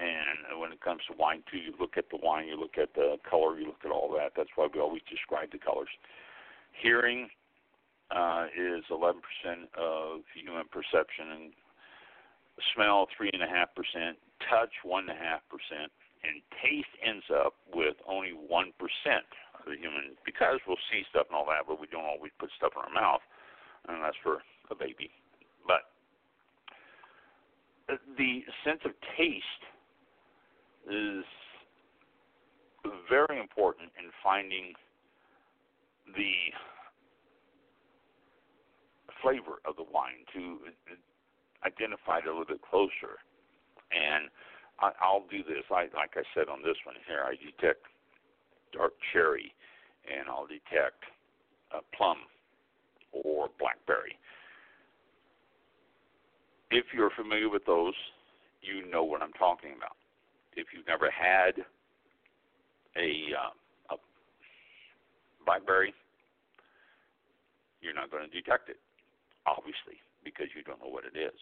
and 0.00 0.58
when 0.58 0.72
it 0.72 0.80
comes 0.80 1.02
to 1.12 1.16
wine, 1.18 1.44
too, 1.52 1.58
you 1.58 1.74
look 1.78 2.00
at 2.00 2.08
the 2.08 2.16
wine, 2.16 2.48
you 2.48 2.58
look 2.58 2.78
at 2.80 2.94
the 2.94 3.20
color, 3.28 3.60
you 3.60 3.66
look 3.66 3.84
at 3.84 3.90
all 3.90 4.08
that. 4.16 4.32
That's 4.34 4.48
why 4.56 4.68
we 4.72 4.80
always 4.80 5.02
describe 5.10 5.52
the 5.52 5.58
colors. 5.58 5.92
Hearing 6.80 7.28
uh, 8.10 8.46
is 8.56 8.84
11% 8.90 9.14
of 9.78 10.20
human 10.34 10.66
perception, 10.70 11.30
and 11.30 11.52
smell 12.74 13.06
3.5%, 13.18 13.38
touch 14.50 14.72
1.5%, 14.84 15.08
and 16.22 16.42
taste 16.62 16.92
ends 17.04 17.24
up 17.32 17.54
with 17.72 17.96
only 18.06 18.32
one 18.32 18.72
percent 18.76 19.24
of 19.56 19.64
the 19.72 19.76
human 19.76 20.16
because 20.24 20.60
we'll 20.66 20.80
see 20.92 21.02
stuff 21.08 21.26
and 21.30 21.36
all 21.36 21.46
that, 21.46 21.64
but 21.66 21.80
we 21.80 21.86
don't 21.88 22.04
always 22.04 22.32
put 22.38 22.50
stuff 22.56 22.72
in 22.76 22.82
our 22.82 22.92
mouth, 22.92 23.24
that's 23.88 24.16
for 24.22 24.42
a 24.70 24.74
baby. 24.74 25.10
But 25.66 25.88
the 27.88 28.44
sense 28.64 28.80
of 28.84 28.92
taste 29.16 29.64
is 30.90 31.24
very 33.08 33.40
important 33.40 33.90
in 33.98 34.10
finding 34.22 34.72
the 36.16 36.32
flavor 39.22 39.60
of 39.64 39.76
the 39.76 39.84
wine 39.84 40.24
to 40.34 40.58
identify 41.64 42.18
it 42.18 42.26
a 42.26 42.30
little 42.30 42.44
bit 42.44 42.62
closer. 42.62 43.20
And 43.92 44.30
I, 44.80 44.92
I'll 45.00 45.26
do 45.30 45.42
this. 45.42 45.64
I 45.70 45.88
like 45.94 46.16
I 46.16 46.24
said 46.34 46.48
on 46.48 46.62
this 46.62 46.76
one 46.84 46.96
here, 47.06 47.22
I 47.24 47.36
detect 47.36 47.86
dark 48.72 48.92
cherry, 49.12 49.52
and 50.06 50.28
I'll 50.28 50.46
detect 50.46 51.04
uh, 51.74 51.80
plum 51.96 52.18
or 53.12 53.48
blackberry. 53.58 54.16
If 56.70 56.86
you're 56.94 57.10
familiar 57.10 57.48
with 57.48 57.66
those, 57.66 57.94
you 58.62 58.88
know 58.88 59.02
what 59.02 59.22
I'm 59.22 59.32
talking 59.32 59.72
about. 59.76 59.96
If 60.54 60.68
you've 60.74 60.86
never 60.86 61.10
had 61.10 61.54
a, 62.96 63.10
uh, 63.34 63.94
a 63.94 63.96
blackberry, 65.44 65.92
you're 67.80 67.94
not 67.94 68.10
going 68.10 68.28
to 68.28 68.30
detect 68.30 68.68
it, 68.68 68.76
obviously, 69.46 70.00
because 70.24 70.46
you 70.54 70.62
don't 70.62 70.80
know 70.80 70.90
what 70.90 71.04
it 71.04 71.16
is. 71.18 71.36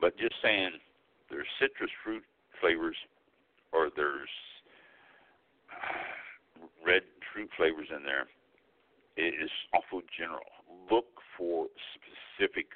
But 0.00 0.16
just 0.18 0.34
saying 0.42 0.72
there's 1.28 1.46
citrus 1.60 1.90
fruit 2.02 2.24
flavors 2.60 2.96
or 3.72 3.90
there's 3.94 4.30
red 6.84 7.02
fruit 7.32 7.50
flavors 7.56 7.88
in 7.94 8.02
there. 8.02 8.26
It 9.16 9.34
is 9.34 9.50
awful 9.74 10.02
general. 10.16 10.48
Look 10.90 11.06
for 11.36 11.66
specific 11.94 12.66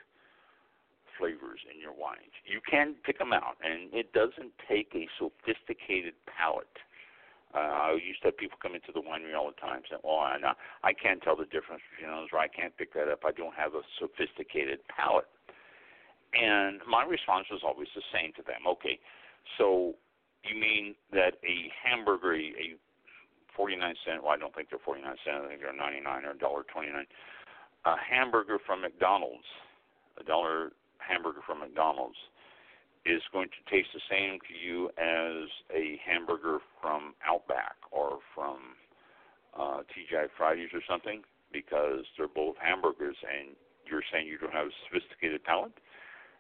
flavors 1.19 1.61
in 1.73 1.81
your 1.81 1.93
wines. 1.93 2.35
You 2.45 2.61
can 2.69 2.95
pick 3.05 3.19
them 3.19 3.33
out, 3.33 3.57
and 3.63 3.93
it 3.95 4.13
doesn't 4.13 4.53
take 4.69 4.91
a 4.95 5.09
sophisticated 5.19 6.15
palate. 6.27 6.67
Uh, 7.55 7.95
I 7.95 7.99
used 8.03 8.21
to 8.23 8.29
have 8.29 8.37
people 8.37 8.59
come 8.61 8.75
into 8.75 8.91
the 8.91 9.01
winery 9.01 9.39
all 9.39 9.47
the 9.47 9.61
time 9.61 9.83
saying, 9.89 10.03
"Well, 10.03 10.19
I, 10.19 10.37
I 10.83 10.93
can't 10.93 11.23
tell 11.23 11.37
the 11.37 11.47
difference 11.47 11.83
between 11.95 12.11
those, 12.11 12.29
or 12.33 12.41
I 12.41 12.49
can't 12.49 12.77
pick 12.77 12.93
that 12.95 13.09
up. 13.09 13.23
I 13.25 13.31
don't 13.31 13.55
have 13.55 13.75
a 13.75 13.83
sophisticated 13.99 14.81
palate." 14.89 15.31
And 16.35 16.81
my 16.89 17.05
response 17.05 17.47
was 17.51 17.63
always 17.63 17.89
the 17.95 18.03
same 18.13 18.33
to 18.35 18.43
them. 18.43 18.67
Okay, 18.67 18.99
so 19.57 19.95
you 20.43 20.59
mean 20.59 20.95
that 21.13 21.39
a 21.47 21.71
hamburger, 21.79 22.35
a 22.35 22.75
49 23.57 23.95
cent, 24.05 24.23
well, 24.23 24.33
I 24.33 24.37
don't 24.37 24.55
think 24.55 24.69
they're 24.71 24.83
49 24.83 25.07
cents, 25.25 25.47
I 25.47 25.49
think 25.49 25.61
they're 25.63 25.73
99 25.73 26.25
or 26.25 26.35
$1.29. 26.35 27.07
A 27.87 27.95
hamburger 27.97 28.59
from 28.67 28.83
McDonald's, 28.83 29.47
a 30.19 30.25
dollar 30.25 30.73
hamburger 30.99 31.41
from 31.47 31.61
McDonald's 31.61 32.19
is 33.05 33.23
going 33.33 33.49
to 33.53 33.61
taste 33.71 33.89
the 33.93 34.01
same 34.09 34.41
to 34.49 34.55
you 34.57 34.89
as 34.97 35.49
a 35.75 36.01
hamburger 36.05 36.59
from 36.81 37.15
Outback 37.21 37.77
or 37.93 38.19
from 38.35 38.77
uh, 39.53 39.85
TGI 39.93 40.33
Fridays 40.37 40.73
or 40.73 40.81
something 40.89 41.23
because 41.53 42.05
they're 42.17 42.33
both 42.33 42.57
hamburgers 42.59 43.17
and 43.23 43.55
you're 43.87 44.03
saying 44.11 44.27
you 44.27 44.39
don't 44.39 44.53
have 44.53 44.73
a 44.73 44.77
sophisticated 44.89 45.45
palate? 45.45 45.77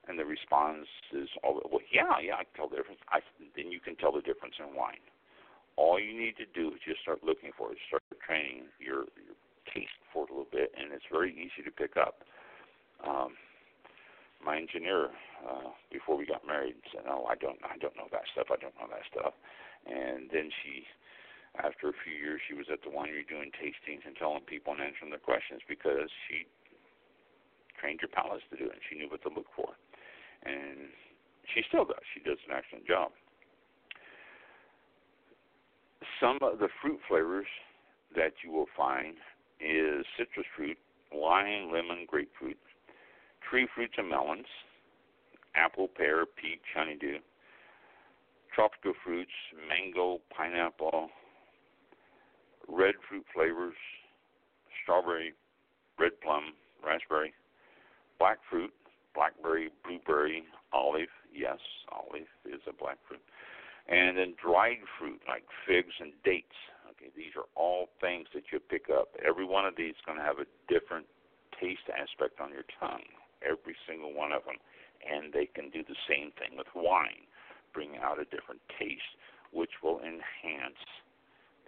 And 0.08 0.18
the 0.18 0.24
response 0.24 0.88
is, 1.12 1.28
all, 1.42 1.60
well, 1.64 1.84
yeah, 1.88 2.20
yeah, 2.20 2.36
I 2.36 2.44
can 2.44 2.52
tell 2.56 2.68
the 2.68 2.76
difference. 2.76 3.00
I, 3.08 3.20
then 3.56 3.72
you 3.72 3.80
can 3.80 3.96
tell 3.96 4.12
the 4.12 4.20
difference 4.20 4.56
in 4.60 4.76
wine. 4.76 5.00
All 5.76 5.98
you 5.98 6.12
need 6.12 6.36
to 6.36 6.48
do 6.52 6.72
is 6.76 6.80
just 6.84 7.00
start 7.00 7.24
looking 7.24 7.52
for 7.56 7.72
it, 7.72 7.78
start 7.88 8.04
training 8.20 8.68
your, 8.76 9.08
your 9.16 9.36
taste 9.72 9.96
for 10.12 10.24
it 10.24 10.30
a 10.30 10.32
little 10.32 10.52
bit, 10.52 10.72
and 10.76 10.92
it's 10.92 11.08
very 11.10 11.32
easy 11.32 11.64
to 11.64 11.72
pick 11.72 11.96
up. 11.96 12.20
Um, 13.00 13.32
my 14.44 14.56
engineer 14.56 15.10
uh, 15.42 15.72
before 15.90 16.16
we 16.16 16.26
got 16.26 16.46
married 16.46 16.76
said, 16.92 17.04
"No, 17.06 17.24
I 17.24 17.34
don't. 17.34 17.58
I 17.64 17.76
don't 17.78 17.96
know 17.96 18.08
that 18.12 18.28
stuff. 18.32 18.48
I 18.52 18.60
don't 18.60 18.76
know 18.76 18.88
that 18.88 19.04
stuff." 19.08 19.34
And 19.88 20.28
then 20.32 20.48
she, 20.62 20.84
after 21.60 21.88
a 21.88 21.96
few 22.04 22.12
years, 22.12 22.40
she 22.48 22.54
was 22.54 22.66
at 22.72 22.80
the 22.84 22.92
winery 22.92 23.24
doing 23.28 23.52
tastings 23.56 24.04
and 24.06 24.16
telling 24.16 24.44
people 24.44 24.72
and 24.72 24.80
answering 24.80 25.10
their 25.10 25.22
questions 25.22 25.60
because 25.68 26.08
she 26.28 26.48
trained 27.80 28.00
her 28.00 28.08
palates 28.08 28.44
to 28.52 28.56
do 28.56 28.64
it. 28.68 28.76
and 28.76 28.84
She 28.88 28.96
knew 28.96 29.08
what 29.08 29.20
to 29.24 29.32
look 29.32 29.48
for, 29.56 29.76
and 30.44 30.92
she 31.52 31.64
still 31.68 31.84
does. 31.84 32.04
She 32.12 32.20
does 32.20 32.38
an 32.48 32.56
excellent 32.56 32.86
job. 32.86 33.12
Some 36.20 36.38
of 36.40 36.58
the 36.60 36.68
fruit 36.80 37.00
flavors 37.08 37.48
that 38.16 38.32
you 38.44 38.52
will 38.52 38.68
find 38.76 39.16
is 39.60 40.04
citrus 40.16 40.46
fruit, 40.56 40.78
lime, 41.12 41.72
lemon, 41.72 42.06
grapefruit, 42.06 42.58
tree 43.48 43.68
fruits 43.74 43.94
and 43.96 44.08
melons, 44.08 44.46
apple, 45.54 45.88
pear, 45.88 46.26
peach, 46.26 46.64
honeydew, 46.74 47.18
tropical 48.54 48.92
fruits, 49.04 49.30
mango, 49.68 50.20
pineapple, 50.36 51.08
red 52.68 52.94
fruit 53.08 53.24
flavors, 53.34 53.74
strawberry, 54.82 55.34
red 55.98 56.12
plum, 56.22 56.54
raspberry, 56.84 57.32
black 58.18 58.38
fruit, 58.48 58.72
blackberry, 59.14 59.70
blueberry, 59.84 60.44
olive. 60.72 61.12
Yes, 61.32 61.58
olive 61.90 62.30
is 62.46 62.60
a 62.68 62.72
black 62.72 62.98
fruit. 63.08 63.22
And 63.88 64.16
then 64.16 64.34
dried 64.42 64.78
fruit 64.98 65.20
like 65.28 65.44
figs 65.66 65.92
and 66.00 66.12
dates. 66.24 66.56
Okay, 66.90 67.10
these 67.16 67.36
are 67.36 67.44
all 67.54 67.88
things 68.00 68.28
that 68.34 68.44
you 68.52 68.60
pick 68.60 68.86
up. 68.88 69.08
Every 69.26 69.44
one 69.44 69.66
of 69.66 69.76
these 69.76 69.90
is 69.90 70.04
going 70.06 70.18
to 70.18 70.24
have 70.24 70.38
a 70.38 70.46
different 70.72 71.06
taste 71.60 71.90
aspect 71.92 72.40
on 72.40 72.50
your 72.50 72.64
tongue 72.80 73.04
every 73.44 73.76
single 73.86 74.12
one 74.12 74.32
of 74.32 74.44
them. 74.44 74.56
And 75.04 75.32
they 75.32 75.46
can 75.46 75.70
do 75.70 75.84
the 75.84 75.98
same 76.08 76.32
thing 76.40 76.56
with 76.56 76.68
wine, 76.74 77.28
bring 77.72 77.96
out 78.00 78.18
a 78.18 78.24
different 78.24 78.60
taste, 78.78 79.20
which 79.52 79.82
will 79.82 80.00
enhance 80.00 80.80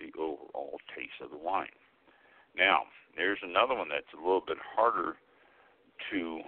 the 0.01 0.13
overall 0.19 0.81
taste 0.97 1.21
of 1.23 1.31
the 1.31 1.39
wine. 1.39 1.77
Now, 2.57 2.83
there's 3.17 3.39
another 3.43 3.75
one 3.75 3.89
that's 3.89 4.13
a 4.15 4.21
little 4.21 4.45
bit 4.45 4.59
harder 4.61 5.17
to 6.11 6.41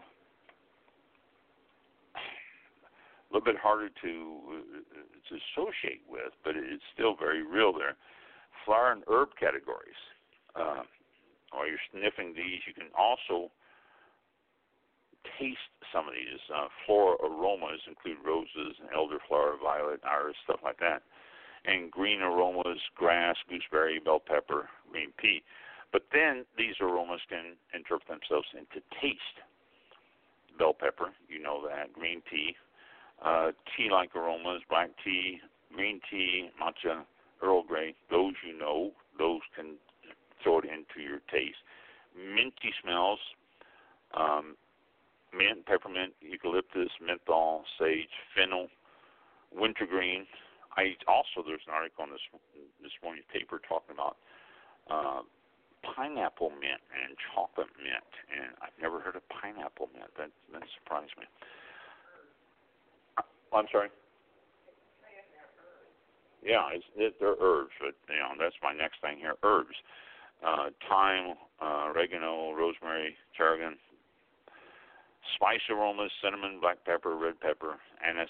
a 2.16 3.34
little 3.34 3.44
bit 3.44 3.60
harder 3.60 3.88
to 3.88 4.64
to 5.28 5.32
associate 5.52 6.02
with, 6.08 6.32
but 6.44 6.56
it's 6.56 6.82
still 6.94 7.14
very 7.14 7.42
real 7.42 7.72
there. 7.72 7.96
Flower 8.64 8.92
and 8.92 9.02
herb 9.08 9.28
categories. 9.38 10.00
Uh, 10.56 10.82
while 11.52 11.68
you're 11.68 11.80
sniffing 11.92 12.32
these, 12.34 12.60
you 12.66 12.72
can 12.72 12.88
also 12.96 13.50
taste 15.38 15.72
some 15.92 16.08
of 16.08 16.14
these. 16.14 16.40
Uh, 16.54 16.68
floral 16.86 17.16
aromas 17.22 17.80
include 17.86 18.18
roses, 18.24 18.76
and 18.80 18.90
elderflower, 18.90 19.58
violet, 19.62 20.00
iris, 20.04 20.36
stuff 20.44 20.60
like 20.62 20.78
that. 20.78 21.02
And 21.64 21.90
green 21.90 22.20
aromas, 22.20 22.78
grass, 22.94 23.36
gooseberry, 23.48 23.98
bell 23.98 24.20
pepper, 24.24 24.68
green 24.90 25.12
pea. 25.18 25.42
But 25.92 26.02
then 26.12 26.44
these 26.56 26.74
aromas 26.80 27.20
can 27.28 27.56
interpret 27.74 28.08
themselves 28.08 28.48
into 28.52 28.84
taste. 29.00 29.38
Bell 30.58 30.74
pepper, 30.74 31.12
you 31.28 31.42
know 31.42 31.66
that. 31.66 31.92
Green 31.92 32.22
tea, 32.30 32.54
uh, 33.24 33.50
tea-like 33.76 34.14
aromas, 34.14 34.62
black 34.68 34.90
tea, 35.04 35.40
green 35.74 36.00
tea, 36.10 36.50
matcha, 36.60 37.04
Earl 37.42 37.62
Grey. 37.62 37.94
Those 38.10 38.34
you 38.46 38.56
know. 38.56 38.92
Those 39.18 39.40
can 39.56 39.74
throw 40.42 40.60
it 40.60 40.64
into 40.64 41.00
your 41.02 41.20
taste. 41.30 41.58
Minty 42.16 42.72
smells. 42.82 43.18
Um, 44.14 44.56
mint, 45.36 45.66
peppermint, 45.66 46.12
eucalyptus, 46.20 46.90
menthol, 47.00 47.64
sage, 47.78 48.12
fennel, 48.36 48.68
wintergreen. 49.52 50.26
I 50.76 50.94
also 51.08 51.42
there's 51.46 51.64
an 51.66 51.74
article 51.74 52.04
on 52.04 52.10
this 52.10 52.22
this 52.82 52.92
morning's 53.02 53.26
paper 53.32 53.60
talking 53.66 53.94
about 53.94 54.16
uh, 54.90 55.22
pineapple 55.82 56.50
mint 56.50 56.82
and 56.94 57.16
chocolate 57.34 57.72
mint, 57.78 58.12
and 58.30 58.54
I've 58.62 58.76
never 58.80 59.00
heard 59.00 59.16
of 59.16 59.22
pineapple 59.28 59.90
mint. 59.94 60.10
That 60.16 60.30
that 60.52 60.62
surprised 60.78 61.12
me. 61.18 61.26
Uh, 63.18 63.56
I'm 63.56 63.66
sorry. 63.72 63.90
Yeah, 66.42 66.70
it's, 66.72 66.86
it, 66.94 67.18
they're 67.18 67.34
herbs, 67.40 67.74
but 67.80 67.98
you 68.08 68.20
know 68.22 68.38
that's 68.38 68.54
my 68.62 68.72
next 68.72 69.02
thing 69.02 69.18
here. 69.18 69.34
Herbs, 69.42 69.74
uh, 70.46 70.70
thyme, 70.88 71.34
uh, 71.60 71.90
oregano, 71.90 72.54
rosemary, 72.54 73.16
tarragon, 73.36 73.74
spice 75.34 75.64
aromas, 75.70 76.12
cinnamon, 76.22 76.60
black 76.60 76.84
pepper, 76.84 77.16
red 77.16 77.40
pepper, 77.40 77.76
anise. 78.06 78.28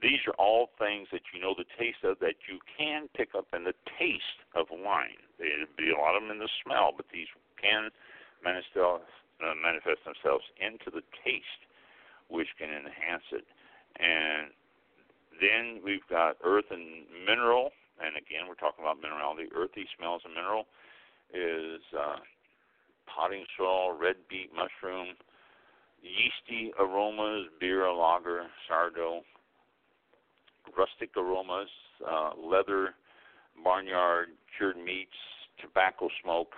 These 0.00 0.22
are 0.30 0.36
all 0.38 0.70
things 0.78 1.08
that 1.10 1.26
you 1.34 1.42
know 1.42 1.54
the 1.58 1.66
taste 1.74 2.06
of 2.06 2.18
that 2.20 2.46
you 2.46 2.62
can 2.78 3.08
pick 3.18 3.34
up 3.34 3.46
in 3.52 3.64
the 3.64 3.74
taste 3.98 4.46
of 4.54 4.70
wine. 4.70 5.18
There'd 5.38 5.74
be 5.76 5.90
a 5.90 5.98
lot 5.98 6.14
of 6.14 6.22
them 6.22 6.30
in 6.30 6.38
the 6.38 6.50
smell, 6.62 6.94
but 6.94 7.06
these 7.12 7.26
can 7.58 7.90
manifest, 8.44 8.78
uh, 8.78 9.02
manifest 9.58 10.06
themselves 10.06 10.46
into 10.62 10.94
the 10.94 11.02
taste, 11.26 11.66
which 12.30 12.46
can 12.58 12.70
enhance 12.70 13.26
it. 13.34 13.46
And 13.98 14.54
then 15.42 15.82
we've 15.82 16.06
got 16.06 16.38
earth 16.46 16.70
and 16.70 17.02
mineral, 17.26 17.74
and 17.98 18.14
again 18.14 18.46
we're 18.46 18.58
talking 18.58 18.86
about 18.86 19.02
minerality. 19.02 19.50
Earthy 19.50 19.90
smells 19.98 20.22
and 20.22 20.34
mineral 20.34 20.70
is 21.34 21.82
uh, 21.90 22.22
potting 23.10 23.44
soil, 23.58 23.98
red 23.98 24.16
beet, 24.30 24.54
mushroom, 24.54 25.18
yeasty 26.02 26.72
aromas, 26.78 27.46
beer, 27.60 27.90
lager, 27.92 28.46
sourdough, 28.68 29.22
rustic 30.76 31.10
aromas, 31.16 31.68
uh, 32.06 32.30
leather, 32.36 32.94
barnyard, 33.62 34.28
cured 34.56 34.76
meats, 34.76 35.16
tobacco 35.60 36.08
smoke. 36.22 36.52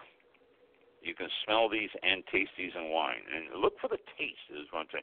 You 1.02 1.14
can 1.14 1.28
smell 1.44 1.68
these 1.68 1.88
and 2.02 2.22
taste 2.30 2.50
these 2.58 2.72
in 2.76 2.90
wine. 2.90 3.24
And 3.34 3.60
look 3.60 3.80
for 3.80 3.88
the 3.88 3.98
taste 4.18 4.44
is 4.50 4.68
one 4.70 4.86
thing. 4.92 5.02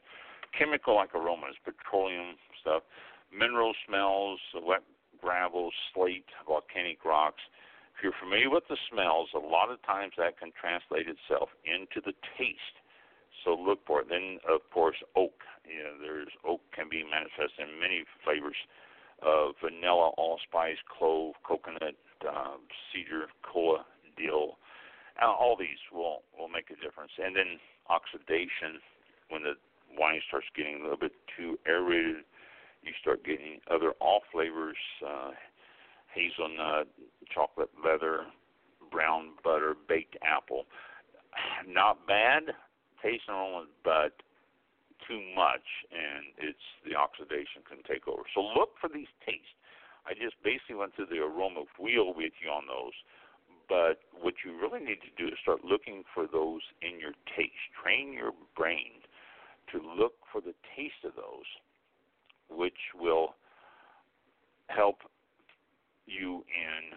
Chemical 0.56 0.94
like 0.94 1.14
aromas, 1.14 1.56
petroleum 1.64 2.36
stuff, 2.60 2.82
mineral 3.34 3.74
smells, 3.86 4.38
wet 4.54 4.82
gravel, 5.20 5.70
slate, 5.92 6.30
volcanic 6.46 7.04
rocks. 7.04 7.42
If 7.96 8.04
you're 8.04 8.14
familiar 8.22 8.48
with 8.48 8.62
the 8.68 8.78
smells, 8.90 9.28
a 9.34 9.42
lot 9.42 9.70
of 9.70 9.82
times 9.82 10.12
that 10.18 10.38
can 10.38 10.52
translate 10.54 11.10
itself 11.10 11.50
into 11.66 11.98
the 11.98 12.14
taste 12.38 12.77
so 13.44 13.54
look 13.54 13.80
for 13.86 14.00
it. 14.00 14.08
Then, 14.08 14.38
of 14.48 14.60
course, 14.72 14.96
oak. 15.16 15.42
You 15.64 15.84
know, 15.84 15.94
there's 16.00 16.32
oak 16.46 16.60
can 16.74 16.88
be 16.88 17.04
manifested 17.04 17.68
in 17.68 17.80
many 17.80 18.04
flavors 18.24 18.56
of 19.22 19.54
vanilla, 19.62 20.10
allspice, 20.16 20.78
clove, 20.86 21.34
coconut, 21.42 21.98
um, 22.26 22.66
cedar, 22.92 23.26
koa, 23.42 23.84
dill. 24.16 24.58
Uh, 25.20 25.26
all 25.26 25.56
these 25.58 25.82
will 25.92 26.22
will 26.38 26.48
make 26.48 26.70
a 26.70 26.78
difference. 26.82 27.12
And 27.18 27.36
then 27.36 27.58
oxidation, 27.88 28.80
when 29.28 29.42
the 29.42 29.54
wine 29.98 30.20
starts 30.28 30.46
getting 30.56 30.80
a 30.80 30.82
little 30.82 30.98
bit 30.98 31.12
too 31.36 31.58
aerated, 31.66 32.24
you 32.82 32.92
start 33.00 33.24
getting 33.24 33.58
other 33.70 33.94
off 34.00 34.22
flavors, 34.32 34.76
uh, 35.04 35.30
hazelnut, 36.14 36.88
chocolate 37.34 37.70
leather, 37.84 38.26
brown 38.90 39.30
butter, 39.42 39.74
baked 39.88 40.16
apple. 40.22 40.66
Not 41.68 42.06
bad, 42.06 42.54
taste 43.02 43.24
aroma, 43.28 43.66
but 43.84 44.22
too 45.06 45.20
much, 45.34 45.64
and 45.92 46.34
it's 46.38 46.66
the 46.84 46.94
oxidation 46.94 47.62
can 47.68 47.78
take 47.86 48.08
over. 48.08 48.22
So 48.34 48.42
look 48.42 48.74
for 48.80 48.88
these 48.88 49.10
tastes. 49.24 49.54
I 50.06 50.14
just 50.14 50.36
basically 50.42 50.76
went 50.76 50.96
through 50.96 51.12
the 51.12 51.22
aroma 51.22 51.64
wheel 51.78 52.12
with 52.16 52.32
you 52.42 52.50
on 52.50 52.64
those, 52.66 52.96
but 53.68 54.00
what 54.16 54.34
you 54.44 54.56
really 54.56 54.80
need 54.80 55.00
to 55.04 55.12
do 55.16 55.28
is 55.28 55.38
start 55.42 55.64
looking 55.64 56.02
for 56.14 56.26
those 56.26 56.62
in 56.80 56.98
your 56.98 57.12
taste. 57.36 57.62
Train 57.82 58.12
your 58.12 58.32
brain 58.56 59.04
to 59.72 59.78
look 59.78 60.14
for 60.32 60.40
the 60.40 60.56
taste 60.74 61.04
of 61.04 61.14
those, 61.14 61.48
which 62.48 62.96
will 62.96 63.36
help 64.68 65.04
you 66.06 66.44
in 66.48 66.96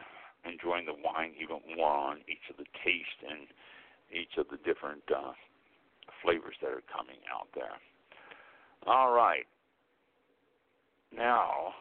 enjoying 0.49 0.85
the 0.85 0.95
wine 1.03 1.33
even 1.35 1.59
more 1.75 1.91
on 1.91 2.17
each 2.27 2.47
of 2.49 2.57
the 2.57 2.65
taste 2.83 3.19
and 3.27 3.47
each 4.11 4.37
of 4.37 4.47
the 4.49 4.57
different 4.63 5.03
uh, 5.11 5.31
flavors 6.23 6.55
that 6.61 6.71
are 6.71 6.85
coming 6.89 7.19
out 7.31 7.47
there. 7.55 7.75
All 8.87 9.11
right. 9.11 9.45
Now, 11.13 11.73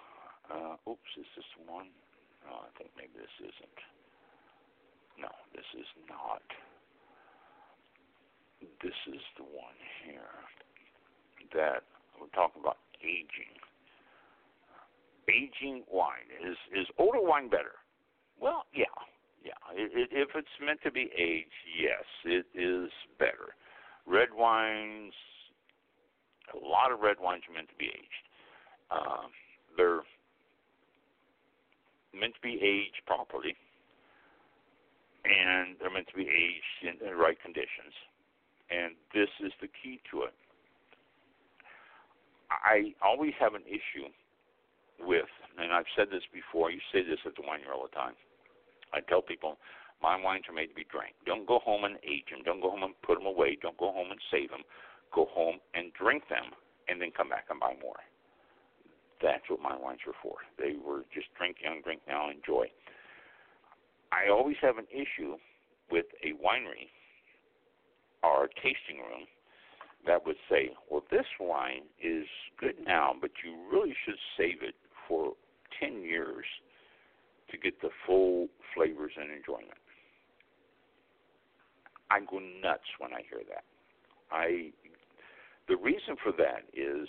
uh, 0.50 0.90
oops, 0.90 1.10
is 1.16 1.26
this 1.36 1.46
one? 1.66 1.86
Oh, 2.50 2.66
I 2.66 2.70
think 2.76 2.90
maybe 2.96 3.14
this 3.14 3.36
isn't. 3.38 3.78
No, 5.20 5.30
this 5.54 5.66
is 5.78 5.86
not. 6.08 6.42
This 8.82 8.96
is 9.08 9.22
the 9.38 9.44
one 9.44 9.76
here 10.04 10.36
that 11.54 11.84
we're 12.20 12.32
talking 12.34 12.60
about 12.60 12.78
aging. 13.00 13.56
Aging 15.28 15.84
wine 15.90 16.28
is 16.42 16.56
is 16.74 16.86
older 16.98 17.20
wine 17.20 17.48
better? 17.48 17.78
Well, 18.40 18.64
yeah, 18.74 18.90
yeah. 19.44 19.60
If 19.72 20.30
it's 20.34 20.56
meant 20.64 20.80
to 20.82 20.90
be 20.90 21.10
aged, 21.16 21.60
yes, 21.78 22.04
it 22.24 22.46
is 22.58 22.90
better. 23.18 23.54
Red 24.06 24.28
wines, 24.34 25.12
a 26.54 26.58
lot 26.58 26.92
of 26.92 27.00
red 27.00 27.16
wines 27.20 27.42
are 27.48 27.54
meant 27.54 27.68
to 27.68 27.76
be 27.78 27.86
aged. 27.86 28.24
Uh, 28.90 29.28
they're 29.76 30.02
meant 32.12 32.34
to 32.34 32.40
be 32.42 32.58
aged 32.60 33.06
properly, 33.06 33.54
and 35.24 35.76
they're 35.78 35.92
meant 35.92 36.08
to 36.08 36.16
be 36.16 36.26
aged 36.26 36.82
in 36.82 37.06
the 37.06 37.14
right 37.14 37.40
conditions. 37.40 37.94
And 38.70 38.94
this 39.14 39.28
is 39.44 39.52
the 39.60 39.68
key 39.82 40.00
to 40.10 40.22
it. 40.22 40.34
I 42.50 42.94
always 43.02 43.32
have 43.38 43.54
an 43.54 43.62
issue 43.66 44.10
with, 44.98 45.30
and 45.58 45.72
I've 45.72 45.88
said 45.96 46.08
this 46.10 46.22
before. 46.34 46.70
You 46.70 46.80
say 46.92 47.02
this 47.02 47.18
at 47.26 47.34
the 47.36 47.42
wine 47.46 47.60
year 47.60 47.72
all 47.72 47.86
the 47.86 47.94
time. 47.94 48.14
I 48.92 49.00
tell 49.00 49.22
people, 49.22 49.56
my 50.02 50.16
wines 50.20 50.44
are 50.48 50.54
made 50.54 50.68
to 50.68 50.74
be 50.74 50.86
drank. 50.90 51.14
Don't 51.26 51.46
go 51.46 51.58
home 51.60 51.84
and 51.84 51.96
age 52.04 52.28
them. 52.30 52.40
Don't 52.44 52.60
go 52.60 52.70
home 52.70 52.82
and 52.82 52.94
put 53.02 53.18
them 53.18 53.26
away. 53.26 53.58
Don't 53.60 53.76
go 53.76 53.92
home 53.92 54.10
and 54.10 54.20
save 54.30 54.50
them. 54.50 54.64
Go 55.12 55.26
home 55.30 55.58
and 55.74 55.92
drink 55.92 56.24
them, 56.28 56.56
and 56.88 57.00
then 57.00 57.10
come 57.16 57.28
back 57.28 57.46
and 57.50 57.60
buy 57.60 57.74
more. 57.82 58.00
That's 59.20 59.44
what 59.48 59.60
my 59.60 59.76
wines 59.76 60.00
were 60.06 60.16
for. 60.22 60.36
They 60.58 60.76
were 60.80 61.04
just 61.12 61.28
drink 61.36 61.56
young, 61.62 61.82
drink 61.82 62.00
now, 62.08 62.30
enjoy. 62.30 62.70
I 64.12 64.30
always 64.30 64.56
have 64.62 64.78
an 64.78 64.88
issue 64.90 65.36
with 65.90 66.06
a 66.24 66.32
winery 66.40 66.88
or 68.22 68.44
a 68.44 68.48
tasting 68.56 68.98
room 68.98 69.26
that 70.06 70.24
would 70.24 70.36
say, 70.48 70.70
well, 70.90 71.04
this 71.10 71.26
wine 71.38 71.82
is 72.02 72.26
good 72.58 72.76
now, 72.84 73.14
but 73.20 73.30
you 73.44 73.54
really 73.70 73.94
should 74.04 74.16
save 74.36 74.62
it 74.62 74.74
for 75.06 75.34
10 75.78 76.02
years 76.02 76.46
to 77.50 77.58
get 77.58 77.80
the 77.82 77.90
full 78.06 78.48
flavors 78.74 79.12
and 79.20 79.30
enjoyment. 79.30 79.78
I 82.10 82.20
go 82.20 82.38
nuts 82.38 82.88
when 82.98 83.12
I 83.12 83.22
hear 83.28 83.42
that. 83.48 83.64
I 84.30 84.72
the 85.68 85.76
reason 85.76 86.16
for 86.22 86.32
that 86.32 86.66
is 86.74 87.08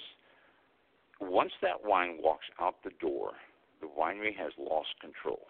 once 1.19 1.51
that 1.61 1.83
wine 1.83 2.17
walks 2.21 2.45
out 2.59 2.75
the 2.83 2.91
door, 2.99 3.33
the 3.81 3.87
winery 3.87 4.35
has 4.37 4.51
lost 4.57 4.89
control. 5.01 5.47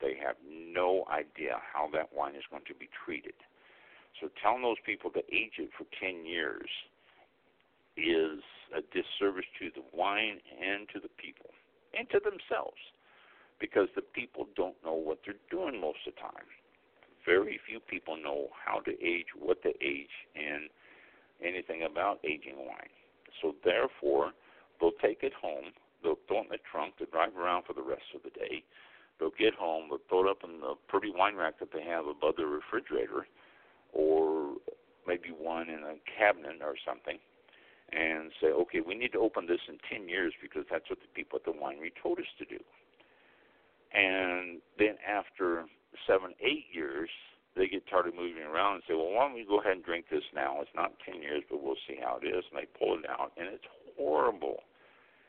They 0.00 0.14
have 0.24 0.36
no 0.46 1.04
idea 1.10 1.62
how 1.72 1.88
that 1.92 2.10
wine 2.12 2.34
is 2.34 2.42
going 2.50 2.64
to 2.66 2.74
be 2.74 2.88
treated. 3.04 3.34
So 4.20 4.28
telling 4.42 4.62
those 4.62 4.82
people 4.84 5.10
to 5.10 5.22
age 5.32 5.58
it 5.58 5.70
for 5.78 5.86
10 5.98 6.26
years 6.26 6.68
is 7.96 8.42
a 8.74 8.82
disservice 8.90 9.46
to 9.58 9.70
the 9.74 9.86
wine 9.94 10.38
and 10.58 10.88
to 10.94 11.00
the 11.00 11.10
people 11.18 11.50
and 11.96 12.10
to 12.10 12.18
themselves 12.18 12.78
because 13.60 13.88
the 13.94 14.02
people 14.02 14.46
don't 14.56 14.76
know 14.84 14.94
what 14.94 15.18
they're 15.24 15.38
doing 15.50 15.80
most 15.80 15.98
of 16.06 16.14
the 16.14 16.20
time. 16.20 16.46
Very 17.24 17.58
few 17.66 17.80
people 17.80 18.16
know 18.16 18.48
how 18.52 18.80
to 18.80 18.92
age, 19.02 19.26
what 19.38 19.62
to 19.62 19.70
age, 19.80 20.12
and 20.34 20.68
anything 21.42 21.82
about 21.82 22.20
aging 22.24 22.56
wine. 22.58 22.92
So 23.40 23.54
therefore, 23.64 24.32
they'll 24.80 24.98
take 25.02 25.22
it 25.22 25.32
home, 25.40 25.72
they'll 26.02 26.18
throw 26.28 26.40
it 26.40 26.44
in 26.44 26.48
the 26.50 26.58
trunk 26.70 26.98
to 26.98 27.06
drive 27.06 27.36
around 27.36 27.64
for 27.64 27.72
the 27.72 27.82
rest 27.82 28.12
of 28.14 28.22
the 28.22 28.30
day. 28.30 28.62
They'll 29.18 29.34
get 29.38 29.54
home, 29.54 29.88
they'll 29.88 30.04
throw 30.08 30.26
it 30.26 30.30
up 30.30 30.44
in 30.44 30.60
the 30.60 30.74
pretty 30.88 31.12
wine 31.14 31.36
rack 31.36 31.58
that 31.60 31.72
they 31.72 31.82
have 31.84 32.06
above 32.06 32.36
the 32.36 32.46
refrigerator, 32.46 33.26
or 33.92 34.54
maybe 35.06 35.30
one 35.30 35.68
in 35.68 35.80
a 35.84 35.96
cabinet 36.18 36.60
or 36.62 36.74
something, 36.84 37.18
and 37.92 38.32
say, 38.40 38.48
okay, 38.48 38.80
we 38.80 38.94
need 38.94 39.12
to 39.12 39.20
open 39.20 39.46
this 39.46 39.60
in 39.68 39.78
10 39.88 40.08
years 40.08 40.32
because 40.42 40.64
that's 40.70 40.88
what 40.90 40.98
the 41.00 41.08
people 41.14 41.38
at 41.38 41.44
the 41.44 41.52
winery 41.52 41.92
told 42.02 42.18
us 42.18 42.30
to 42.38 42.44
do. 42.44 42.58
And 43.92 44.60
then 44.78 44.96
after 45.06 45.66
seven, 46.06 46.34
eight 46.40 46.66
years, 46.72 47.10
they 47.56 47.68
get 47.68 47.86
tired 47.86 48.08
of 48.08 48.14
moving 48.14 48.42
around 48.42 48.74
and 48.74 48.82
say, 48.88 48.94
well, 48.94 49.10
why 49.10 49.26
don't 49.26 49.34
we 49.34 49.46
go 49.46 49.60
ahead 49.60 49.78
and 49.78 49.84
drink 49.84 50.06
this 50.10 50.26
now? 50.34 50.60
It's 50.60 50.74
not 50.74 50.92
10 51.06 51.22
years, 51.22 51.42
but 51.48 51.62
we'll 51.62 51.78
see 51.86 51.98
how 52.02 52.18
it 52.20 52.26
is. 52.26 52.44
And 52.50 52.58
they 52.58 52.66
pull 52.78 52.98
it 52.98 53.08
out, 53.08 53.32
and 53.36 53.46
it's 53.46 53.66
horrible. 53.96 54.58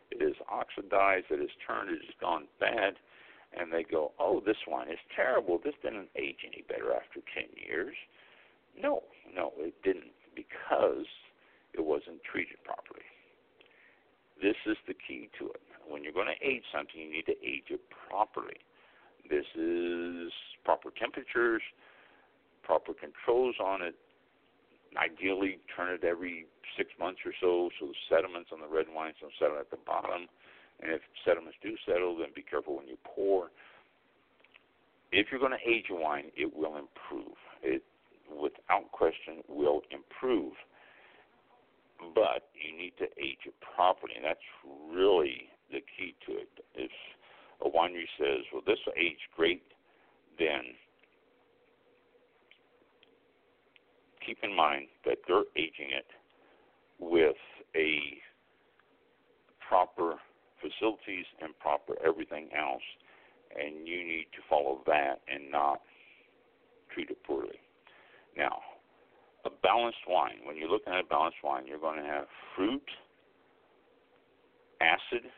It 0.09 0.21
is 0.21 0.35
oxidized, 0.49 1.27
it 1.29 1.41
is 1.41 1.53
turned, 1.65 1.89
it 1.89 2.01
has 2.01 2.17
gone 2.19 2.47
bad. 2.59 2.97
And 3.57 3.71
they 3.71 3.83
go, 3.83 4.11
oh, 4.19 4.41
this 4.45 4.57
wine 4.67 4.89
is 4.89 4.99
terrible. 5.15 5.59
This 5.63 5.75
didn't 5.81 6.09
age 6.15 6.41
any 6.45 6.63
better 6.67 6.91
after 6.93 7.21
10 7.33 7.55
years. 7.55 7.95
No, 8.75 9.03
no, 9.33 9.53
it 9.57 9.73
didn't 9.83 10.11
because 10.35 11.07
it 11.73 11.83
wasn't 11.85 12.23
treated 12.23 12.57
properly. 12.63 13.05
This 14.41 14.57
is 14.65 14.77
the 14.87 14.95
key 15.07 15.29
to 15.39 15.47
it. 15.51 15.61
When 15.87 16.03
you're 16.03 16.11
going 16.11 16.27
to 16.27 16.45
age 16.45 16.63
something, 16.73 16.99
you 16.99 17.11
need 17.11 17.25
to 17.27 17.37
age 17.39 17.69
it 17.69 17.81
properly. 18.09 18.59
This 19.29 19.45
is 19.55 20.31
proper 20.63 20.89
temperatures, 20.99 21.61
proper 22.63 22.93
controls 22.93 23.55
on 23.63 23.81
it. 23.81 23.95
Ideally, 24.95 25.59
turn 25.75 25.93
it 25.93 26.03
every 26.03 26.45
six 26.77 26.89
months 26.99 27.19
or 27.25 27.33
so, 27.41 27.69
so 27.79 27.87
the 27.87 27.99
sediments 28.09 28.49
on 28.53 28.61
the 28.61 28.67
red 28.67 28.85
wines 28.93 29.15
don't 29.19 29.33
settle 29.39 29.57
at 29.59 29.69
the 29.71 29.77
bottom. 29.85 30.27
And 30.81 30.91
if 30.91 31.01
sediments 31.25 31.57
do 31.61 31.75
settle, 31.85 32.17
then 32.17 32.27
be 32.35 32.41
careful 32.43 32.77
when 32.77 32.87
you 32.87 32.97
pour. 33.03 33.51
If 35.11 35.27
you're 35.31 35.39
going 35.39 35.55
to 35.55 35.69
age 35.69 35.85
a 35.89 35.95
wine, 35.95 36.31
it 36.35 36.53
will 36.55 36.77
improve. 36.77 37.35
It, 37.63 37.83
without 38.29 38.91
question, 38.91 39.43
will 39.47 39.81
improve. 39.91 40.53
But 42.13 42.51
you 42.55 42.75
need 42.77 42.93
to 42.99 43.05
age 43.19 43.43
it 43.45 43.55
properly, 43.75 44.13
and 44.15 44.25
that's 44.25 44.43
really 44.91 45.47
the 45.71 45.79
key 45.79 46.15
to 46.27 46.33
it. 46.33 46.49
A 47.61 47.69
winery 47.69 48.07
says, 48.17 48.45
"Well, 48.51 48.61
this 48.65 48.79
will 48.85 48.93
age 48.97 49.29
great," 49.35 49.63
then 50.37 50.75
keep 54.25 54.43
in 54.43 54.55
mind 54.55 54.87
that 55.05 55.19
they're 55.27 55.45
aging 55.55 55.91
it 55.91 56.07
with 56.99 57.35
a 57.75 58.21
proper 59.67 60.15
facilities 60.61 61.25
and 61.41 61.57
proper 61.59 61.95
everything 62.03 62.49
else, 62.57 62.83
and 63.55 63.87
you 63.87 64.03
need 64.03 64.27
to 64.33 64.41
follow 64.49 64.81
that 64.85 65.21
and 65.27 65.51
not 65.51 65.81
treat 66.93 67.09
it 67.09 67.23
poorly. 67.23 67.59
Now, 68.37 68.61
a 69.45 69.49
balanced 69.49 69.99
wine, 70.07 70.39
when 70.43 70.57
you're 70.57 70.69
looking 70.69 70.93
at 70.93 70.99
a 70.99 71.07
balanced 71.07 71.37
wine, 71.43 71.67
you're 71.67 71.79
going 71.79 72.01
to 72.01 72.05
have 72.05 72.25
fruit, 72.55 72.83
acid, 74.81 75.29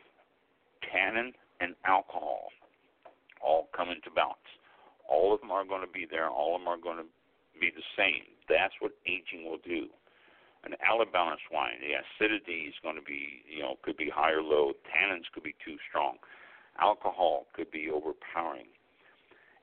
tannin, 0.91 1.33
and 1.59 1.75
alcohol 1.85 2.49
all 3.41 3.69
come 3.75 3.89
into 3.89 4.09
balance. 4.11 4.37
All 5.09 5.33
of 5.33 5.41
them 5.41 5.51
are 5.51 5.65
going 5.65 5.85
to 5.85 5.91
be 5.91 6.05
there. 6.09 6.29
All 6.29 6.55
of 6.55 6.61
them 6.61 6.67
are 6.67 6.77
going 6.77 6.97
to 6.97 7.09
be 7.59 7.71
the 7.71 7.85
same. 7.97 8.23
That's 8.49 8.73
what 8.79 8.91
aging 9.05 9.45
will 9.45 9.61
do. 9.63 9.87
An 10.65 10.73
out 10.83 11.01
of 11.01 11.13
balance 11.13 11.41
wine, 11.51 11.79
the 11.79 11.95
acidity 11.95 12.67
is 12.67 12.75
going 12.83 12.95
to 12.95 13.05
be, 13.05 13.45
you 13.47 13.61
know, 13.61 13.75
could 13.83 13.95
be 13.95 14.09
high 14.09 14.31
or 14.31 14.41
low. 14.41 14.73
Tannins 14.89 15.29
could 15.33 15.43
be 15.43 15.55
too 15.63 15.77
strong. 15.87 16.17
Alcohol 16.79 17.45
could 17.55 17.71
be 17.71 17.89
overpowering. 17.89 18.67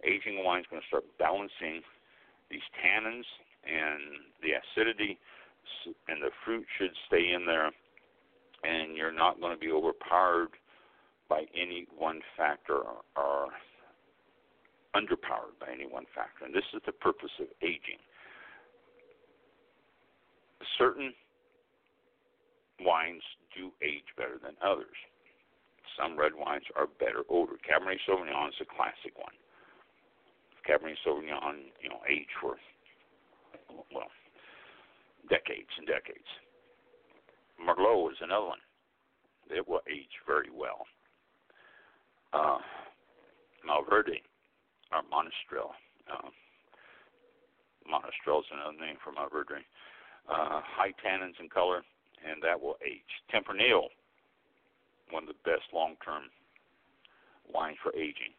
Aging 0.04 0.44
wine 0.44 0.60
is 0.60 0.66
going 0.70 0.80
to 0.80 0.88
start 0.88 1.04
balancing 1.18 1.82
these 2.50 2.64
tannins 2.78 3.26
and 3.64 4.00
the 4.40 4.52
acidity, 4.56 5.18
and 6.08 6.22
the 6.22 6.30
fruit 6.44 6.64
should 6.78 6.92
stay 7.06 7.32
in 7.32 7.44
there, 7.44 7.70
and 8.64 8.96
you're 8.96 9.12
not 9.12 9.40
going 9.40 9.52
to 9.52 9.60
be 9.60 9.72
overpowered 9.72 10.50
by 11.28 11.44
any 11.54 11.86
one 11.96 12.20
factor 12.36 12.80
or 13.16 13.48
underpowered 14.94 15.58
by 15.60 15.72
any 15.72 15.86
one 15.86 16.06
factor. 16.14 16.44
And 16.44 16.54
this 16.54 16.64
is 16.74 16.82
the 16.86 16.92
purpose 16.92 17.32
of 17.40 17.46
aging. 17.62 17.98
Certain 20.78 21.12
wines 22.80 23.22
do 23.56 23.70
age 23.82 24.06
better 24.16 24.38
than 24.42 24.54
others. 24.64 24.96
Some 25.98 26.18
red 26.18 26.32
wines 26.34 26.64
are 26.74 26.86
better 26.98 27.22
older. 27.28 27.54
Cabernet 27.62 28.02
Sauvignon 28.08 28.48
is 28.48 28.58
a 28.60 28.66
classic 28.66 29.14
one. 29.14 29.34
Cabernet 30.66 30.98
Sauvignon, 31.06 31.70
you 31.82 31.88
know, 31.88 32.00
age 32.08 32.30
for 32.40 32.56
well, 33.94 34.10
decades 35.28 35.70
and 35.78 35.86
decades. 35.86 36.30
Merlot 37.60 38.12
is 38.12 38.18
another 38.20 38.46
one. 38.46 38.64
It 39.50 39.66
will 39.68 39.82
age 39.90 40.10
very 40.26 40.50
well. 40.50 40.86
Uh, 42.34 42.58
Mourvèdre, 43.64 44.18
or 44.92 45.02
Monastrell. 45.06 45.70
Uh, 46.10 46.28
Monastrell 47.86 48.40
is 48.40 48.50
another 48.52 48.76
name 48.76 48.96
for 49.02 49.12
Mourvèdre. 49.12 49.62
Uh, 50.28 50.60
high 50.64 50.92
tannins 51.04 51.38
in 51.40 51.48
color 51.48 51.82
and 52.24 52.42
that 52.42 52.60
will 52.60 52.76
age. 52.84 53.12
Tempranillo, 53.28 53.88
one 55.10 55.22
of 55.24 55.28
the 55.28 55.40
best 55.44 55.68
long-term 55.72 56.24
wines 57.52 57.76
for 57.82 57.94
aging. 57.94 58.32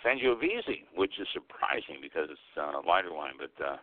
Sangiovese, 0.00 0.86
which 0.94 1.18
is 1.20 1.26
surprising 1.34 1.98
because 2.00 2.28
it's 2.30 2.50
uh, 2.56 2.80
lighter 2.86 3.12
wine, 3.12 3.34
but 3.38 3.54
uh, 3.64 3.76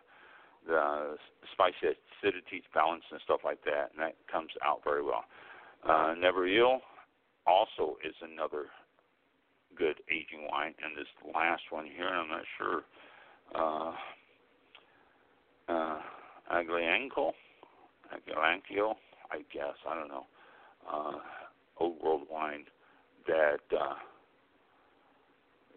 the 0.66 1.16
spicy 1.52 1.96
acidity, 1.96 2.62
balance, 2.74 3.04
and 3.10 3.20
stuff 3.24 3.40
like 3.44 3.62
that, 3.64 3.92
and 3.92 4.00
that 4.00 4.16
comes 4.30 4.50
out 4.64 4.80
very 4.84 5.02
well. 5.02 5.24
Uh, 5.86 6.14
also 7.46 7.96
is 8.04 8.14
another 8.22 8.66
good 9.80 9.96
aging 10.12 10.44
wine, 10.52 10.74
and 10.84 10.92
this 10.92 11.08
last 11.34 11.62
one 11.70 11.88
here, 11.88 12.06
I'm 12.06 12.28
not 12.28 12.44
sure. 12.60 12.84
Uh, 13.56 13.92
uh, 15.72 16.00
Aglianco, 16.52 17.32
Agliancio, 18.12 18.92
I 19.32 19.38
guess, 19.52 19.80
I 19.88 19.94
don't 19.94 20.08
know. 20.08 20.26
Uh, 20.84 21.18
old 21.78 21.96
world 22.04 22.28
wine 22.30 22.64
that 23.26 23.64
uh, 23.72 23.96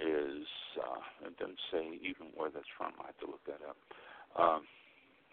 is, 0.03 0.43
uh, 0.83 1.27
it 1.27 1.37
doesn't 1.39 1.63
say 1.71 1.95
even 2.03 2.35
where 2.35 2.51
that's 2.51 2.67
from. 2.77 2.91
I 2.99 3.07
have 3.07 3.19
to 3.23 3.27
look 3.27 3.45
that 3.47 3.63
up. 3.63 3.77
Um, 4.35 4.63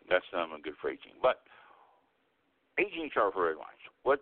that's 0.09 0.25
not 0.33 0.51
good 0.63 0.75
for 0.81 0.91
aging. 0.91 1.19
But 1.21 1.43
aging 2.79 3.11
chart 3.13 3.35
for 3.35 3.47
red 3.49 3.57
wines. 3.57 3.83
What 4.03 4.21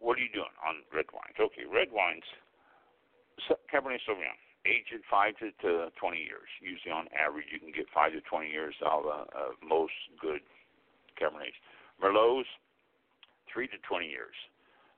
what 0.00 0.18
are 0.18 0.22
you 0.22 0.34
doing 0.34 0.50
on 0.66 0.82
red 0.90 1.06
wines? 1.14 1.38
Okay, 1.38 1.62
red 1.62 1.86
wines, 1.94 2.26
Cabernet 3.72 4.00
Sauvignon, 4.06 4.38
aged 4.66 5.02
five 5.10 5.36
to, 5.38 5.50
to 5.62 5.90
20 5.98 6.18
years. 6.18 6.48
Usually, 6.60 6.92
on 6.92 7.06
average, 7.12 7.46
you 7.52 7.58
can 7.58 7.72
get 7.72 7.86
five 7.94 8.12
to 8.12 8.20
20 8.20 8.48
years 8.48 8.74
out 8.84 9.04
of, 9.04 9.28
uh, 9.34 9.52
most 9.64 9.96
good 10.20 10.40
Cabernets. 11.20 11.56
Merlots, 12.02 12.48
three 13.52 13.68
to 13.68 13.78
20 13.88 14.06
years. 14.06 14.34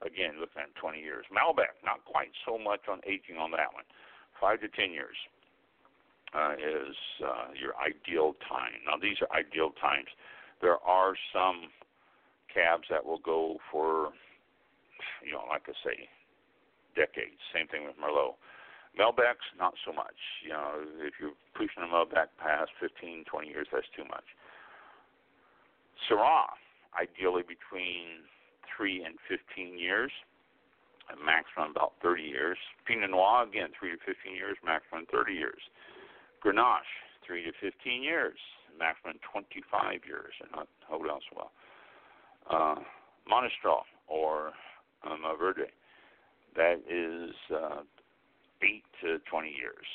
Again, 0.03 0.41
looking 0.41 0.63
at 0.63 0.75
20 0.77 1.01
years. 1.01 1.25
Malbec, 1.33 1.81
not 1.85 2.05
quite 2.05 2.31
so 2.45 2.59
much 2.59 2.81
on 2.91 3.01
aging 3.07 3.37
on 3.39 3.51
that 3.53 3.73
one. 3.73 3.85
Five 4.41 4.61
to 4.61 4.69
10 4.69 4.93
years 4.93 5.17
uh, 6.35 6.53
is 6.55 6.97
uh, 7.25 7.55
your 7.57 7.73
ideal 7.81 8.35
time. 8.49 8.83
Now, 8.87 9.01
these 9.01 9.17
are 9.23 9.31
ideal 9.33 9.71
times. 9.81 10.09
There 10.61 10.79
are 10.85 11.15
some 11.33 11.71
cabs 12.53 12.85
that 12.91 13.05
will 13.05 13.19
go 13.19 13.57
for 13.71 14.13
you 15.25 15.33
know, 15.33 15.45
like 15.49 15.65
I 15.67 15.75
say, 15.85 16.09
decades. 16.95 17.39
Same 17.53 17.69
thing 17.69 17.85
with 17.85 17.99
Merlot. 17.99 18.39
Malbecs, 18.99 19.43
not 19.59 19.75
so 19.85 19.93
much. 19.93 20.15
You 20.43 20.51
know, 20.51 20.71
if 21.03 21.15
you're 21.19 21.35
pushing 21.55 21.83
a 21.83 21.91
Malbec 21.91 22.31
past 22.39 22.71
15, 22.79 23.25
20 23.27 23.49
years, 23.49 23.67
that's 23.73 23.91
too 23.97 24.05
much. 24.05 24.25
Syrah, 26.07 26.55
ideally 26.95 27.43
between 27.43 28.23
3 28.77 29.05
and 29.05 29.19
15 29.27 29.79
years, 29.79 30.13
a 31.11 31.17
maximum 31.19 31.71
about 31.71 31.95
30 32.03 32.23
years. 32.23 32.59
Pinot 32.87 33.11
Noir, 33.11 33.43
again, 33.43 33.71
3 33.79 33.91
to 33.91 33.99
15 34.07 34.35
years, 34.35 34.57
maximum 34.65 35.07
30 35.11 35.35
years. 35.35 35.61
Grenache, 36.45 36.95
3 37.27 37.43
to 37.45 37.53
15 37.61 38.03
years, 38.03 38.39
maximum 38.79 39.19
25 39.33 40.07
years, 40.07 40.35
and 40.41 40.51
not 40.55 40.69
hold 40.87 41.07
so 41.07 41.35
well. 41.35 41.53
Uh, 42.49 42.81
Monastrell, 43.27 43.83
or 44.07 44.53
um. 45.05 45.21
That 46.57 46.79
is 46.87 47.35
uh, 47.51 47.83
8 48.63 48.83
to 49.03 49.19
20 49.31 49.49
years. 49.49 49.87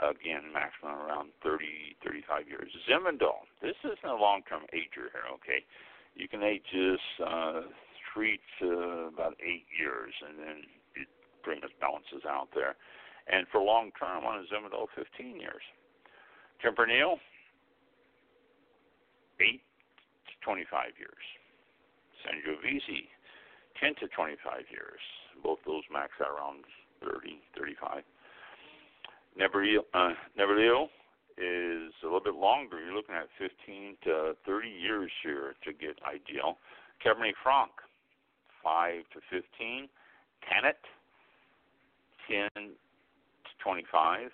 Again, 0.00 0.52
maximum 0.54 0.94
around 0.94 1.30
30, 1.42 1.98
35 2.04 2.48
years. 2.48 2.70
Zinfandel, 2.88 3.44
this 3.60 3.74
isn't 3.82 4.08
a 4.08 4.14
long 4.14 4.42
term 4.48 4.62
ager 4.72 5.10
here, 5.10 5.26
okay? 5.34 5.66
You 6.14 6.28
can 6.28 6.42
age 6.42 6.62
this 6.72 7.02
uh, 7.26 7.62
3 8.14 8.38
to 8.60 9.10
about 9.12 9.34
8 9.42 9.66
years, 9.74 10.14
and 10.22 10.38
then 10.38 10.56
it 10.94 11.08
pretty 11.42 11.60
much 11.60 11.72
balances 11.80 12.22
out 12.28 12.48
there. 12.54 12.76
And 13.26 13.46
for 13.50 13.60
long 13.60 13.90
term 13.98 14.24
on 14.24 14.38
a 14.38 14.44
Zinfandel, 14.46 14.86
15 14.94 15.40
years. 15.40 15.62
Tempranillo, 16.64 17.18
8 19.40 19.60
to 19.60 20.34
25 20.44 20.98
years. 20.98 21.24
Sangiovese, 22.22 23.06
10 23.80 23.94
to 24.00 24.08
25 24.08 24.62
years. 24.70 25.02
Both 25.42 25.58
those 25.66 25.82
max 25.92 26.12
out 26.20 26.34
around 26.36 26.64
30, 27.02 27.40
35. 27.56 28.02
Nebbiolo, 29.38 29.84
uh, 29.94 30.88
is 31.38 31.94
a 32.02 32.06
little 32.06 32.20
bit 32.20 32.34
longer. 32.34 32.82
You're 32.82 32.94
looking 32.94 33.14
at 33.14 33.30
15 33.38 33.96
to 34.04 34.34
30 34.44 34.68
years 34.68 35.10
here 35.22 35.54
to 35.64 35.72
get 35.72 35.94
ideal. 36.02 36.58
Cabernet 36.98 37.38
Franc, 37.42 37.70
5 38.64 39.02
to 39.14 39.20
15. 39.30 39.88
Tannat, 40.42 40.82
10 42.26 42.48
to 42.58 43.52
25. 43.62 44.30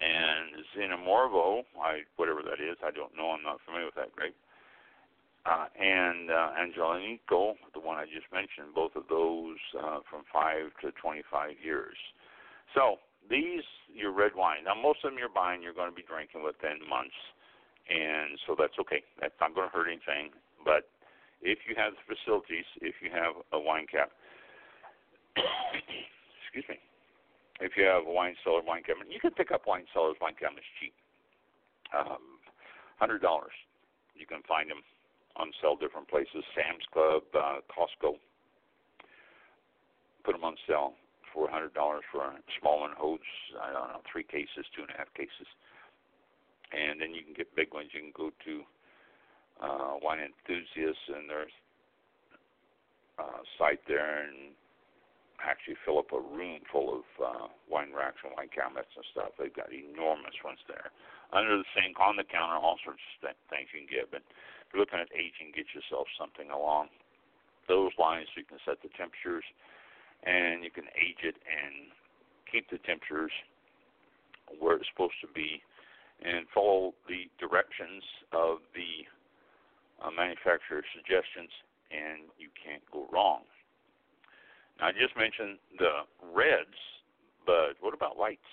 And 0.00 0.64
Xinomorvo, 0.72 1.64
I, 1.76 2.00
whatever 2.16 2.40
that 2.40 2.64
is, 2.64 2.80
I 2.80 2.90
don't 2.90 3.12
know. 3.14 3.36
I'm 3.36 3.42
not 3.42 3.60
familiar 3.66 3.84
with 3.84 3.96
that 3.96 4.12
grape 4.16 4.36
uh, 5.46 5.66
and 5.78 6.30
uh, 6.30 6.52
Agnellino, 6.56 7.54
the 7.72 7.80
one 7.80 7.96
I 7.96 8.04
just 8.04 8.28
mentioned, 8.32 8.74
both 8.74 8.92
of 8.96 9.04
those 9.08 9.56
uh, 9.78 10.00
from 10.08 10.22
5 10.32 10.70
to 10.82 10.92
25 11.00 11.56
years. 11.64 11.96
So 12.74 12.96
these, 13.28 13.64
your 13.88 14.12
red 14.12 14.32
wine. 14.36 14.64
Now, 14.64 14.76
most 14.76 15.00
of 15.04 15.10
them 15.10 15.18
you're 15.18 15.32
buying, 15.32 15.62
you're 15.62 15.76
going 15.76 15.90
to 15.90 15.96
be 15.96 16.06
drinking 16.06 16.44
within 16.44 16.84
months, 16.88 17.16
and 17.88 18.38
so 18.46 18.54
that's 18.56 18.76
okay. 18.80 19.02
That's 19.20 19.34
not 19.40 19.54
going 19.54 19.68
to 19.68 19.72
hurt 19.72 19.88
anything. 19.88 20.30
But 20.64 20.88
if 21.42 21.64
you 21.66 21.74
have 21.76 21.96
the 21.96 22.04
facilities, 22.04 22.68
if 22.84 23.00
you 23.00 23.08
have 23.10 23.40
a 23.52 23.58
wine 23.58 23.88
cap, 23.90 24.12
excuse 26.44 26.68
me, 26.68 26.76
if 27.60 27.76
you 27.76 27.84
have 27.84 28.04
a 28.06 28.12
wine 28.12 28.36
cellar, 28.44 28.60
wine 28.60 28.84
cabinet, 28.84 29.08
you 29.08 29.20
can 29.20 29.32
pick 29.32 29.50
up 29.50 29.64
wine 29.66 29.88
cellars, 29.92 30.16
wine 30.20 30.36
cabinets 30.38 30.68
cheap. 30.78 30.92
Um, 31.90 32.40
$100. 33.00 33.18
You 34.14 34.26
can 34.28 34.44
find 34.44 34.68
them 34.68 34.84
on 35.36 35.52
sale 35.60 35.76
different 35.76 36.08
places. 36.08 36.44
Sam's 36.54 36.84
Club, 36.92 37.22
uh, 37.34 37.60
Costco. 37.70 38.16
Put 40.24 40.32
them 40.32 40.44
on 40.44 40.56
sale 40.68 40.94
for 41.32 41.48
hundred 41.48 41.74
dollars 41.74 42.02
for 42.12 42.24
a 42.24 42.34
small 42.60 42.80
one 42.80 42.92
holds 42.96 43.22
I 43.62 43.72
don't 43.72 43.88
know 43.88 44.02
three 44.10 44.24
cases, 44.24 44.66
two 44.74 44.82
and 44.82 44.90
a 44.90 44.98
half 44.98 45.12
cases, 45.14 45.48
and 46.72 47.00
then 47.00 47.14
you 47.14 47.22
can 47.22 47.32
get 47.32 47.54
big 47.56 47.72
ones. 47.72 47.88
You 47.94 48.00
can 48.00 48.12
go 48.14 48.30
to 48.44 48.54
uh, 49.62 49.92
Wine 50.02 50.20
Enthusiasts 50.20 51.06
and 51.08 51.28
their 51.30 51.46
uh, 53.18 53.40
site 53.58 53.80
there 53.86 54.26
and 54.28 54.52
actually 55.40 55.76
fill 55.84 55.98
up 55.98 56.12
a 56.12 56.20
room 56.20 56.60
full 56.68 57.00
of 57.00 57.06
uh, 57.16 57.46
wine 57.68 57.92
racks 57.96 58.20
and 58.24 58.32
wine 58.36 58.52
cabinets 58.52 58.92
and 58.92 59.04
stuff. 59.12 59.32
They've 59.40 59.54
got 59.54 59.72
enormous 59.72 60.36
ones 60.44 60.60
there. 60.68 60.92
Under 61.32 61.56
the 61.56 61.68
sink, 61.72 61.96
on 61.96 62.16
the 62.16 62.28
counter, 62.28 62.60
all 62.60 62.76
sorts 62.84 63.00
of 63.24 63.32
things 63.48 63.72
you 63.72 63.86
can 63.86 63.88
get. 63.88 64.10
But 64.12 64.24
you're 64.72 64.80
looking 64.80 65.00
at 65.00 65.10
aging, 65.14 65.50
get 65.54 65.66
yourself 65.74 66.06
something 66.18 66.50
along 66.50 66.88
those 67.68 67.90
lines 67.98 68.26
so 68.34 68.40
you 68.40 68.46
can 68.46 68.58
set 68.66 68.82
the 68.82 68.90
temperatures 68.98 69.44
and 70.22 70.62
you 70.62 70.70
can 70.70 70.86
age 70.94 71.22
it 71.22 71.38
and 71.46 71.90
keep 72.50 72.68
the 72.70 72.78
temperatures 72.82 73.32
where 74.58 74.76
it's 74.76 74.86
supposed 74.90 75.18
to 75.22 75.30
be 75.30 75.62
and 76.22 76.46
follow 76.52 76.92
the 77.06 77.30
directions 77.38 78.02
of 78.32 78.58
the 78.74 79.06
uh, 80.02 80.10
manufacturer's 80.10 80.86
suggestions 80.94 81.50
and 81.90 82.30
you 82.38 82.50
can't 82.58 82.82
go 82.92 83.06
wrong. 83.10 83.42
Now, 84.78 84.90
I 84.90 84.92
just 84.92 85.16
mentioned 85.16 85.58
the 85.78 86.06
reds, 86.34 86.78
but 87.46 87.78
what 87.80 87.94
about 87.94 88.18
whites? 88.18 88.46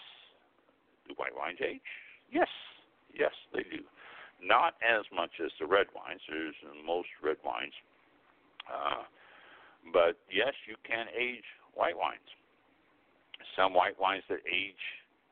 Do 1.08 1.14
white 1.18 1.36
wines 1.36 1.60
age? 1.62 1.86
Yes, 2.32 2.50
yes, 3.14 3.34
they 3.54 3.64
do 3.64 3.82
not 4.42 4.76
as 4.82 5.04
much 5.14 5.32
as 5.44 5.52
the 5.60 5.66
red 5.66 5.88
wines. 5.96 6.22
There's 6.30 6.56
most 6.86 7.10
red 7.24 7.38
wines, 7.44 7.74
uh, 8.70 9.04
but 9.94 10.18
yes, 10.32 10.54
you 10.68 10.76
can 10.86 11.08
age 11.18 11.46
white 11.74 11.98
wines. 11.98 12.28
Some 13.56 13.74
white 13.74 14.00
wines 14.00 14.24
that 14.30 14.40
age 14.46 14.84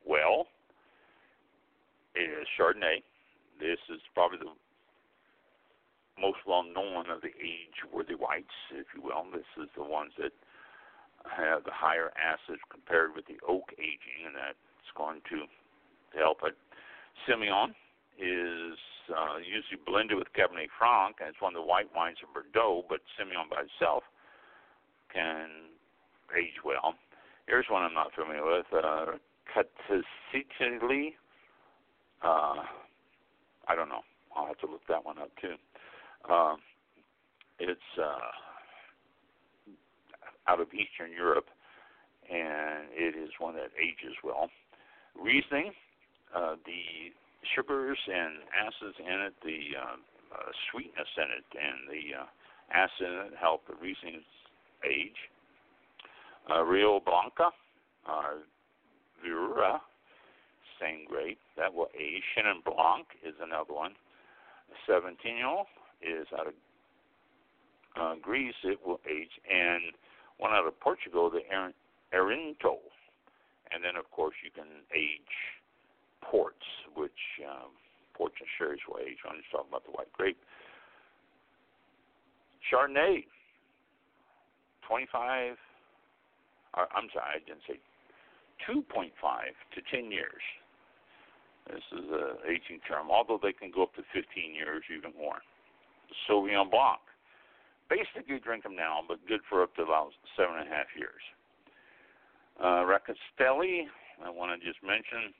well 0.05 0.47
is 2.15 2.47
Chardonnay. 2.57 3.03
This 3.59 3.79
is 3.89 4.01
probably 4.13 4.39
the 4.39 4.51
most 6.19 6.39
well 6.47 6.63
known 6.63 7.09
of 7.09 7.21
the 7.21 7.33
age-worthy 7.39 8.15
whites, 8.15 8.55
if 8.71 8.87
you 8.95 9.01
will. 9.01 9.25
This 9.33 9.47
is 9.61 9.69
the 9.75 9.83
ones 9.83 10.11
that 10.17 10.31
have 11.25 11.63
the 11.63 11.73
higher 11.73 12.11
acids 12.15 12.61
compared 12.71 13.15
with 13.15 13.25
the 13.27 13.37
oak 13.47 13.71
aging, 13.77 14.25
and 14.25 14.35
that's 14.35 14.91
going 14.95 15.21
to 15.29 15.43
help 16.17 16.39
it. 16.43 16.55
Semillon 17.27 17.73
is 18.17 18.77
uh, 19.09 19.37
usually 19.37 19.81
blended 19.85 20.17
with 20.17 20.27
Cabernet 20.33 20.69
Franc, 20.77 21.17
and 21.19 21.29
it's 21.29 21.41
one 21.41 21.55
of 21.55 21.61
the 21.61 21.67
white 21.67 21.89
wines 21.95 22.17
of 22.23 22.33
Bordeaux, 22.33 22.83
but 22.89 22.99
Semillon 23.17 23.49
by 23.49 23.63
itself 23.63 24.03
can 25.13 25.71
age 26.35 26.59
well. 26.63 26.95
Here's 27.47 27.65
one 27.69 27.83
I'm 27.83 27.93
not 27.93 28.13
familiar 28.13 28.43
with, 28.43 28.65
uh, 28.73 29.17
Catasicili. 29.53 31.13
Uh, 32.23 32.63
I 33.67 33.75
don't 33.75 33.89
know. 33.89 34.01
I'll 34.35 34.47
have 34.47 34.57
to 34.59 34.67
look 34.67 34.81
that 34.89 35.05
one 35.05 35.17
up 35.19 35.31
too. 35.39 35.55
Uh, 36.29 36.55
it's 37.59 37.79
uh, 37.97 38.31
out 40.47 40.59
of 40.59 40.67
Eastern 40.73 41.11
Europe, 41.11 41.47
and 42.29 42.87
it 42.91 43.15
is 43.15 43.29
one 43.39 43.55
that 43.55 43.69
ages 43.79 44.15
well. 44.23 44.49
Riesling, 45.15 45.71
uh, 46.35 46.55
the 46.65 47.13
sugars 47.53 47.97
and 48.07 48.41
acids 48.55 48.97
in 48.99 49.19
it, 49.21 49.33
the 49.43 49.77
uh, 49.77 49.95
uh, 50.33 50.51
sweetness 50.71 51.07
in 51.17 51.29
it, 51.37 51.47
and 51.53 51.77
the 51.89 52.03
uh, 52.17 52.27
acid 52.71 53.07
in 53.07 53.33
it 53.33 53.37
help 53.39 53.67
the 53.67 53.75
Riesling 53.75 54.21
age. 54.83 55.19
Uh, 56.49 56.61
Rio 56.63 56.99
Blanca, 56.99 57.49
uh, 58.07 58.41
Viura, 59.25 59.79
same 60.79 61.05
grape, 61.07 61.39
that 61.57 61.73
will 61.73 61.89
age. 61.99 62.21
Chenin 62.35 62.63
Blanc 62.63 63.07
is 63.25 63.33
another 63.41 63.73
one. 63.73 63.93
Seventino 64.87 65.65
is 66.01 66.27
out 66.37 66.47
of 66.47 66.53
uh, 67.99 68.15
Greece, 68.21 68.55
it 68.63 68.79
will 68.85 68.99
age. 69.09 69.31
And 69.49 69.95
one 70.37 70.51
out 70.51 70.67
of 70.67 70.79
Portugal, 70.79 71.29
the 71.29 71.41
Arinto. 72.13 72.77
And 73.71 73.83
then, 73.83 73.95
of 73.95 74.09
course, 74.11 74.35
you 74.43 74.51
can 74.51 74.67
age 74.93 75.54
ports, 76.21 76.65
which 76.95 77.21
um, 77.43 77.71
ports 78.13 78.35
and 78.39 78.49
sherry's 78.57 78.81
will 78.87 78.99
age. 78.99 79.17
I'm 79.27 79.37
just 79.37 79.51
talking 79.51 79.69
about 79.69 79.85
the 79.85 79.91
white 79.91 80.11
grape. 80.13 80.37
Chardonnay, 82.71 83.25
25, 84.87 85.57
or, 86.75 86.87
I'm 86.95 87.07
sorry, 87.13 87.37
I 87.37 87.39
didn't 87.45 87.61
say 87.67 87.77
2.5 88.67 89.11
to 89.13 89.79
10 89.91 90.11
years. 90.11 90.41
This 91.67 91.85
is 91.97 92.05
a 92.09 92.45
aging 92.45 92.79
term, 92.87 93.09
although 93.09 93.39
they 93.41 93.53
can 93.53 93.71
go 93.73 93.83
up 93.83 93.93
to 93.95 94.03
15 94.13 94.53
years, 94.53 94.83
even 94.93 95.11
more. 95.17 95.41
Sauvignon 96.29 96.69
Blanc, 96.69 97.01
basically 97.89 98.37
drink 98.37 98.63
them 98.63 98.75
now, 98.75 99.01
but 99.07 99.17
good 99.27 99.41
for 99.49 99.63
up 99.63 99.73
to 99.75 99.83
about 99.83 100.09
seven 100.37 100.57
and 100.61 100.67
a 100.67 100.71
half 100.71 100.85
years. 100.97 101.21
Uh, 102.61 102.85
Rkatsiteli, 102.85 103.89
I 104.23 104.29
want 104.29 104.53
to 104.53 104.61
just 104.65 104.81
mention, 104.85 105.33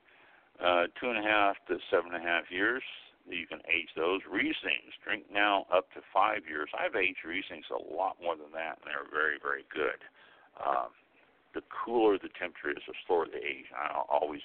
uh, 0.64 0.88
two 1.00 1.10
and 1.10 1.20
a 1.20 1.28
half 1.28 1.56
to 1.68 1.78
seven 1.92 2.14
and 2.14 2.24
a 2.24 2.28
half 2.28 2.46
years. 2.50 2.84
You 3.28 3.48
can 3.48 3.60
age 3.66 3.90
those. 3.98 4.22
Rieslings, 4.30 4.94
drink 5.04 5.26
now 5.34 5.66
up 5.74 5.90
to 5.94 6.02
five 6.14 6.46
years. 6.48 6.70
I've 6.78 6.96
aged 6.96 7.26
Rieslings 7.26 7.66
a 7.74 7.82
lot 7.82 8.18
more 8.22 8.36
than 8.36 8.54
that, 8.54 8.78
and 8.78 8.86
they're 8.86 9.10
very, 9.10 9.42
very 9.42 9.66
good. 9.74 9.98
Uh, 10.62 10.94
the 11.56 11.62
cooler 11.74 12.20
the 12.20 12.30
temperature 12.38 12.78
is, 12.78 12.84
the 12.86 12.94
slower 13.08 13.26
the 13.26 13.42
age. 13.42 13.66
I 13.74 13.98
always 14.10 14.42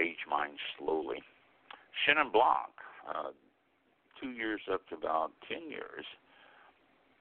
age 0.00 0.24
mine 0.30 0.56
slowly. 0.78 1.20
Chenin 2.06 2.32
Blanc, 2.32 2.72
uh, 3.04 3.36
two 4.20 4.30
years 4.30 4.60
up 4.72 4.88
to 4.88 4.94
about 4.94 5.32
ten 5.46 5.68
years. 5.68 6.06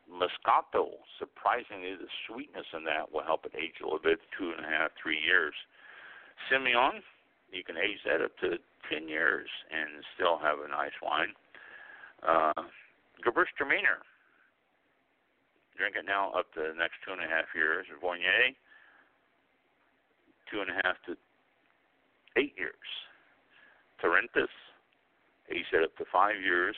Moscato, 0.07 1.03
surprisingly, 1.19 1.99
the 1.99 2.07
sweetness 2.23 2.65
in 2.71 2.85
that 2.85 3.11
will 3.11 3.23
help 3.23 3.45
it 3.45 3.51
age 3.57 3.81
a 3.81 3.83
little 3.83 3.99
bit, 3.99 4.19
two 4.37 4.53
and 4.55 4.65
a 4.65 4.69
half, 4.69 4.91
three 4.95 5.19
years. 5.19 5.53
Semillon, 6.47 7.03
you 7.51 7.63
can 7.63 7.77
age 7.77 7.99
that 8.05 8.21
up 8.21 8.37
to 8.39 8.57
10 8.91 9.07
years 9.07 9.49
and 9.71 10.03
still 10.15 10.37
have 10.37 10.59
a 10.59 10.69
nice 10.69 10.95
wine. 11.01 11.33
Uh, 12.23 12.63
Gewürztraminer, 13.25 14.03
drink 15.77 15.95
it 15.95 16.05
now 16.05 16.31
up 16.31 16.53
to 16.53 16.61
the 16.61 16.77
next 16.77 16.97
two 17.05 17.13
and 17.13 17.21
a 17.21 17.27
half 17.27 17.45
years. 17.55 17.85
Viognier, 18.01 18.55
two 20.51 20.61
and 20.61 20.69
a 20.69 20.79
half 20.83 20.97
to 21.05 21.15
eight 22.37 22.53
years. 22.57 22.73
Torrontés, 24.03 24.53
age 25.49 25.65
that 25.71 25.83
up 25.83 25.95
to 25.97 26.05
five 26.11 26.39
years 26.41 26.75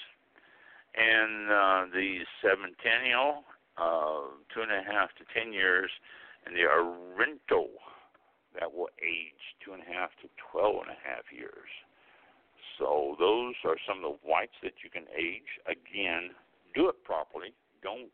and 0.96 1.52
uh, 1.52 1.86
the 1.94 2.20
Seventennial, 2.42 3.44
uh, 3.78 4.34
two 4.54 4.62
and 4.62 4.72
a 4.72 4.82
half 4.84 5.10
to 5.16 5.24
ten 5.34 5.54
years, 5.54 5.92
and 6.46 6.56
the 6.56 6.62
Arinto, 6.62 7.68
that 8.58 8.72
will 8.72 8.90
age 9.02 9.44
two 9.64 9.74
and 9.74 9.84
a 9.84 9.90
half 9.90 10.10
to 10.22 10.28
twelve 10.40 10.82
and 10.82 10.92
a 10.92 11.00
half 11.04 11.28
years. 11.30 11.70
So 12.80 13.16
those 13.20 13.56
are 13.66 13.76
some 13.86 14.00
of 14.00 14.08
the 14.08 14.18
whites 14.24 14.56
that 14.64 14.80
you 14.84 14.90
can 14.90 15.04
age. 15.12 15.50
Again, 15.68 16.32
do 16.74 16.88
it 16.88 17.04
properly. 17.04 17.54
Don't 17.84 18.12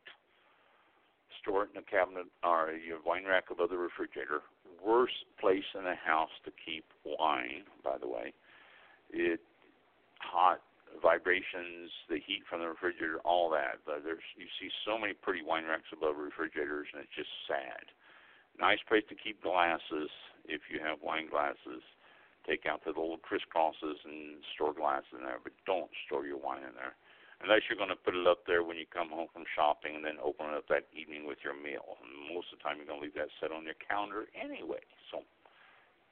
store 1.42 1.64
it 1.64 1.70
in 1.74 1.78
a 1.78 1.86
cabinet 1.86 2.26
or 2.44 2.74
your 2.74 2.98
wine 3.06 3.26
rack 3.26 3.54
above 3.54 3.70
the 3.70 3.78
refrigerator. 3.78 4.42
Worst 4.82 5.30
place 5.40 5.66
in 5.78 5.84
the 5.86 5.96
house 5.96 6.34
to 6.46 6.52
keep 6.58 6.86
wine, 7.06 7.70
by 7.84 7.98
the 8.02 8.08
way. 8.08 8.34
It 9.14 9.40
hot 10.20 10.62
vibrations, 11.02 11.92
the 12.10 12.18
heat 12.18 12.42
from 12.50 12.62
the 12.62 12.70
refrigerator, 12.70 13.20
all 13.22 13.50
that. 13.52 13.86
But 13.86 14.02
there's 14.04 14.26
you 14.38 14.50
see 14.60 14.70
so 14.86 14.98
many 14.98 15.14
pretty 15.14 15.46
wine 15.46 15.66
racks 15.66 15.90
above 15.94 16.18
refrigerators, 16.18 16.88
and 16.94 17.06
it's 17.06 17.14
just 17.16 17.30
sad. 17.46 17.86
Nice 18.60 18.80
place 18.88 19.04
to 19.10 19.16
keep 19.16 19.42
glasses 19.44 20.10
if 20.46 20.62
you 20.72 20.80
have 20.80 21.04
wine 21.04 21.28
glasses. 21.30 21.84
Take 22.48 22.66
out 22.70 22.86
the 22.86 22.94
little 22.94 23.18
crisscrosses 23.20 23.98
and 24.06 24.40
store 24.54 24.74
glasses 24.74 25.18
in 25.18 25.26
there, 25.26 25.42
but 25.42 25.54
don't 25.66 25.90
store 26.06 26.26
your 26.26 26.38
wine 26.38 26.64
in 26.64 26.76
there 26.78 26.96
unless 27.44 27.68
you're 27.68 27.80
going 27.80 27.92
to 27.92 28.00
put 28.00 28.16
it 28.16 28.28
up 28.28 28.48
there 28.48 28.64
when 28.64 28.78
you 28.80 28.88
come 28.88 29.12
home 29.12 29.28
from 29.34 29.44
shopping 29.56 29.96
and 30.00 30.06
then 30.06 30.16
open 30.24 30.48
it 30.48 30.56
up 30.56 30.68
that 30.72 30.88
evening 30.96 31.28
with 31.28 31.42
your 31.44 31.58
meal. 31.58 32.00
Most 32.32 32.54
of 32.54 32.60
the 32.60 32.64
time, 32.64 32.80
you're 32.80 32.88
going 32.88 33.02
to 33.02 33.06
leave 33.06 33.18
that 33.20 33.34
set 33.42 33.52
on 33.52 33.68
your 33.68 33.80
counter 33.84 34.32
anyway. 34.32 34.84
So 35.12 35.26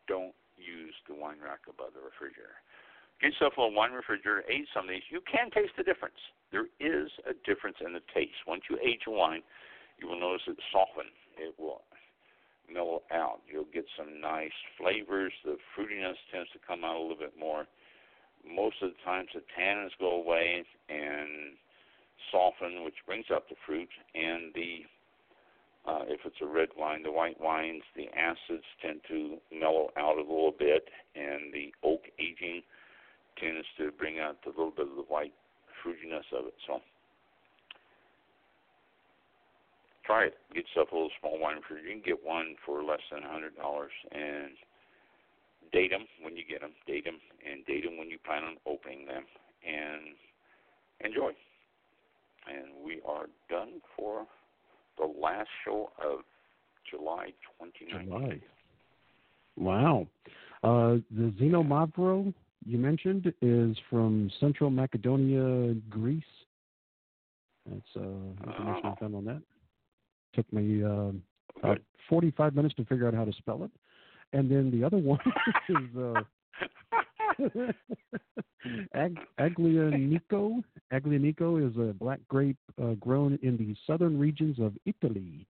don't 0.08 0.36
use 0.60 0.96
the 1.08 1.16
wine 1.16 1.40
rack 1.40 1.64
above 1.70 1.96
the 1.96 2.04
refrigerator. 2.04 2.60
Get 3.22 3.40
yourself 3.40 3.56
a 3.56 3.68
wine 3.70 3.96
refrigerator, 3.96 4.44
age 4.52 4.68
some 4.76 4.90
of 4.90 4.92
these. 4.92 5.06
You 5.08 5.24
can 5.24 5.48
taste 5.54 5.78
the 5.80 5.86
difference. 5.86 6.20
There 6.52 6.68
is 6.82 7.08
a 7.24 7.34
difference 7.48 7.80
in 7.80 7.96
the 7.96 8.04
taste. 8.12 8.36
Once 8.46 8.68
you 8.68 8.76
age 8.84 9.08
a 9.08 9.14
wine, 9.14 9.46
you 9.96 10.12
will 10.12 10.20
notice 10.20 10.44
it 10.50 10.60
soften. 10.74 11.08
It 11.40 11.56
will 11.56 11.82
mellow 12.72 13.04
out. 13.12 13.42
You'll 13.52 13.72
get 13.74 13.86
some 13.98 14.22
nice 14.22 14.56
flavors. 14.78 15.34
The 15.44 15.58
fruitiness 15.76 16.18
tends 16.32 16.50
to 16.52 16.60
come 16.66 16.84
out 16.84 16.98
a 16.98 17.02
little 17.02 17.18
bit 17.18 17.34
more. 17.40 17.66
Most 18.44 18.76
of 18.82 18.90
the 18.92 19.02
times, 19.06 19.30
the 19.34 19.42
tannins 19.58 19.92
go 20.00 20.22
away 20.22 20.64
and 20.90 21.56
soften, 22.32 22.84
which 22.84 23.00
brings 23.06 23.26
out 23.32 23.48
the 23.50 23.56
fruit. 23.66 23.90
And 24.16 24.54
the 24.54 24.84
uh, 25.86 26.04
if 26.08 26.22
it's 26.26 26.40
a 26.42 26.46
red 26.46 26.70
wine, 26.78 27.04
the 27.04 27.12
white 27.12 27.40
wines, 27.42 27.84
the 27.96 28.08
acids 28.16 28.64
tend 28.82 29.02
to 29.10 29.38
mellow 29.52 29.90
out 29.98 30.16
a 30.16 30.22
little 30.22 30.54
bit, 30.58 30.88
and 31.16 31.54
the 31.54 31.74
oak 31.84 32.04
aging 32.20 32.62
tends 33.38 33.68
to 33.78 33.92
bring 33.92 34.20
out 34.20 34.38
a 34.46 34.50
little 34.50 34.72
bit 34.72 34.88
of 34.88 34.96
the 34.96 35.04
white 35.10 35.34
fruitiness 35.84 36.24
of 36.32 36.48
it. 36.48 36.54
So 36.68 36.80
try 40.06 40.26
it. 40.26 40.38
Get 40.54 40.66
yourself 40.68 40.92
a 40.92 40.96
little 40.96 41.12
small 41.20 41.40
wine 41.40 41.58
refrigerator. 41.58 41.88
You 41.88 42.02
can 42.02 42.06
get 42.06 42.26
one 42.26 42.56
for 42.66 42.84
less 42.84 43.02
than 43.12 43.24
a 43.24 43.32
hundred 43.32 43.56
dollars, 43.56 43.92
and 44.12 44.56
date 45.72 45.92
them 45.92 46.06
when 46.22 46.36
you 46.36 46.44
get 46.48 46.62
them. 46.62 46.72
Date 46.88 47.06
them 47.06 47.20
and 47.50 47.66
date 47.66 47.84
them 47.84 47.98
when 47.98 48.10
you 48.10 48.18
plan 48.20 48.44
on 48.44 48.56
opening 48.66 49.06
them, 49.06 49.24
and 49.66 50.16
enjoy. 51.04 51.32
And 52.48 52.86
we 52.86 53.02
are 53.08 53.28
done 53.50 53.82
for 53.96 54.26
the 54.98 55.06
last 55.06 55.50
show 55.66 55.92
of 56.04 56.20
July 56.90 57.34
2019. 57.60 58.08
July. 58.08 58.40
Wow. 59.56 60.08
Uh, 60.64 61.00
the 61.12 61.34
Xinomavro 61.40 62.34
you 62.66 62.78
mentioned 62.78 63.34
is 63.42 63.78
from 63.90 64.32
Central 64.40 64.70
Macedonia, 64.70 65.76
Greece. 65.90 66.24
That's 67.70 67.82
uh, 67.96 68.02
information 68.46 68.82
I 68.86 68.96
found 69.00 69.16
on 69.16 69.26
that. 69.26 69.42
Took 70.34 70.52
me 70.52 70.84
uh, 70.84 71.12
about 71.62 71.80
45 72.10 72.56
minutes 72.56 72.76
to 72.76 72.86
figure 72.86 73.08
out 73.08 73.14
how 73.14 73.26
to 73.26 73.34
spell 73.34 73.64
it. 73.64 73.72
And 74.34 74.50
then 74.50 74.72
the 74.72 74.84
other 74.84 74.98
one 74.98 75.20
is 75.70 75.98
uh, 75.98 76.22
Ag- 78.94 79.20
Aglianico. 79.40 80.64
Aglianico 80.92 81.70
is 81.70 81.78
a 81.78 81.94
black 81.94 82.20
grape 82.28 82.58
uh, 82.82 82.94
grown 82.94 83.38
in 83.42 83.58
the 83.58 83.76
southern 83.86 84.20
regions 84.20 84.60
of 84.60 84.74
Italy. 84.86 85.46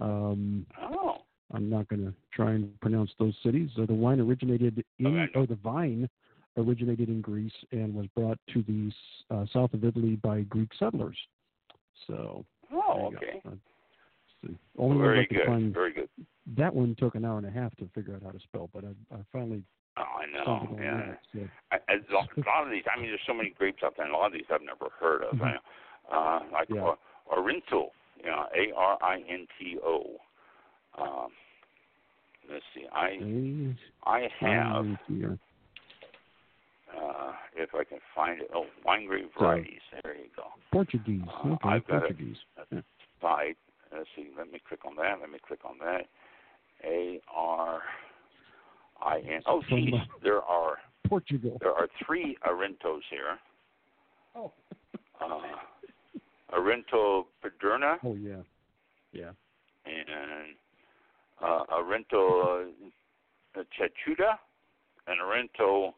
Um, 0.00 0.66
oh. 0.80 1.18
I'm 1.52 1.68
not 1.68 1.88
going 1.88 2.04
to 2.04 2.14
try 2.32 2.52
and 2.52 2.78
pronounce 2.80 3.10
those 3.18 3.34
cities. 3.42 3.70
Uh, 3.80 3.86
the 3.86 3.94
wine 3.94 4.20
originated 4.20 4.84
in, 4.98 5.06
okay. 5.06 5.32
oh, 5.34 5.46
the 5.46 5.56
vine 5.56 6.08
originated 6.56 7.08
in 7.08 7.20
Greece 7.20 7.52
and 7.72 7.94
was 7.94 8.06
brought 8.14 8.38
to 8.52 8.62
the 8.62 8.92
uh, 9.34 9.46
south 9.52 9.74
of 9.74 9.84
Italy 9.84 10.16
by 10.16 10.42
Greek 10.42 10.70
settlers. 10.78 11.16
So. 12.06 12.44
Oh, 12.72 13.12
okay. 13.16 13.42
Uh, 14.44 14.52
only 14.78 14.96
well, 14.96 15.06
very 15.06 15.20
I 15.30 15.34
good. 15.34 15.46
Find, 15.46 15.74
very 15.74 15.92
good. 15.92 16.08
That 16.56 16.74
one 16.74 16.94
took 16.98 17.14
an 17.14 17.24
hour 17.24 17.38
and 17.38 17.46
a 17.46 17.50
half 17.50 17.74
to 17.76 17.88
figure 17.94 18.14
out 18.14 18.22
how 18.22 18.30
to 18.30 18.40
spell, 18.40 18.70
but 18.72 18.84
I, 18.84 19.14
I 19.14 19.18
finally. 19.32 19.62
Oh, 19.96 20.02
I 20.02 20.26
know. 20.32 20.78
Yeah. 20.80 21.14
so. 21.34 21.48
I, 21.72 21.76
I, 21.88 21.94
a 21.94 22.14
lot 22.14 22.64
of 22.64 22.70
these. 22.70 22.84
I 22.94 22.98
mean, 22.98 23.10
there's 23.10 23.20
so 23.26 23.34
many 23.34 23.50
grapes 23.56 23.82
out 23.84 23.94
there, 23.96 24.06
and 24.06 24.14
a 24.14 24.18
lot 24.18 24.28
of 24.28 24.32
these 24.32 24.44
I've 24.52 24.62
never 24.62 24.88
heard 24.98 25.22
of. 25.22 25.34
Mm-hmm. 25.34 26.14
Uh, 26.14 26.40
like 26.52 26.68
yeah. 26.70 26.94
Arinto, 27.32 27.88
you 28.18 28.26
know, 28.26 28.46
A 28.56 28.74
R 28.76 28.98
I 29.02 29.16
N 29.16 29.46
T 29.58 29.78
O. 29.84 30.16
Um, 30.98 31.28
let's 32.50 32.64
see. 32.74 32.86
I 32.92 33.18
I 34.04 34.28
have 34.40 34.86
uh, 36.96 37.32
if 37.56 37.70
I 37.74 37.84
can 37.84 37.98
find 38.14 38.40
it. 38.40 38.50
Oh, 38.54 38.66
wine 38.84 39.06
grape 39.06 39.30
varieties. 39.38 39.80
There 40.02 40.16
you 40.16 40.28
go. 40.34 40.44
Portuguese. 40.72 41.22
Uh, 41.28 41.50
okay, 41.50 41.68
I've 41.68 41.86
got 41.86 42.00
Portuguese. 42.00 42.36
a, 42.72 42.76
a 42.76 42.82
site. 43.20 43.56
Let's 43.92 44.08
see. 44.16 44.28
Let 44.36 44.50
me 44.50 44.60
click 44.66 44.84
on 44.84 44.94
that. 44.96 45.18
Let 45.20 45.30
me 45.30 45.38
click 45.46 45.60
on 45.64 45.78
that. 45.78 46.06
A 46.84 47.20
R 47.34 47.80
I 49.02 49.18
N. 49.18 49.42
Oh, 49.46 49.62
geez. 49.68 49.94
There 50.22 50.42
are 50.42 50.78
Portugal. 51.08 51.58
there 51.60 51.72
are 51.72 51.88
three 52.06 52.36
Arintos 52.46 53.00
here. 53.10 53.38
Oh. 54.36 54.52
Uh, 55.20 55.40
Arinto 56.56 57.24
Paderna 57.44 57.96
Oh 58.04 58.14
yeah. 58.14 58.36
Yeah. 59.12 59.30
and 59.84 60.54
uh, 61.42 61.64
Arinto 61.72 62.68
uh, 63.56 63.58
Chachuda 63.58 64.38
and 65.06 65.20
Arinto 65.20 65.92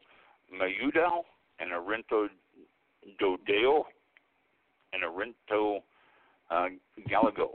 Mayudal 0.53 1.23
and 1.59 1.71
Arinto 1.71 2.27
Dodeo 3.21 3.83
and 4.93 5.03
Arinto 5.03 5.79
uh, 6.51 6.65
Galago. 7.09 7.51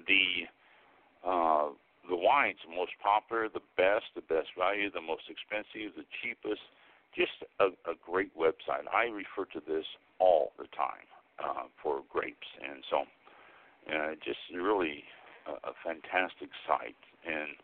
the 0.08 0.48
uh, 1.28 1.70
the 2.10 2.16
wines, 2.16 2.60
most 2.72 2.96
popular, 3.04 3.50
the 3.50 3.64
best, 3.76 4.06
the 4.16 4.22
best 4.22 4.48
value, 4.58 4.90
the 4.90 5.02
most 5.02 5.28
expensive, 5.28 5.92
the 5.96 6.08
cheapest. 6.24 6.62
Just 7.16 7.44
a, 7.60 7.74
a 7.90 7.96
great 8.00 8.32
website. 8.38 8.88
I 8.94 9.12
refer 9.12 9.50
to 9.54 9.62
this 9.68 9.86
all 10.20 10.52
the 10.58 10.68
time 10.72 11.08
uh, 11.44 11.68
for 11.82 12.02
grapes, 12.08 12.48
and 12.64 12.84
so 12.90 12.98
uh, 13.92 14.12
just 14.24 14.40
really 14.54 15.04
a, 15.48 15.52
a 15.68 15.74
fantastic 15.84 16.50
site. 16.68 16.96
And 17.26 17.58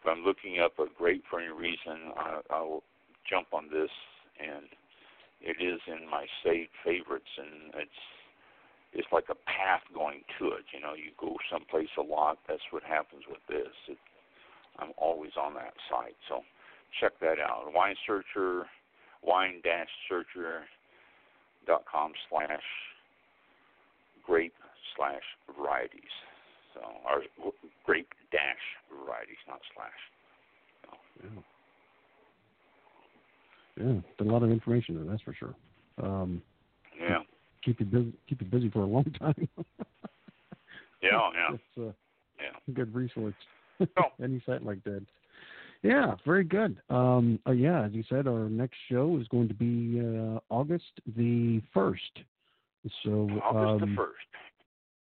if 0.00 0.04
I'm 0.06 0.24
looking 0.24 0.60
up 0.60 0.78
a 0.78 0.86
grape 0.96 1.24
for 1.28 1.40
any 1.40 1.52
reason, 1.52 2.14
I, 2.16 2.40
I 2.50 2.60
will 2.62 2.84
jump 3.28 3.48
on 3.52 3.68
this, 3.68 3.90
and 4.40 4.66
it 5.40 5.60
is 5.60 5.80
in 5.86 6.08
my 6.08 6.26
saved 6.44 6.70
favorites, 6.84 7.32
and 7.36 7.74
it's 7.82 8.02
it's 8.92 9.08
like 9.12 9.26
a 9.30 9.34
path 9.46 9.82
going 9.94 10.22
to 10.38 10.46
it. 10.52 10.64
You 10.72 10.80
know, 10.80 10.94
you 10.94 11.10
go 11.18 11.36
someplace 11.52 11.88
a 11.98 12.02
lot. 12.02 12.38
That's 12.48 12.62
what 12.70 12.82
happens 12.82 13.22
with 13.28 13.40
this. 13.48 13.72
It, 13.88 13.98
I'm 14.78 14.92
always 14.96 15.32
on 15.40 15.54
that 15.54 15.74
site, 15.90 16.16
so 16.28 16.42
check 17.00 17.12
that 17.20 17.38
out. 17.40 17.72
Wine 17.74 17.96
Searcher, 18.06 18.66
wine 19.22 19.60
dash 19.64 19.88
searcher 20.08 20.62
dot 21.66 21.84
com 21.90 22.12
slash 22.30 22.62
grape 24.24 24.54
slash 24.96 25.22
varieties. 25.58 26.14
So, 26.74 26.80
or 27.04 27.22
grape 27.84 28.08
dash 28.30 28.40
varieties, 29.04 29.36
not 29.48 29.60
slash. 29.74 29.90
So, 30.84 30.96
Yeah. 31.24 31.40
Yeah. 33.84 34.00
A 34.20 34.24
lot 34.24 34.42
of 34.42 34.50
information 34.50 34.96
there, 34.96 35.04
that's 35.04 35.22
for 35.22 35.34
sure. 35.34 35.54
Um, 36.02 36.42
yeah, 37.00 37.18
keep 37.64 37.80
you 37.80 37.86
busy. 37.86 38.12
Keep 38.28 38.42
you 38.42 38.46
busy 38.46 38.70
for 38.70 38.80
a 38.80 38.86
long 38.86 39.04
time. 39.18 39.48
yeah, 41.02 41.30
yeah, 41.34 41.54
It's 41.54 41.78
uh, 41.78 41.92
yeah. 42.38 42.74
good 42.74 42.94
resource. 42.94 43.34
Oh. 43.80 43.86
Any 44.22 44.42
site 44.46 44.64
like 44.64 44.82
that. 44.84 45.04
Yeah, 45.82 46.16
very 46.26 46.42
good. 46.44 46.80
Um, 46.90 47.38
uh, 47.46 47.52
yeah, 47.52 47.84
as 47.84 47.92
you 47.92 48.02
said, 48.08 48.26
our 48.26 48.48
next 48.48 48.76
show 48.90 49.16
is 49.20 49.28
going 49.28 49.46
to 49.48 49.54
be 49.54 50.00
uh, 50.00 50.40
August 50.50 51.00
the 51.16 51.62
first. 51.72 52.02
So 53.04 53.28
August 53.44 53.82
um, 53.84 53.90
the 53.90 53.96
first. 53.96 54.14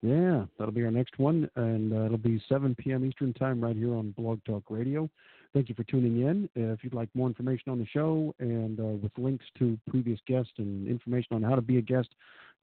Yeah, 0.01 0.45
that'll 0.57 0.73
be 0.73 0.83
our 0.83 0.91
next 0.91 1.17
one, 1.17 1.49
and 1.55 1.93
uh, 1.93 2.05
it'll 2.05 2.17
be 2.17 2.41
7 2.49 2.75
p.m. 2.75 3.05
Eastern 3.05 3.33
Time 3.33 3.61
right 3.61 3.75
here 3.75 3.93
on 3.95 4.11
Blog 4.11 4.39
Talk 4.45 4.63
Radio. 4.69 5.09
Thank 5.53 5.69
you 5.69 5.75
for 5.75 5.83
tuning 5.83 6.21
in. 6.21 6.49
If 6.55 6.83
you'd 6.83 6.95
like 6.95 7.09
more 7.13 7.27
information 7.27 7.71
on 7.71 7.77
the 7.77 7.85
show 7.85 8.33
and 8.39 8.79
uh, 8.79 8.83
with 8.83 9.11
links 9.17 9.45
to 9.59 9.77
previous 9.87 10.19
guests 10.27 10.53
and 10.57 10.87
information 10.87 11.35
on 11.35 11.43
how 11.43 11.53
to 11.53 11.61
be 11.61 11.77
a 11.77 11.81
guest, 11.81 12.09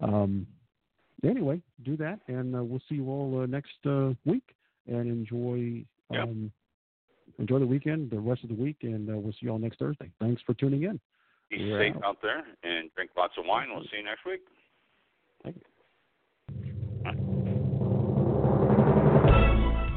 Um, 0.00 0.46
anyway, 1.24 1.62
do 1.82 1.96
that, 1.96 2.20
and 2.28 2.54
uh, 2.54 2.62
we'll 2.62 2.82
see 2.86 2.96
you 2.96 3.08
all 3.08 3.40
uh, 3.42 3.46
next 3.46 3.78
uh, 3.86 4.10
week 4.26 4.54
and 4.86 5.08
enjoy 5.08 5.82
Yep. 6.10 6.28
Enjoy 7.38 7.58
the 7.58 7.66
weekend, 7.66 8.10
the 8.10 8.18
rest 8.18 8.42
of 8.42 8.48
the 8.48 8.54
week, 8.54 8.76
and 8.82 9.08
uh, 9.10 9.16
we'll 9.16 9.32
see 9.32 9.40
you 9.42 9.50
all 9.50 9.58
next 9.58 9.78
Thursday. 9.78 10.10
Thanks 10.20 10.42
for 10.46 10.54
tuning 10.54 10.84
in. 10.84 11.00
Be 11.50 11.70
We're 11.70 11.84
safe 11.84 11.96
out. 11.96 12.04
out 12.04 12.16
there 12.22 12.44
and 12.62 12.90
drink 12.94 13.10
lots 13.16 13.34
of 13.38 13.44
wine. 13.46 13.68
We'll 13.70 13.84
see 13.84 13.98
you 13.98 14.04
next 14.04 14.24
week. 14.24 14.40
Thank 15.44 15.56
you. 15.56 15.62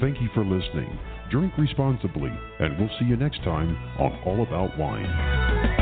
Thank 0.00 0.20
you 0.20 0.28
for 0.34 0.44
listening. 0.44 0.98
Drink 1.30 1.52
responsibly, 1.58 2.32
and 2.58 2.78
we'll 2.78 2.90
see 2.98 3.04
you 3.04 3.16
next 3.16 3.44
time 3.44 3.76
on 3.98 4.18
All 4.24 4.42
About 4.42 4.76
Wine. 4.78 5.79